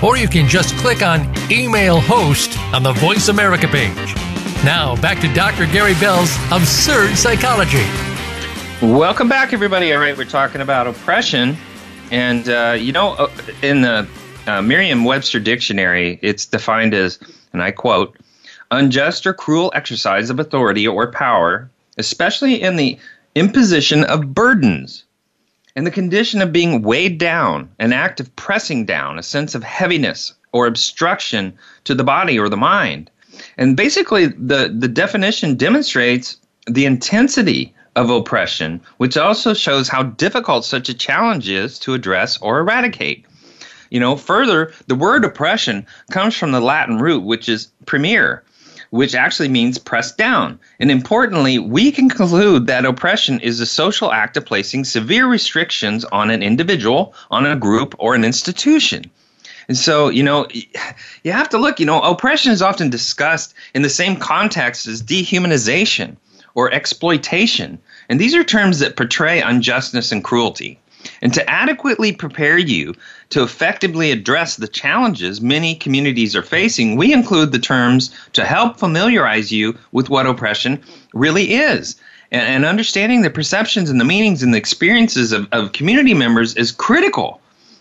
Or 0.00 0.16
you 0.16 0.28
can 0.28 0.48
just 0.48 0.76
click 0.76 1.02
on 1.02 1.26
Email 1.50 2.00
Host 2.00 2.56
on 2.72 2.84
the 2.84 2.92
Voice 2.92 3.26
America 3.26 3.66
page. 3.66 4.14
Now, 4.64 4.94
back 5.02 5.20
to 5.22 5.34
Dr. 5.34 5.66
Gary 5.66 5.94
Bell's 5.94 6.32
Absurd 6.52 7.16
Psychology. 7.16 7.84
Welcome 8.80 9.28
back, 9.28 9.52
everybody. 9.52 9.92
All 9.92 9.98
right, 9.98 10.16
we're 10.16 10.24
talking 10.24 10.60
about 10.60 10.86
oppression. 10.86 11.56
And, 12.12 12.48
uh, 12.48 12.76
you 12.78 12.92
know, 12.92 13.14
uh, 13.14 13.28
in 13.62 13.80
the 13.80 14.06
uh, 14.46 14.62
Merriam 14.62 15.02
Webster 15.02 15.40
Dictionary, 15.40 16.20
it's 16.22 16.46
defined 16.46 16.94
as, 16.94 17.18
and 17.52 17.60
I 17.60 17.72
quote, 17.72 18.16
unjust 18.70 19.26
or 19.26 19.34
cruel 19.34 19.72
exercise 19.74 20.30
of 20.30 20.38
authority 20.38 20.86
or 20.86 21.10
power, 21.10 21.68
especially 21.96 22.62
in 22.62 22.76
the 22.76 22.96
imposition 23.34 24.04
of 24.04 24.32
burdens 24.32 25.02
and 25.78 25.86
the 25.86 25.92
condition 25.92 26.42
of 26.42 26.52
being 26.52 26.82
weighed 26.82 27.18
down, 27.18 27.70
an 27.78 27.92
act 27.92 28.18
of 28.18 28.34
pressing 28.34 28.84
down, 28.84 29.16
a 29.16 29.22
sense 29.22 29.54
of 29.54 29.62
heaviness 29.62 30.32
or 30.50 30.66
obstruction 30.66 31.56
to 31.84 31.94
the 31.94 32.02
body 32.02 32.36
or 32.36 32.48
the 32.48 32.56
mind. 32.56 33.12
And 33.56 33.76
basically, 33.76 34.26
the, 34.26 34.74
the 34.76 34.88
definition 34.88 35.54
demonstrates 35.54 36.36
the 36.66 36.84
intensity 36.84 37.72
of 37.94 38.10
oppression, 38.10 38.80
which 38.96 39.16
also 39.16 39.54
shows 39.54 39.88
how 39.88 40.02
difficult 40.02 40.64
such 40.64 40.88
a 40.88 40.94
challenge 40.94 41.48
is 41.48 41.78
to 41.78 41.94
address 41.94 42.38
or 42.38 42.58
eradicate. 42.58 43.24
You 43.90 44.00
know, 44.00 44.16
further, 44.16 44.72
the 44.88 44.96
word 44.96 45.24
oppression 45.24 45.86
comes 46.10 46.36
from 46.36 46.50
the 46.50 46.60
Latin 46.60 46.98
root, 46.98 47.22
which 47.22 47.48
is 47.48 47.68
premere, 47.86 48.40
which 48.90 49.14
actually 49.14 49.48
means 49.48 49.78
pressed 49.78 50.16
down. 50.16 50.58
And 50.80 50.90
importantly, 50.90 51.58
we 51.58 51.92
can 51.92 52.08
conclude 52.08 52.66
that 52.66 52.84
oppression 52.84 53.40
is 53.40 53.60
a 53.60 53.66
social 53.66 54.12
act 54.12 54.36
of 54.36 54.46
placing 54.46 54.84
severe 54.84 55.26
restrictions 55.26 56.04
on 56.06 56.30
an 56.30 56.42
individual, 56.42 57.14
on 57.30 57.46
a 57.46 57.56
group, 57.56 57.94
or 57.98 58.14
an 58.14 58.24
institution. 58.24 59.10
And 59.68 59.76
so, 59.76 60.08
you 60.08 60.22
know, 60.22 60.46
you 61.22 61.32
have 61.32 61.50
to 61.50 61.58
look, 61.58 61.78
you 61.78 61.84
know, 61.84 62.00
oppression 62.00 62.52
is 62.52 62.62
often 62.62 62.88
discussed 62.88 63.54
in 63.74 63.82
the 63.82 63.90
same 63.90 64.16
context 64.16 64.86
as 64.86 65.02
dehumanization 65.02 66.16
or 66.54 66.72
exploitation. 66.72 67.78
And 68.08 68.18
these 68.18 68.34
are 68.34 68.42
terms 68.42 68.78
that 68.78 68.96
portray 68.96 69.42
unjustness 69.42 70.10
and 70.10 70.24
cruelty. 70.24 70.80
And 71.22 71.32
to 71.34 71.48
adequately 71.48 72.12
prepare 72.12 72.58
you 72.58 72.94
to 73.30 73.42
effectively 73.42 74.10
address 74.10 74.56
the 74.56 74.68
challenges 74.68 75.40
many 75.40 75.74
communities 75.74 76.34
are 76.34 76.42
facing, 76.42 76.96
we 76.96 77.12
include 77.12 77.52
the 77.52 77.58
terms 77.58 78.10
to 78.32 78.44
help 78.44 78.78
familiarize 78.78 79.52
you 79.52 79.76
with 79.92 80.08
what 80.08 80.26
oppression 80.26 80.80
really 81.12 81.54
is. 81.54 81.96
And, 82.30 82.42
and 82.42 82.64
understanding 82.64 83.22
the 83.22 83.30
perceptions 83.30 83.90
and 83.90 84.00
the 84.00 84.04
meanings 84.04 84.42
and 84.42 84.54
the 84.54 84.58
experiences 84.58 85.32
of, 85.32 85.46
of 85.52 85.72
community 85.72 86.14
members 86.14 86.54
is 86.56 86.72
critical 86.72 87.40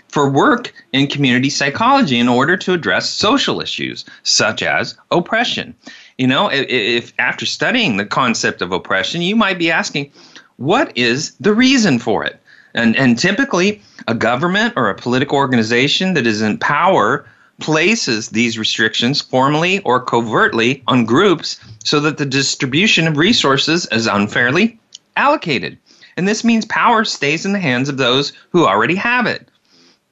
for 0.10 0.30
work 0.30 0.74
in 0.94 1.08
community 1.08 1.50
psychology 1.50 2.18
in 2.18 2.30
order 2.30 2.56
to 2.58 2.74
address 2.74 3.10
social 3.10 3.62
issues 3.62 4.06
such 4.24 4.64
as 4.64 4.98
oppression. 5.12 5.76
You 6.18 6.28
know, 6.28 6.50
if, 6.50 6.66
if 6.70 7.14
after 7.20 7.46
studying 7.46 7.98
the 7.98 8.06
concept 8.06 8.62
of 8.62 8.72
oppression, 8.72 9.22
you 9.22 9.36
might 9.36 9.60
be 9.60 9.70
asking, 9.70 10.12
what 10.56 10.98
is 10.98 11.32
the 11.40 11.54
reason 11.54 12.00
for 12.00 12.24
it? 12.24 12.42
And, 12.74 12.96
and 12.96 13.18
typically, 13.18 13.82
a 14.08 14.14
government 14.14 14.74
or 14.76 14.90
a 14.90 14.96
political 14.96 15.38
organization 15.38 16.14
that 16.14 16.28
is 16.28 16.42
in 16.42 16.58
power 16.58 17.26
places 17.60 18.30
these 18.30 18.58
restrictions 18.58 19.22
formally 19.22 19.80
or 19.80 20.00
covertly 20.00 20.84
on 20.88 21.06
groups 21.06 21.60
so 21.84 22.00
that 22.00 22.18
the 22.18 22.26
distribution 22.26 23.08
of 23.08 23.18
resources 23.18 23.88
is 23.92 24.06
unfairly 24.06 24.80
allocated. 25.16 25.78
And 26.18 26.28
this 26.28 26.44
means 26.44 26.66
power 26.66 27.04
stays 27.04 27.46
in 27.46 27.54
the 27.54 27.60
hands 27.60 27.90
of 27.90 27.98
those 27.98 28.34
who 28.52 28.66
already 28.66 28.96
have 28.96 29.26
it. 29.26 29.50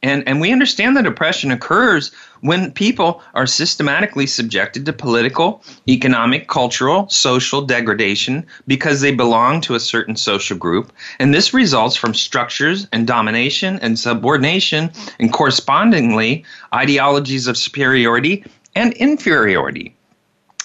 And, 0.06 0.22
and 0.28 0.40
we 0.40 0.52
understand 0.52 0.96
that 0.96 1.08
oppression 1.08 1.50
occurs 1.50 2.12
when 2.42 2.72
people 2.72 3.24
are 3.34 3.48
systematically 3.48 4.28
subjected 4.28 4.86
to 4.86 4.94
political, 4.94 5.64
economic, 5.90 6.48
cultural, 6.48 7.10
social 7.10 7.64
degradation 7.64 8.46
because 8.68 9.02
they 9.02 9.16
belong 9.16 9.62
to 9.62 9.74
a 9.74 9.80
certain 9.80 10.16
social 10.16 10.56
group. 10.56 10.94
And 11.18 11.34
this 11.34 11.56
results 11.56 11.96
from 11.96 12.14
structures 12.14 12.88
and 12.92 13.08
domination 13.08 13.80
and 13.82 13.98
subordination 13.98 14.92
and 15.20 15.34
correspondingly 15.34 16.46
ideologies 16.72 17.48
of 17.48 17.58
superiority 17.58 18.46
and 18.76 18.94
inferiority. 18.94 19.96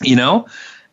You 0.03 0.17
know, 0.17 0.49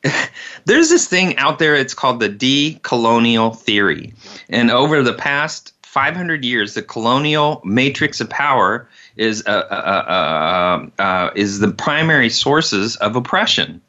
there's 0.66 0.88
this 0.89 1.06
thing 1.06 1.36
out 1.36 1.60
there, 1.60 1.76
it's 1.76 1.93
called 1.93 2.22
the 2.22 2.30
decolonial 2.30 3.58
theory. 3.58 4.14
And 4.48 4.72
over 4.72 5.04
the 5.04 5.14
past 5.14 5.74
500 5.98 6.45
years, 6.45 6.76
the 6.76 6.84
colonial 6.84 7.60
matrix 7.66 8.22
of 8.22 8.30
power 8.30 8.88
is 9.16 9.43
uh, 9.48 9.50
uh, 9.50 10.86
uh, 11.00 11.02
uh, 11.02 11.32
is 11.36 11.58
the 11.58 11.72
primary 11.72 12.30
sources 12.30 12.98
of 12.98 13.16
oppression, 13.16 13.82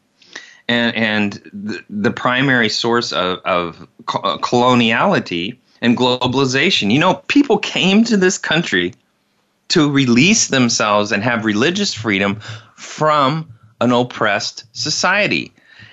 and 0.68 0.96
and 0.96 1.32
the, 1.52 1.84
the 1.90 2.10
primary 2.10 2.70
source 2.70 3.12
of 3.12 3.40
of 3.44 3.82
uh, 4.08 4.38
coloniality 4.38 5.58
and 5.82 5.98
globalization. 5.98 6.90
You 6.90 6.98
know, 6.98 7.16
people 7.28 7.58
came 7.58 8.04
to 8.04 8.16
this 8.16 8.38
country 8.38 8.94
to 9.68 9.90
release 9.90 10.48
themselves 10.48 11.12
and 11.12 11.22
have 11.22 11.44
religious 11.44 11.92
freedom 11.92 12.40
from 12.74 13.52
an 13.82 13.92
oppressed 13.92 14.64
society. 14.72 15.52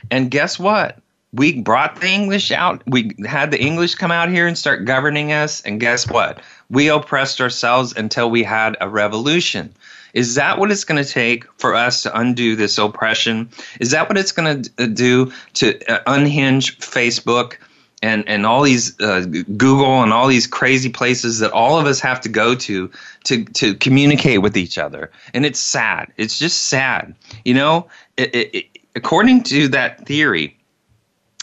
And 0.10 0.32
guess 0.32 0.58
what? 0.58 0.98
We 1.36 1.62
brought 1.62 2.00
the 2.00 2.08
English 2.08 2.52
out. 2.52 2.82
We 2.88 3.12
had 3.26 3.52
the 3.52 3.62
English 3.62 3.96
come 3.96 4.12
out 4.12 4.30
here 4.30 4.48
and 4.48 4.58
start 4.58 4.86
governing 4.86 5.34
us. 5.34 5.62
And 5.62 5.80
guess 5.80 6.10
what? 6.10 6.42
We 6.70 6.88
oppressed 6.90 7.42
ourselves 7.42 7.94
until 7.96 8.30
we 8.30 8.44
had 8.44 8.78
a 8.80 8.88
revolution. 8.88 9.74
Is 10.14 10.36
that 10.36 10.60
what 10.60 10.72
it's 10.72 10.86
going 10.86 11.04
to 11.04 11.10
take 11.10 11.44
for 11.60 11.76
us 11.76 12.04
to 12.04 12.18
undo 12.18 12.56
this 12.56 12.78
oppression? 12.78 13.50
Is 13.82 13.92
that 13.92 14.08
what 14.08 14.18
it's 14.18 14.32
going 14.32 14.64
to 14.64 14.72
uh, 14.84 14.86
do 14.88 15.34
to 15.56 15.92
uh, 15.92 16.00
unhinge 16.08 16.80
Facebook 16.80 17.58
and, 18.02 18.28
and 18.30 18.46
all 18.46 18.62
these 18.62 19.00
uh, 19.02 19.26
Google 19.58 20.04
and 20.04 20.14
all 20.14 20.28
these 20.28 20.48
crazy 20.48 20.90
places 20.90 21.40
that 21.40 21.52
all 21.52 21.78
of 21.78 21.86
us 21.86 22.00
have 22.00 22.22
to 22.22 22.30
go 22.30 22.56
to 22.56 22.90
to 23.26 23.44
to 23.44 23.76
communicate 23.76 24.42
with 24.42 24.56
each 24.56 24.78
other? 24.78 25.12
And 25.34 25.46
it's 25.46 25.60
sad. 25.60 26.14
It's 26.16 26.40
just 26.40 26.68
sad. 26.68 27.14
You 27.44 27.56
know, 27.56 27.90
it, 28.16 28.34
it, 28.36 28.66
according 28.96 29.44
to 29.44 29.68
that 29.70 30.06
theory, 30.06 30.56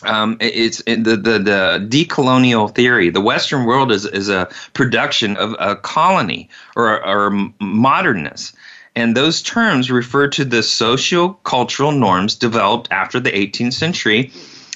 um, 0.05 0.37
it's 0.41 0.83
the, 0.85 0.97
the 0.97 1.39
the 1.39 1.87
decolonial 1.89 2.75
theory. 2.75 3.11
The 3.11 3.21
Western 3.21 3.65
world 3.65 3.93
is 3.93 4.05
is 4.05 4.29
a 4.29 4.49
production 4.73 5.37
of 5.37 5.55
a 5.59 5.77
colony 5.77 6.49
or 6.77 7.05
or 7.07 7.31
modernness, 7.61 8.53
and 8.95 9.17
those 9.17 9.43
terms 9.43 9.91
refer 9.91 10.29
to 10.29 10.45
the 10.45 10.63
social 10.63 11.35
cultural 11.45 11.93
norms 11.93 12.35
developed 12.35 12.89
after 12.91 13.21
the 13.21 13.31
18th 13.31 13.73
century, 13.75 14.33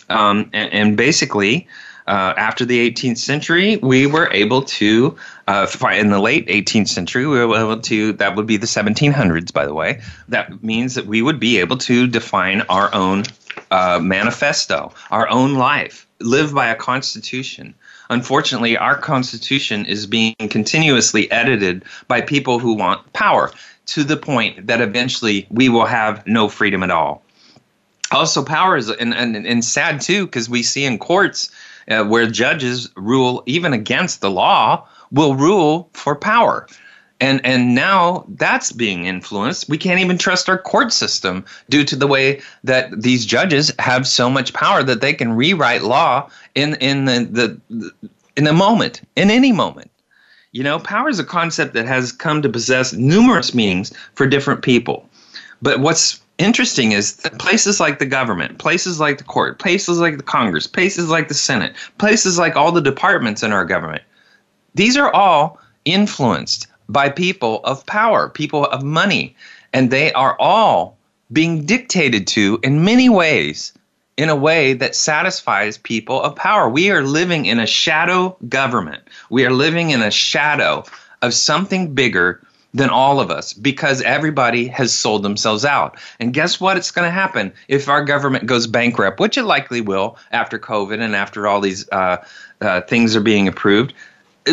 um, 0.08 0.50
and, 0.52 0.72
and, 0.72 0.96
basically. 0.96 1.68
Uh, 2.08 2.32
after 2.36 2.64
the 2.64 2.88
18th 2.88 3.18
century, 3.18 3.78
we 3.78 4.06
were 4.06 4.30
able 4.32 4.62
to, 4.62 5.16
uh, 5.48 5.66
in 5.92 6.08
the 6.08 6.20
late 6.20 6.46
18th 6.46 6.86
century, 6.86 7.26
we 7.26 7.44
were 7.44 7.56
able 7.56 7.80
to, 7.80 8.12
that 8.12 8.36
would 8.36 8.46
be 8.46 8.56
the 8.58 8.66
1700s, 8.68 9.52
by 9.52 9.66
the 9.66 9.74
way. 9.74 10.00
That 10.28 10.62
means 10.62 10.94
that 10.94 11.06
we 11.06 11.20
would 11.20 11.40
be 11.40 11.58
able 11.58 11.78
to 11.78 12.06
define 12.06 12.60
our 12.68 12.94
own 12.94 13.24
uh, 13.76 14.00
manifesto, 14.00 14.90
our 15.10 15.28
own 15.28 15.54
life, 15.54 16.06
live 16.20 16.54
by 16.54 16.68
a 16.68 16.74
constitution. 16.74 17.74
Unfortunately, 18.08 18.74
our 18.76 18.96
constitution 18.96 19.84
is 19.84 20.06
being 20.06 20.34
continuously 20.48 21.30
edited 21.30 21.84
by 22.08 22.22
people 22.22 22.58
who 22.58 22.72
want 22.72 23.12
power 23.12 23.52
to 23.86 24.02
the 24.02 24.16
point 24.16 24.66
that 24.66 24.80
eventually 24.80 25.46
we 25.50 25.68
will 25.68 25.84
have 25.84 26.26
no 26.26 26.48
freedom 26.48 26.82
at 26.82 26.90
all. 26.90 27.22
Also, 28.12 28.42
power 28.42 28.78
is 28.78 28.88
and, 28.88 29.12
and, 29.12 29.36
and 29.36 29.62
sad 29.62 30.00
too 30.00 30.24
because 30.24 30.48
we 30.48 30.62
see 30.62 30.86
in 30.86 30.98
courts 30.98 31.50
uh, 31.90 32.02
where 32.04 32.26
judges 32.26 32.88
rule 32.96 33.42
even 33.44 33.74
against 33.74 34.22
the 34.22 34.30
law 34.30 34.88
will 35.10 35.34
rule 35.34 35.90
for 35.92 36.16
power 36.16 36.66
and 37.20 37.44
and 37.44 37.74
now 37.74 38.24
that's 38.28 38.72
being 38.72 39.06
influenced. 39.06 39.68
We 39.68 39.78
can't 39.78 40.00
even 40.00 40.18
trust 40.18 40.48
our 40.48 40.58
court 40.58 40.92
system 40.92 41.44
due 41.68 41.84
to 41.84 41.96
the 41.96 42.06
way 42.06 42.42
that 42.64 43.00
these 43.00 43.24
judges 43.24 43.72
have 43.78 44.06
so 44.06 44.28
much 44.28 44.52
power 44.52 44.82
that 44.82 45.00
they 45.00 45.14
can 45.14 45.32
rewrite 45.32 45.82
law 45.82 46.28
in 46.54 46.74
in 46.76 47.06
the, 47.06 47.60
the 47.70 48.10
in 48.36 48.46
a 48.46 48.52
moment 48.52 49.00
in 49.16 49.30
any 49.30 49.52
moment. 49.52 49.90
You 50.52 50.62
know 50.62 50.78
power 50.78 51.08
is 51.08 51.18
a 51.18 51.24
concept 51.24 51.74
that 51.74 51.86
has 51.86 52.12
come 52.12 52.42
to 52.42 52.48
possess 52.48 52.92
numerous 52.92 53.54
meanings 53.54 53.92
for 54.14 54.26
different 54.26 54.62
people. 54.62 55.08
But 55.62 55.80
what's 55.80 56.20
interesting 56.38 56.92
is 56.92 57.14
places 57.38 57.80
like 57.80 57.98
the 57.98 58.04
government 58.06 58.58
places 58.58 59.00
like 59.00 59.16
the 59.16 59.24
court 59.24 59.58
places 59.58 59.98
like 59.98 60.18
the 60.18 60.22
congress 60.22 60.66
places 60.66 61.08
like 61.08 61.28
the 61.28 61.34
senate 61.34 61.74
places 61.96 62.38
like 62.38 62.56
all 62.56 62.70
the 62.70 62.82
departments 62.82 63.42
in 63.42 63.52
our 63.52 63.64
government 63.64 64.02
these 64.74 64.98
are 64.98 65.10
all 65.14 65.58
influenced 65.86 66.66
by 66.88 67.08
people 67.08 67.60
of 67.64 67.84
power, 67.86 68.28
people 68.28 68.66
of 68.66 68.82
money. 68.82 69.34
And 69.72 69.90
they 69.90 70.12
are 70.12 70.36
all 70.38 70.96
being 71.32 71.66
dictated 71.66 72.26
to 72.28 72.58
in 72.62 72.84
many 72.84 73.08
ways 73.08 73.72
in 74.16 74.28
a 74.28 74.36
way 74.36 74.72
that 74.72 74.94
satisfies 74.94 75.76
people 75.76 76.22
of 76.22 76.36
power. 76.36 76.68
We 76.68 76.90
are 76.90 77.02
living 77.02 77.46
in 77.46 77.58
a 77.58 77.66
shadow 77.66 78.36
government. 78.48 79.02
We 79.28 79.44
are 79.44 79.50
living 79.50 79.90
in 79.90 80.02
a 80.02 80.10
shadow 80.10 80.84
of 81.22 81.34
something 81.34 81.94
bigger 81.94 82.40
than 82.72 82.90
all 82.90 83.20
of 83.20 83.30
us 83.30 83.52
because 83.52 84.02
everybody 84.02 84.66
has 84.68 84.92
sold 84.92 85.22
themselves 85.22 85.64
out. 85.64 85.98
And 86.20 86.34
guess 86.34 86.60
what? 86.60 86.76
It's 86.76 86.90
going 86.90 87.06
to 87.06 87.12
happen 87.12 87.52
if 87.68 87.88
our 87.88 88.04
government 88.04 88.46
goes 88.46 88.66
bankrupt, 88.66 89.18
which 89.18 89.38
it 89.38 89.44
likely 89.44 89.80
will 89.80 90.18
after 90.30 90.58
COVID 90.58 91.00
and 91.00 91.16
after 91.16 91.46
all 91.46 91.60
these 91.60 91.88
uh, 91.90 92.18
uh, 92.60 92.82
things 92.82 93.16
are 93.16 93.20
being 93.20 93.48
approved. 93.48 93.94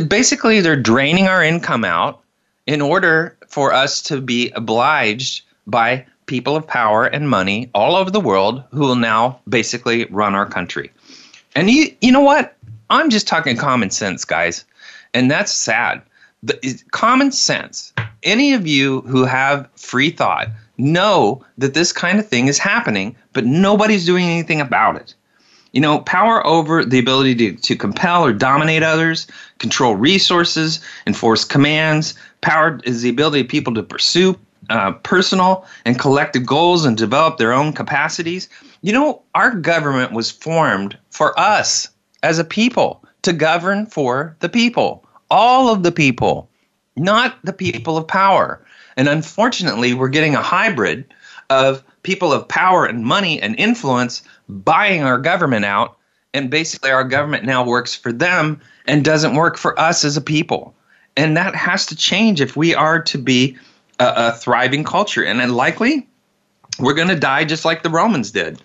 Basically, 0.08 0.62
they're 0.62 0.82
draining 0.82 1.28
our 1.28 1.44
income 1.44 1.84
out 1.84 2.23
in 2.68 2.82
order 2.82 3.38
for 3.48 3.74
us 3.74 4.02
to 4.04 4.22
be 4.22 4.52
obliged 4.52 5.44
by 5.68 6.06
people 6.26 6.56
of 6.56 6.66
power 6.66 7.06
and 7.06 7.30
money 7.30 7.70
all 7.74 7.96
over 7.96 8.10
the 8.10 8.20
world 8.20 8.64
who 8.72 8.82
will 8.82 8.96
now 8.96 9.40
basically 9.48 10.06
run 10.06 10.36
our 10.36 10.46
country. 10.46 10.92
And 11.56 11.70
you, 11.70 11.94
you 12.02 12.12
know 12.12 12.22
what? 12.22 12.56
I'm 12.90 13.10
just 13.10 13.28
talking 13.28 13.58
common 13.58 13.90
sense, 13.90 14.26
guys. 14.26 14.66
And 15.14 15.30
that's 15.30 15.52
sad. 15.52 16.02
The, 16.42 16.82
common 16.92 17.32
sense. 17.32 17.94
Any 18.24 18.54
of 18.54 18.66
you 18.68 19.02
who 19.02 19.26
have 19.26 19.70
free 19.76 20.10
thought 20.10 20.48
know 20.78 21.46
that 21.58 21.74
this 21.74 21.92
kind 21.92 22.20
of 22.20 22.28
thing 22.28 22.48
is 22.48 22.58
happening, 22.58 23.16
but 23.34 23.46
nobody's 23.46 24.06
doing 24.06 24.26
anything 24.26 24.62
about 24.62 24.96
it. 24.96 25.14
You 25.74 25.82
know, 25.82 26.00
power 26.00 26.46
over 26.46 26.86
the 26.86 27.00
ability 27.00 27.36
to, 27.36 27.54
to 27.54 27.76
compel 27.76 28.26
or 28.26 28.32
dominate 28.32 28.84
others, 28.84 29.28
control 29.58 29.96
resources, 29.96 30.80
enforce 31.08 31.44
commands. 31.44 32.14
Power 32.42 32.80
is 32.84 33.02
the 33.02 33.10
ability 33.10 33.42
of 33.42 33.48
people 33.48 33.74
to 33.74 33.84
pursue 33.84 34.38
uh, 34.70 34.92
personal 34.92 35.66
and 35.86 36.00
collective 36.00 36.46
goals 36.46 36.86
and 36.86 36.96
develop 36.96 37.38
their 37.38 37.54
own 37.54 37.74
capacities. 37.74 38.50
You 38.82 38.94
know, 38.94 39.22
our 39.36 39.52
government 39.52 40.14
was 40.14 40.32
formed 40.32 40.98
for 41.10 41.38
us 41.40 41.90
as 42.22 42.40
a 42.40 42.44
people 42.44 43.04
to 43.24 43.34
govern 43.34 43.86
for 43.86 44.36
the 44.40 44.50
people, 44.50 45.06
all 45.30 45.70
of 45.70 45.84
the 45.84 45.92
people, 45.92 46.50
not 46.96 47.38
the 47.44 47.54
people 47.54 47.98
of 47.98 48.08
power. 48.08 48.64
And 48.96 49.08
unfortunately, 49.08 49.94
we're 49.94 50.08
getting 50.10 50.36
a 50.36 50.42
hybrid 50.42 51.06
of 51.50 51.84
people 52.04 52.32
of 52.32 52.48
power 52.48 52.86
and 52.86 53.06
money 53.06 53.42
and 53.42 53.56
influence 53.58 54.22
buying 54.50 55.04
our 55.04 55.18
government 55.18 55.66
out. 55.66 55.98
And 56.34 56.50
basically, 56.50 56.92
our 56.92 57.04
government 57.04 57.46
now 57.46 57.64
works 57.64 57.94
for 57.94 58.12
them 58.12 58.60
and 58.88 59.06
doesn't 59.06 59.36
work 59.36 59.58
for 59.58 59.80
us 59.80 60.04
as 60.04 60.18
a 60.18 60.22
people. 60.22 60.74
And 61.16 61.38
that 61.38 61.56
has 61.56 61.86
to 61.88 61.96
change 61.96 62.42
if 62.42 62.58
we 62.58 62.74
are 62.74 63.02
to 63.04 63.18
be 63.18 63.56
a, 64.00 64.14
a 64.16 64.32
thriving 64.32 64.84
culture. 64.84 65.24
And 65.24 65.40
then 65.40 65.54
likely, 65.54 66.08
we're 66.80 66.96
going 66.96 67.10
to 67.10 67.20
die 67.20 67.46
just 67.46 67.66
like 67.66 67.84
the 67.84 67.90
Romans 67.90 68.32
did 68.32 68.60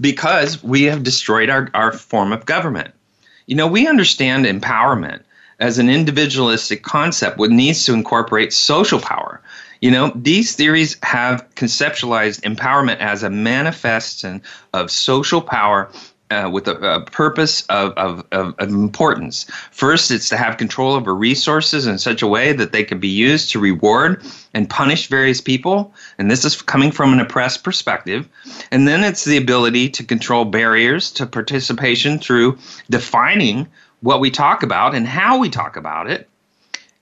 because 0.00 0.62
we 0.62 0.84
have 0.84 1.02
destroyed 1.02 1.50
our, 1.50 1.68
our 1.74 1.92
form 1.92 2.32
of 2.32 2.46
government. 2.46 2.94
You 3.46 3.56
know, 3.56 3.66
we 3.66 3.86
understand 3.86 4.46
empowerment 4.46 5.20
as 5.58 5.78
an 5.78 5.90
individualistic 5.90 6.82
concept, 6.82 7.36
what 7.36 7.50
needs 7.50 7.84
to 7.84 7.92
incorporate 7.92 8.52
social 8.52 8.98
power. 8.98 9.42
You 9.80 9.90
know, 9.90 10.12
these 10.14 10.54
theories 10.54 10.96
have 11.02 11.48
conceptualized 11.54 12.40
empowerment 12.42 12.98
as 12.98 13.22
a 13.22 13.30
manifestation 13.30 14.42
of 14.74 14.90
social 14.90 15.40
power 15.40 15.90
uh, 16.30 16.48
with 16.52 16.68
a, 16.68 16.76
a 16.76 17.04
purpose 17.06 17.62
of, 17.66 17.92
of, 17.94 18.24
of, 18.30 18.54
importance. 18.60 19.44
First, 19.72 20.10
it's 20.10 20.28
to 20.28 20.36
have 20.36 20.58
control 20.58 20.92
over 20.92 21.14
resources 21.14 21.86
in 21.86 21.98
such 21.98 22.22
a 22.22 22.26
way 22.26 22.52
that 22.52 22.72
they 22.72 22.84
can 22.84 23.00
be 23.00 23.08
used 23.08 23.50
to 23.50 23.58
reward 23.58 24.22
and 24.54 24.70
punish 24.70 25.08
various 25.08 25.40
people. 25.40 25.92
And 26.18 26.30
this 26.30 26.44
is 26.44 26.62
coming 26.62 26.92
from 26.92 27.12
an 27.12 27.20
oppressed 27.20 27.64
perspective. 27.64 28.28
And 28.70 28.86
then 28.86 29.02
it's 29.02 29.24
the 29.24 29.36
ability 29.36 29.88
to 29.90 30.04
control 30.04 30.44
barriers 30.44 31.10
to 31.12 31.26
participation 31.26 32.18
through 32.18 32.58
defining 32.88 33.66
what 34.00 34.20
we 34.20 34.30
talk 34.30 34.62
about 34.62 34.94
and 34.94 35.06
how 35.06 35.38
we 35.38 35.50
talk 35.50 35.76
about 35.76 36.08
it. 36.08 36.28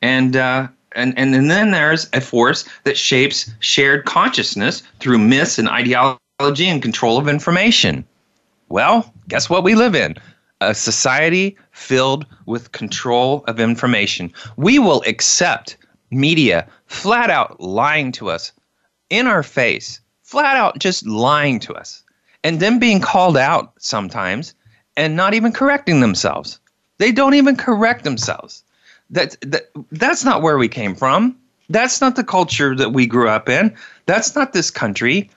And 0.00 0.36
uh, 0.36 0.68
and, 0.98 1.18
and, 1.18 1.34
and 1.34 1.50
then 1.50 1.70
there's 1.70 2.08
a 2.12 2.20
force 2.20 2.64
that 2.84 2.98
shapes 2.98 3.50
shared 3.60 4.04
consciousness 4.04 4.82
through 5.00 5.18
myths 5.18 5.58
and 5.58 5.68
ideology 5.68 6.68
and 6.68 6.82
control 6.82 7.18
of 7.18 7.28
information. 7.28 8.04
Well, 8.68 9.12
guess 9.28 9.48
what 9.48 9.64
we 9.64 9.74
live 9.74 9.94
in? 9.94 10.16
A 10.60 10.74
society 10.74 11.56
filled 11.70 12.26
with 12.46 12.72
control 12.72 13.44
of 13.46 13.60
information. 13.60 14.32
We 14.56 14.78
will 14.78 15.02
accept 15.06 15.76
media 16.10 16.66
flat 16.86 17.30
out 17.30 17.60
lying 17.60 18.12
to 18.12 18.30
us 18.30 18.52
in 19.08 19.26
our 19.26 19.42
face, 19.42 20.00
flat 20.22 20.56
out 20.56 20.78
just 20.78 21.06
lying 21.06 21.60
to 21.60 21.74
us, 21.74 22.02
and 22.42 22.60
then 22.60 22.78
being 22.78 23.00
called 23.00 23.36
out 23.36 23.72
sometimes 23.78 24.54
and 24.96 25.16
not 25.16 25.32
even 25.32 25.52
correcting 25.52 26.00
themselves. 26.00 26.58
They 26.98 27.12
don't 27.12 27.34
even 27.34 27.56
correct 27.56 28.02
themselves. 28.02 28.64
That, 29.10 29.36
that 29.42 29.70
that's 29.92 30.24
not 30.24 30.42
where 30.42 30.58
we 30.58 30.68
came 30.68 30.94
from. 30.94 31.36
That's 31.70 32.00
not 32.00 32.16
the 32.16 32.24
culture 32.24 32.74
that 32.74 32.92
we 32.92 33.06
grew 33.06 33.28
up 33.28 33.48
in. 33.48 33.76
That's 34.06 34.34
not 34.34 34.52
this 34.52 34.70
country. 34.70 35.30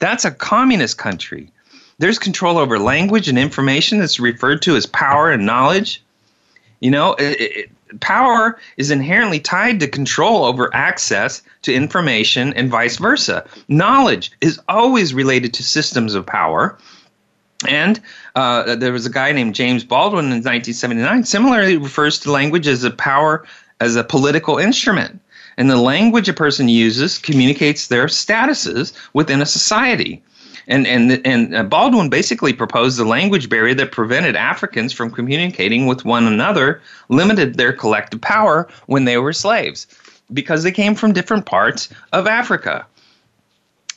That's 0.00 0.24
a 0.24 0.30
communist 0.30 0.98
country. 0.98 1.50
There's 1.98 2.18
control 2.18 2.58
over 2.58 2.78
language 2.78 3.28
and 3.28 3.38
information 3.38 3.98
that's 3.98 4.20
referred 4.20 4.62
to 4.62 4.76
as 4.76 4.86
power 4.86 5.30
and 5.30 5.44
knowledge. 5.44 6.02
You 6.80 6.90
know, 6.90 7.14
it, 7.14 7.40
it, 7.40 8.00
power 8.00 8.58
is 8.76 8.90
inherently 8.90 9.40
tied 9.40 9.80
to 9.80 9.88
control 9.88 10.44
over 10.44 10.72
access 10.74 11.42
to 11.62 11.74
information 11.74 12.52
and 12.52 12.70
vice 12.70 12.98
versa. 12.98 13.44
Knowledge 13.68 14.30
is 14.40 14.60
always 14.68 15.14
related 15.14 15.54
to 15.54 15.62
systems 15.62 16.14
of 16.14 16.26
power. 16.26 16.78
And 17.66 18.00
uh, 18.36 18.76
there 18.76 18.92
was 18.92 19.06
a 19.06 19.10
guy 19.10 19.32
named 19.32 19.54
James 19.54 19.82
Baldwin 19.82 20.26
in 20.26 20.30
1979, 20.30 21.24
similarly 21.24 21.76
refers 21.76 22.20
to 22.20 22.30
language 22.30 22.68
as 22.68 22.84
a 22.84 22.90
power, 22.90 23.44
as 23.80 23.96
a 23.96 24.04
political 24.04 24.58
instrument. 24.58 25.20
And 25.56 25.68
the 25.68 25.76
language 25.76 26.28
a 26.28 26.32
person 26.32 26.68
uses 26.68 27.18
communicates 27.18 27.88
their 27.88 28.06
statuses 28.06 28.92
within 29.12 29.42
a 29.42 29.46
society. 29.46 30.22
And, 30.68 30.86
and, 30.86 31.26
and 31.26 31.56
uh, 31.56 31.64
Baldwin 31.64 32.10
basically 32.10 32.52
proposed 32.52 32.96
the 32.96 33.04
language 33.04 33.48
barrier 33.48 33.74
that 33.74 33.90
prevented 33.90 34.36
Africans 34.36 34.92
from 34.92 35.10
communicating 35.10 35.86
with 35.86 36.04
one 36.04 36.26
another, 36.26 36.80
limited 37.08 37.56
their 37.56 37.72
collective 37.72 38.20
power 38.20 38.68
when 38.86 39.04
they 39.04 39.18
were 39.18 39.32
slaves, 39.32 39.88
because 40.32 40.62
they 40.62 40.70
came 40.70 40.94
from 40.94 41.12
different 41.12 41.46
parts 41.46 41.88
of 42.12 42.28
Africa 42.28 42.86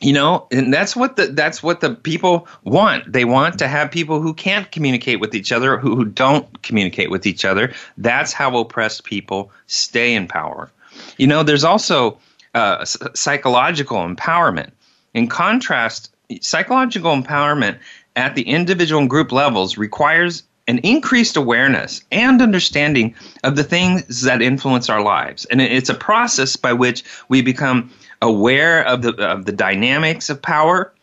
you 0.02 0.12
know 0.12 0.48
and 0.52 0.74
that's 0.74 0.96
what 0.96 1.16
the 1.16 1.28
that's 1.28 1.64
what 1.64 1.80
the 1.80 1.96
people 1.96 2.48
want. 2.64 3.12
They 3.12 3.26
want 3.26 3.60
to 3.60 3.68
have 3.68 3.92
people 3.92 4.22
who 4.22 4.34
can't 4.34 4.72
communicate 4.72 5.20
with 5.20 5.34
each 5.36 5.52
other 5.52 5.78
who, 5.78 5.96
who 5.96 6.06
don't 6.06 6.62
communicate 6.64 7.10
with 7.10 7.26
each 7.26 7.46
other. 7.46 7.74
That's 7.98 8.34
how 8.34 8.58
oppressed 8.58 9.04
people 9.04 9.52
stay 9.68 10.14
in 10.14 10.28
power. 10.28 10.72
You 11.18 11.28
know 11.28 11.44
there's 11.44 11.64
also 11.64 12.18
uh, 12.54 12.84
psychological 12.84 13.98
empowerment. 13.98 14.72
In 15.14 15.28
contrast 15.28 16.14
psychological 16.42 17.16
empowerment 17.16 17.78
at 18.16 18.36
the 18.36 18.44
individual 18.44 19.02
and 19.02 19.10
group 19.10 19.32
levels 19.32 19.78
requires 19.78 20.44
an 20.68 20.78
increased 20.80 21.36
awareness 21.36 22.02
and 22.12 22.42
understanding 22.42 23.16
of 23.44 23.56
the 23.56 23.64
things 23.64 24.22
that 24.22 24.42
influence 24.42 24.90
our 24.90 25.02
lives. 25.02 25.46
And 25.46 25.62
it's 25.62 25.90
a 25.90 25.94
process 25.94 26.56
by 26.56 26.74
which 26.74 27.04
we 27.30 27.42
become 27.42 27.92
aware 28.22 28.86
of 28.86 29.02
the 29.02 29.14
of 29.16 29.46
the 29.46 29.52
dynamics 29.52 30.30
of 30.30 30.42
power 30.42 30.94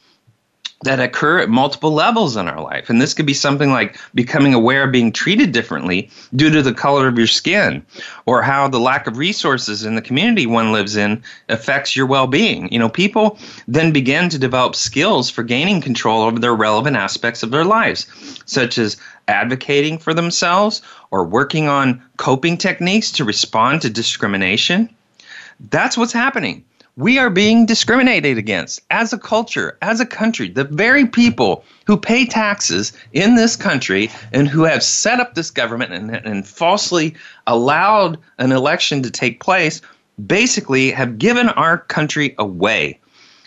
that 0.82 1.00
occur 1.00 1.40
at 1.40 1.48
multiple 1.48 1.92
levels 1.92 2.36
in 2.36 2.46
our 2.46 2.62
life. 2.62 2.88
And 2.88 3.02
this 3.02 3.12
could 3.12 3.26
be 3.26 3.34
something 3.34 3.70
like 3.70 3.98
becoming 4.14 4.54
aware 4.54 4.84
of 4.84 4.92
being 4.92 5.10
treated 5.10 5.50
differently 5.50 6.08
due 6.36 6.50
to 6.50 6.62
the 6.62 6.72
color 6.72 7.08
of 7.08 7.18
your 7.18 7.26
skin 7.26 7.84
or 8.26 8.42
how 8.42 8.68
the 8.68 8.78
lack 8.78 9.08
of 9.08 9.18
resources 9.18 9.84
in 9.84 9.96
the 9.96 10.02
community 10.02 10.46
one 10.46 10.70
lives 10.70 10.96
in 10.96 11.20
affects 11.48 11.96
your 11.96 12.06
well 12.06 12.28
being. 12.28 12.72
You 12.72 12.78
know, 12.78 12.88
people 12.88 13.38
then 13.66 13.92
begin 13.92 14.28
to 14.28 14.38
develop 14.38 14.76
skills 14.76 15.28
for 15.28 15.42
gaining 15.42 15.80
control 15.80 16.22
over 16.22 16.38
their 16.38 16.54
relevant 16.54 16.96
aspects 16.96 17.42
of 17.42 17.50
their 17.50 17.64
lives, 17.64 18.06
such 18.46 18.78
as 18.78 18.96
advocating 19.26 19.98
for 19.98 20.14
themselves 20.14 20.80
or 21.10 21.24
working 21.24 21.66
on 21.66 22.00
coping 22.18 22.56
techniques 22.56 23.10
to 23.12 23.24
respond 23.24 23.82
to 23.82 23.90
discrimination. 23.90 24.88
That's 25.70 25.98
what's 25.98 26.12
happening 26.12 26.64
we 26.98 27.16
are 27.16 27.30
being 27.30 27.64
discriminated 27.64 28.38
against 28.38 28.80
as 28.90 29.12
a 29.12 29.18
culture, 29.18 29.78
as 29.82 30.00
a 30.00 30.06
country. 30.06 30.48
The 30.48 30.64
very 30.64 31.06
people 31.06 31.64
who 31.86 31.96
pay 31.96 32.26
taxes 32.26 32.92
in 33.12 33.36
this 33.36 33.54
country 33.54 34.10
and 34.32 34.48
who 34.48 34.64
have 34.64 34.82
set 34.82 35.20
up 35.20 35.34
this 35.34 35.52
government 35.52 35.92
and, 35.92 36.10
and 36.10 36.46
falsely 36.46 37.14
allowed 37.46 38.18
an 38.38 38.50
election 38.50 39.04
to 39.04 39.12
take 39.12 39.40
place 39.40 39.80
basically 40.26 40.90
have 40.90 41.18
given 41.18 41.48
our 41.50 41.78
country 41.78 42.34
away. 42.36 42.98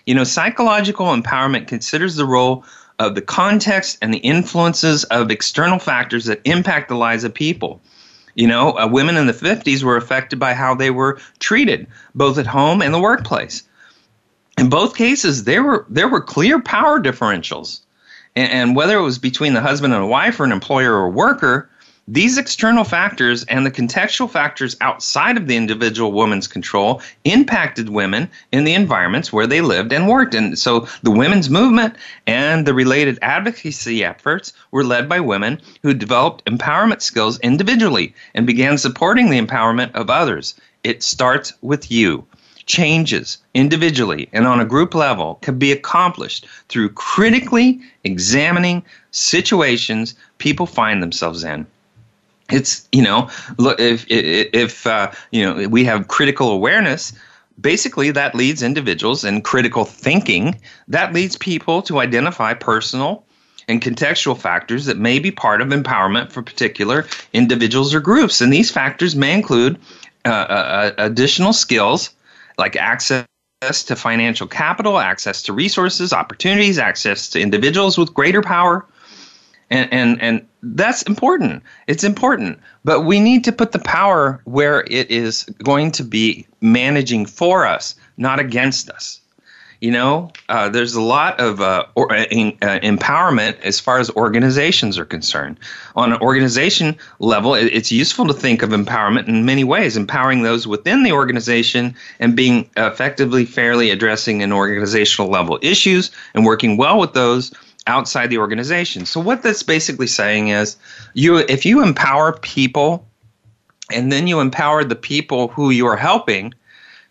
You 0.05 0.15
know, 0.15 0.23
psychological 0.23 1.07
empowerment 1.07 1.67
considers 1.67 2.15
the 2.15 2.25
role 2.25 2.63
of 2.99 3.15
the 3.15 3.21
context 3.21 3.97
and 4.01 4.13
the 4.13 4.19
influences 4.19 5.03
of 5.05 5.29
external 5.29 5.77
factors 5.77 6.23
that 6.25 6.39
impact 6.45 6.87
the 6.87 6.95
lives 6.95 7.25
of 7.25 7.33
people. 7.33 7.81
You 8.35 8.47
know, 8.47 8.77
uh, 8.77 8.87
women 8.87 9.17
in 9.17 9.27
the 9.27 9.33
50s 9.33 9.83
were 9.83 9.97
affected 9.97 10.39
by 10.39 10.53
how 10.53 10.75
they 10.75 10.91
were 10.91 11.19
treated, 11.39 11.87
both 12.15 12.37
at 12.37 12.47
home 12.47 12.81
and 12.81 12.93
the 12.93 12.99
workplace. 12.99 13.63
In 14.57 14.69
both 14.69 14.95
cases, 14.95 15.45
there 15.45 15.63
were 15.63 15.85
there 15.89 16.07
were 16.07 16.21
clear 16.21 16.61
power 16.61 16.99
differentials, 16.99 17.79
and, 18.35 18.51
and 18.51 18.75
whether 18.75 18.97
it 18.97 19.01
was 19.01 19.17
between 19.17 19.53
the 19.53 19.61
husband 19.61 19.93
and 19.93 20.09
wife, 20.09 20.39
or 20.39 20.43
an 20.43 20.51
employer 20.51 20.93
or 20.93 21.05
a 21.05 21.09
worker, 21.09 21.69
these 22.07 22.37
external 22.37 22.83
factors 22.83 23.45
and 23.45 23.65
the 23.65 23.71
contextual 23.71 24.29
factors 24.29 24.75
outside 24.81 25.37
of 25.37 25.47
the 25.47 25.55
individual 25.55 26.11
woman's 26.11 26.47
control 26.47 27.01
impacted 27.25 27.89
women 27.89 28.27
in 28.51 28.63
the 28.63 28.73
environments 28.73 29.31
where 29.31 29.45
they 29.45 29.61
lived 29.61 29.93
and 29.93 30.09
worked. 30.09 30.33
And 30.33 30.57
so 30.57 30.87
the 31.03 31.11
women's 31.11 31.49
movement 31.49 31.95
and 32.25 32.65
the 32.65 32.73
related 32.73 33.19
advocacy 33.21 34.03
efforts 34.03 34.51
were 34.71 34.83
led 34.83 35.07
by 35.07 35.19
women 35.19 35.61
who 35.83 35.93
developed 35.93 36.43
empowerment 36.45 37.01
skills 37.01 37.39
individually 37.39 38.13
and 38.33 38.47
began 38.47 38.79
supporting 38.79 39.29
the 39.29 39.39
empowerment 39.39 39.93
of 39.93 40.09
others. 40.09 40.55
It 40.83 41.03
starts 41.03 41.53
with 41.61 41.91
you. 41.91 42.25
Changes 42.65 43.37
individually 43.53 44.27
and 44.33 44.47
on 44.47 44.59
a 44.59 44.65
group 44.65 44.95
level 44.95 45.35
can 45.35 45.59
be 45.59 45.71
accomplished 45.71 46.47
through 46.67 46.89
critically 46.89 47.79
examining 48.03 48.83
situations 49.11 50.15
people 50.39 50.65
find 50.65 51.01
themselves 51.01 51.43
in 51.43 51.67
it's 52.51 52.87
you 52.91 53.01
know 53.01 53.29
look 53.57 53.79
if 53.79 54.05
if 54.09 54.85
uh, 54.87 55.11
you 55.31 55.43
know 55.43 55.67
we 55.67 55.83
have 55.85 56.07
critical 56.07 56.51
awareness 56.51 57.13
basically 57.61 58.11
that 58.11 58.35
leads 58.35 58.63
individuals 58.63 59.23
and 59.23 59.43
critical 59.43 59.85
thinking. 59.85 60.59
That 60.87 61.13
leads 61.13 61.37
people 61.37 61.81
to 61.83 61.99
identify 61.99 62.53
personal 62.53 63.23
and 63.67 63.81
contextual 63.81 64.37
factors 64.37 64.85
that 64.85 64.97
may 64.97 65.19
be 65.19 65.31
part 65.31 65.61
of 65.61 65.69
empowerment 65.69 66.31
for 66.31 66.41
particular 66.41 67.07
individuals 67.33 67.93
or 67.93 67.99
groups. 67.99 68.41
And 68.41 68.51
these 68.51 68.71
factors 68.71 69.15
may 69.15 69.33
include 69.33 69.79
uh, 70.25 70.29
uh, 70.29 70.91
additional 70.97 71.53
skills 71.53 72.11
like 72.57 72.75
access 72.75 73.25
to 73.61 73.95
financial 73.95 74.47
capital 74.47 74.97
access 74.97 75.43
to 75.43 75.53
resources 75.53 76.13
opportunities 76.13 76.79
access 76.79 77.29
to 77.29 77.39
individuals 77.39 77.97
with 77.97 78.13
greater 78.13 78.41
power 78.41 78.85
and 79.71 79.91
and 79.91 80.21
and 80.21 80.47
that's 80.61 81.01
important. 81.03 81.63
It's 81.87 82.03
important. 82.03 82.59
But 82.83 83.01
we 83.01 83.19
need 83.19 83.43
to 83.45 83.51
put 83.51 83.71
the 83.71 83.79
power 83.79 84.41
where 84.43 84.81
it 84.81 85.09
is 85.09 85.43
going 85.63 85.91
to 85.93 86.03
be 86.03 86.45
managing 86.59 87.25
for 87.25 87.65
us 87.65 87.95
not 88.17 88.39
against 88.39 88.89
us. 88.89 89.19
You 89.79 89.89
know 89.89 90.31
uh, 90.47 90.69
there's 90.69 90.93
a 90.93 91.01
lot 91.01 91.39
of 91.39 91.59
uh, 91.59 91.85
or, 91.95 92.13
uh, 92.13 92.21
uh, 92.21 92.79
empowerment 92.81 93.59
as 93.61 93.79
far 93.79 93.97
as 93.97 94.11
organizations 94.11 94.99
are 94.99 95.05
concerned. 95.05 95.57
On 95.95 96.13
an 96.13 96.21
organization 96.21 96.95
level 97.17 97.55
it, 97.55 97.73
it's 97.73 97.91
useful 97.91 98.27
to 98.27 98.33
think 98.33 98.61
of 98.61 98.69
empowerment 98.69 99.27
in 99.27 99.43
many 99.43 99.63
ways 99.63 99.97
empowering 99.97 100.43
those 100.43 100.67
within 100.67 101.01
the 101.01 101.13
organization 101.13 101.95
and 102.19 102.35
being 102.35 102.69
effectively 102.77 103.43
fairly 103.43 103.89
addressing 103.89 104.43
an 104.43 104.53
organizational 104.53 105.31
level 105.31 105.57
issues 105.63 106.11
and 106.35 106.45
working 106.45 106.77
well 106.77 106.99
with 106.99 107.13
those 107.13 107.51
outside 107.87 108.27
the 108.27 108.37
organization. 108.37 109.05
So 109.05 109.19
what 109.19 109.41
that's 109.41 109.63
basically 109.63 110.07
saying 110.07 110.49
is 110.49 110.77
you 111.13 111.37
if 111.37 111.65
you 111.65 111.83
empower 111.83 112.33
people 112.33 113.05
and 113.91 114.11
then 114.11 114.27
you 114.27 114.39
empower 114.39 114.83
the 114.83 114.95
people 114.95 115.49
who 115.49 115.69
you 115.69 115.87
are 115.87 115.97
helping, 115.97 116.53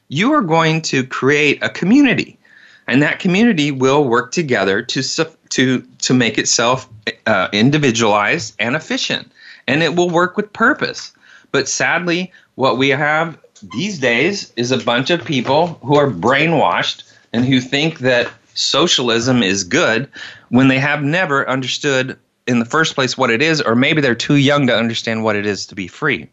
you 0.09 0.33
are 0.33 0.43
going 0.43 0.83
to 0.83 1.07
create 1.07 1.63
a 1.63 1.69
community. 1.69 2.39
And 2.87 3.03
that 3.03 3.21
community 3.21 3.71
will 3.71 4.05
work 4.05 4.33
together 4.33 4.83
to 4.83 5.03
to 5.51 5.81
to 5.81 6.15
make 6.15 6.39
itself 6.39 6.89
uh, 7.27 7.49
individualized 7.53 8.55
and 8.59 8.75
efficient, 8.75 9.31
and 9.69 9.83
it 9.83 9.95
will 9.95 10.11
work 10.11 10.37
with 10.37 10.53
purpose. 10.53 11.13
But 11.53 11.69
sadly, 11.69 12.33
what 12.57 12.79
we 12.79 12.89
have 12.89 13.39
these 13.73 13.99
days 13.99 14.53
is 14.57 14.73
a 14.73 14.79
bunch 14.79 15.11
of 15.11 15.25
people 15.25 15.79
who 15.85 15.97
are 15.97 16.11
brainwashed 16.11 17.05
and 17.33 17.45
who 17.45 17.61
think 17.61 18.01
that 18.01 18.29
socialism 18.55 19.43
is 19.43 19.65
good 19.65 20.09
when 20.49 20.69
they 20.69 20.79
have 20.79 21.03
never 21.03 21.49
understood 21.49 22.19
in 22.47 22.59
the 22.59 22.65
first 22.65 22.95
place 22.95 23.17
what 23.17 23.31
it 23.31 23.43
is, 23.43 23.61
or 23.61 23.75
maybe 23.75 24.01
they're 24.01 24.15
too 24.15 24.37
young 24.37 24.67
to 24.67 24.77
understand 24.77 25.23
what 25.23 25.37
it 25.37 25.47
is 25.47 25.67
to 25.67 25.75
be 25.75 25.87
free. 25.87 26.29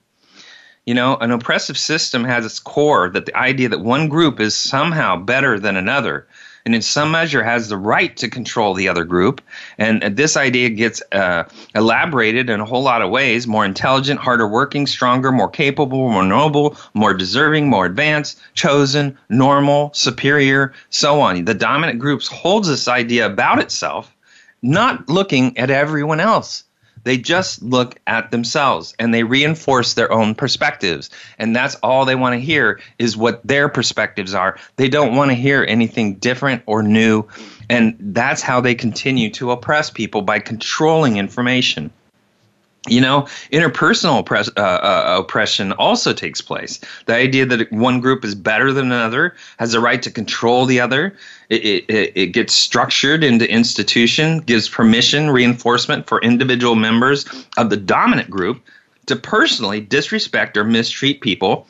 You 0.85 0.93
know, 0.93 1.17
an 1.17 1.31
oppressive 1.31 1.77
system 1.77 2.23
has 2.23 2.45
its 2.45 2.59
core 2.59 3.09
that 3.09 3.25
the 3.25 3.35
idea 3.35 3.69
that 3.69 3.81
one 3.81 4.07
group 4.07 4.39
is 4.39 4.55
somehow 4.55 5.17
better 5.17 5.59
than 5.59 5.75
another 5.75 6.27
and 6.67 6.75
in 6.75 6.81
some 6.81 7.11
measure 7.11 7.45
has 7.45 7.69
the 7.69 7.77
right 7.77 8.17
to 8.17 8.27
control 8.29 8.73
the 8.73 8.89
other 8.89 9.05
group. 9.05 9.41
And 9.77 10.01
this 10.17 10.35
idea 10.35 10.67
gets 10.69 11.01
uh, 11.13 11.45
elaborated 11.73 12.49
in 12.49 12.59
a 12.59 12.65
whole 12.65 12.83
lot 12.83 13.01
of 13.01 13.09
ways 13.09 13.47
more 13.47 13.63
intelligent, 13.63 14.19
harder 14.19 14.45
working, 14.45 14.85
stronger, 14.85 15.31
more 15.31 15.47
capable, 15.47 16.11
more 16.11 16.25
noble, 16.25 16.75
more 16.93 17.13
deserving, 17.13 17.69
more 17.69 17.85
advanced, 17.85 18.41
chosen, 18.53 19.17
normal, 19.29 19.91
superior, 19.93 20.73
so 20.89 21.21
on. 21.21 21.45
The 21.45 21.53
dominant 21.53 21.99
groups 21.99 22.27
holds 22.27 22.67
this 22.67 22.89
idea 22.89 23.27
about 23.27 23.59
itself, 23.59 24.13
not 24.61 25.07
looking 25.07 25.57
at 25.57 25.69
everyone 25.69 26.19
else. 26.19 26.65
They 27.07 27.17
just 27.17 27.63
look 27.63 27.97
at 28.05 28.31
themselves 28.31 28.93
and 28.99 29.13
they 29.13 29.23
reinforce 29.23 29.93
their 29.93 30.11
own 30.11 30.35
perspectives. 30.35 31.09
And 31.39 31.55
that's 31.55 31.75
all 31.75 32.03
they 32.03 32.15
want 32.15 32.33
to 32.33 32.39
hear 32.39 32.81
is 32.99 33.15
what 33.15 33.47
their 33.47 33.69
perspectives 33.69 34.33
are. 34.33 34.57
They 34.75 34.89
don't 34.89 35.15
want 35.15 35.31
to 35.31 35.35
hear 35.35 35.63
anything 35.65 36.15
different 36.15 36.63
or 36.65 36.83
new. 36.83 37.25
And 37.69 37.95
that's 37.97 38.41
how 38.41 38.59
they 38.59 38.75
continue 38.75 39.29
to 39.35 39.51
oppress 39.51 39.89
people 39.89 40.21
by 40.21 40.39
controlling 40.39 41.15
information. 41.15 41.91
You 42.87 43.01
know, 43.01 43.23
interpersonal 43.51 44.25
uh, 44.57 44.61
uh, 44.61 45.19
oppression 45.19 45.73
also 45.73 46.13
takes 46.13 46.41
place. 46.41 46.79
The 47.05 47.15
idea 47.15 47.45
that 47.45 47.71
one 47.71 47.99
group 47.99 48.23
is 48.23 48.33
better 48.33 48.71
than 48.71 48.85
another, 48.85 49.35
has 49.59 49.73
the 49.73 49.79
right 49.79 50.01
to 50.01 50.11
control 50.11 50.65
the 50.65 50.79
other, 50.79 51.15
it, 51.49 51.85
it, 51.89 52.11
it 52.15 52.27
gets 52.27 52.53
structured 52.53 53.23
into 53.23 53.49
institution, 53.49 54.39
gives 54.39 54.69
permission, 54.69 55.29
reinforcement 55.29 56.07
for 56.07 56.21
individual 56.21 56.75
members 56.75 57.25
of 57.57 57.69
the 57.69 57.77
dominant 57.77 58.29
group 58.29 58.61
to 59.07 59.15
personally 59.15 59.79
disrespect 59.79 60.57
or 60.57 60.63
mistreat 60.63 61.21
people 61.21 61.67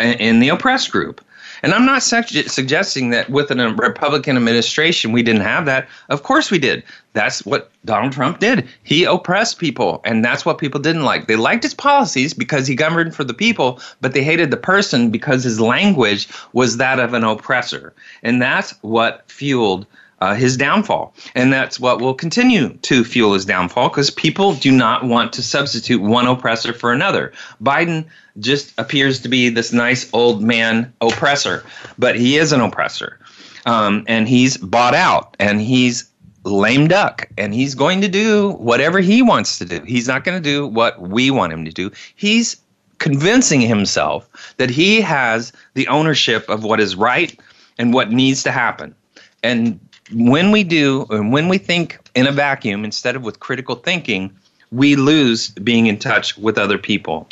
in 0.00 0.40
the 0.40 0.48
oppressed 0.48 0.90
group. 0.90 1.24
And 1.64 1.72
I'm 1.72 1.86
not 1.86 2.02
su- 2.02 2.22
suggesting 2.22 3.08
that 3.08 3.30
with 3.30 3.50
a 3.50 3.74
Republican 3.74 4.36
administration 4.36 5.12
we 5.12 5.22
didn't 5.22 5.40
have 5.40 5.64
that. 5.64 5.88
Of 6.10 6.22
course 6.22 6.50
we 6.50 6.58
did. 6.58 6.82
That's 7.14 7.46
what 7.46 7.70
Donald 7.86 8.12
Trump 8.12 8.38
did. 8.38 8.68
He 8.82 9.04
oppressed 9.04 9.58
people, 9.58 10.02
and 10.04 10.22
that's 10.22 10.44
what 10.44 10.58
people 10.58 10.78
didn't 10.78 11.04
like. 11.04 11.26
They 11.26 11.36
liked 11.36 11.62
his 11.62 11.72
policies 11.72 12.34
because 12.34 12.66
he 12.66 12.74
governed 12.74 13.14
for 13.14 13.24
the 13.24 13.32
people, 13.32 13.80
but 14.02 14.12
they 14.12 14.22
hated 14.22 14.50
the 14.50 14.58
person 14.58 15.10
because 15.10 15.42
his 15.42 15.58
language 15.58 16.28
was 16.52 16.76
that 16.76 17.00
of 17.00 17.14
an 17.14 17.24
oppressor. 17.24 17.94
And 18.22 18.42
that's 18.42 18.72
what 18.82 19.24
fueled 19.30 19.86
uh, 20.24 20.34
his 20.34 20.56
downfall. 20.56 21.14
And 21.34 21.52
that's 21.52 21.78
what 21.78 22.00
will 22.00 22.14
continue 22.14 22.70
to 22.78 23.04
fuel 23.04 23.34
his 23.34 23.44
downfall 23.44 23.90
because 23.90 24.10
people 24.10 24.54
do 24.54 24.72
not 24.72 25.04
want 25.04 25.34
to 25.34 25.42
substitute 25.42 26.00
one 26.00 26.26
oppressor 26.26 26.72
for 26.72 26.92
another. 26.92 27.32
Biden 27.62 28.06
just 28.38 28.72
appears 28.78 29.20
to 29.20 29.28
be 29.28 29.50
this 29.50 29.70
nice 29.70 30.08
old 30.14 30.42
man 30.42 30.94
oppressor, 31.02 31.62
but 31.98 32.16
he 32.16 32.38
is 32.38 32.52
an 32.52 32.62
oppressor. 32.62 33.18
Um, 33.66 34.04
and 34.08 34.26
he's 34.26 34.56
bought 34.56 34.94
out 34.94 35.36
and 35.38 35.60
he's 35.60 36.10
lame 36.44 36.88
duck 36.88 37.28
and 37.36 37.52
he's 37.52 37.74
going 37.74 38.00
to 38.00 38.08
do 38.08 38.52
whatever 38.52 39.00
he 39.00 39.20
wants 39.20 39.58
to 39.58 39.66
do. 39.66 39.82
He's 39.86 40.08
not 40.08 40.24
going 40.24 40.42
to 40.42 40.50
do 40.50 40.66
what 40.66 41.00
we 41.02 41.30
want 41.30 41.52
him 41.52 41.66
to 41.66 41.70
do. 41.70 41.90
He's 42.16 42.56
convincing 42.98 43.60
himself 43.60 44.54
that 44.56 44.70
he 44.70 45.02
has 45.02 45.52
the 45.74 45.88
ownership 45.88 46.48
of 46.48 46.64
what 46.64 46.80
is 46.80 46.96
right 46.96 47.38
and 47.78 47.92
what 47.92 48.10
needs 48.10 48.42
to 48.44 48.52
happen. 48.52 48.94
And 49.42 49.78
when 50.12 50.50
we 50.50 50.64
do, 50.64 51.06
and 51.10 51.32
when 51.32 51.48
we 51.48 51.58
think 51.58 51.98
in 52.14 52.26
a 52.26 52.32
vacuum 52.32 52.84
instead 52.84 53.16
of 53.16 53.22
with 53.22 53.40
critical 53.40 53.76
thinking, 53.76 54.34
we 54.70 54.96
lose 54.96 55.48
being 55.50 55.86
in 55.86 55.98
touch 55.98 56.36
with 56.36 56.58
other 56.58 56.78
people. 56.78 57.28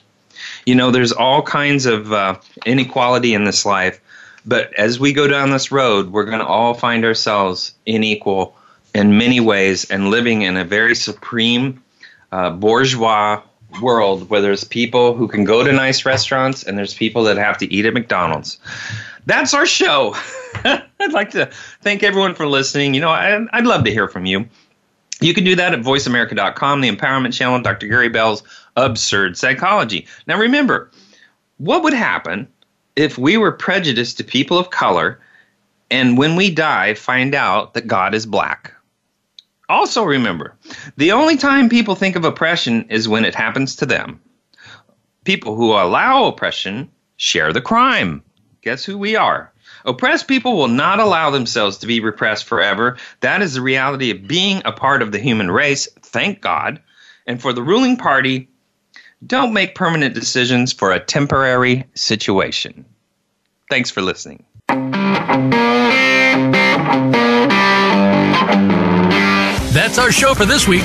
You 0.64 0.74
know, 0.74 0.90
there's 0.90 1.12
all 1.12 1.42
kinds 1.42 1.86
of 1.86 2.12
uh, 2.12 2.36
inequality 2.64 3.34
in 3.34 3.44
this 3.44 3.66
life, 3.66 4.00
but 4.46 4.72
as 4.74 4.98
we 4.98 5.12
go 5.12 5.28
down 5.28 5.50
this 5.50 5.70
road, 5.70 6.10
we're 6.10 6.24
going 6.24 6.38
to 6.38 6.46
all 6.46 6.74
find 6.74 7.04
ourselves 7.04 7.74
unequal 7.86 8.56
in 8.94 9.16
many 9.16 9.40
ways 9.40 9.90
and 9.90 10.10
living 10.10 10.42
in 10.42 10.56
a 10.56 10.64
very 10.64 10.94
supreme 10.94 11.82
uh, 12.32 12.50
bourgeois 12.50 13.40
world 13.80 14.28
where 14.28 14.40
there's 14.40 14.64
people 14.64 15.14
who 15.14 15.28
can 15.28 15.44
go 15.44 15.64
to 15.64 15.72
nice 15.72 16.04
restaurants 16.04 16.62
and 16.62 16.76
there's 16.76 16.94
people 16.94 17.24
that 17.24 17.36
have 17.36 17.56
to 17.58 17.72
eat 17.72 17.86
at 17.86 17.94
McDonald's. 17.94 18.58
That's 19.26 19.54
our 19.54 19.66
show. 19.66 20.14
I'd 20.64 21.12
like 21.12 21.30
to 21.30 21.46
thank 21.80 22.02
everyone 22.02 22.34
for 22.34 22.46
listening. 22.46 22.94
You 22.94 23.00
know, 23.00 23.10
I, 23.10 23.44
I'd 23.52 23.66
love 23.66 23.84
to 23.84 23.92
hear 23.92 24.08
from 24.08 24.26
you. 24.26 24.48
You 25.20 25.34
can 25.34 25.44
do 25.44 25.54
that 25.54 25.72
at 25.72 25.80
voiceamerica.com, 25.80 26.80
the 26.80 26.90
empowerment 26.90 27.32
channel, 27.32 27.60
Dr. 27.60 27.86
Gary 27.86 28.08
Bell's 28.08 28.42
Absurd 28.76 29.36
Psychology. 29.36 30.06
Now, 30.26 30.38
remember, 30.38 30.90
what 31.58 31.84
would 31.84 31.92
happen 31.92 32.48
if 32.96 33.18
we 33.18 33.36
were 33.36 33.52
prejudiced 33.52 34.16
to 34.16 34.24
people 34.24 34.58
of 34.58 34.70
color 34.70 35.20
and 35.90 36.18
when 36.18 36.36
we 36.36 36.50
die, 36.50 36.94
find 36.94 37.34
out 37.34 37.74
that 37.74 37.86
God 37.86 38.14
is 38.14 38.26
black? 38.26 38.74
Also, 39.68 40.04
remember, 40.04 40.56
the 40.96 41.12
only 41.12 41.36
time 41.36 41.68
people 41.68 41.94
think 41.94 42.16
of 42.16 42.24
oppression 42.24 42.84
is 42.90 43.08
when 43.08 43.24
it 43.24 43.34
happens 43.34 43.76
to 43.76 43.86
them. 43.86 44.20
People 45.24 45.54
who 45.54 45.70
allow 45.70 46.24
oppression 46.24 46.90
share 47.16 47.52
the 47.52 47.60
crime. 47.60 48.22
Guess 48.62 48.84
who 48.84 48.96
we 48.96 49.16
are? 49.16 49.52
Oppressed 49.84 50.28
people 50.28 50.56
will 50.56 50.68
not 50.68 51.00
allow 51.00 51.30
themselves 51.30 51.78
to 51.78 51.88
be 51.88 51.98
repressed 51.98 52.44
forever. 52.44 52.96
That 53.20 53.42
is 53.42 53.54
the 53.54 53.60
reality 53.60 54.12
of 54.12 54.28
being 54.28 54.62
a 54.64 54.70
part 54.70 55.02
of 55.02 55.10
the 55.10 55.18
human 55.18 55.50
race, 55.50 55.88
thank 56.00 56.40
God. 56.40 56.80
And 57.26 57.42
for 57.42 57.52
the 57.52 57.62
ruling 57.62 57.96
party, 57.96 58.48
don't 59.26 59.52
make 59.52 59.74
permanent 59.74 60.14
decisions 60.14 60.72
for 60.72 60.92
a 60.92 61.00
temporary 61.00 61.84
situation. 61.94 62.84
Thanks 63.68 63.90
for 63.90 64.00
listening. 64.00 64.44
That's 69.72 69.98
our 69.98 70.12
show 70.12 70.34
for 70.34 70.44
this 70.44 70.68
week. 70.68 70.84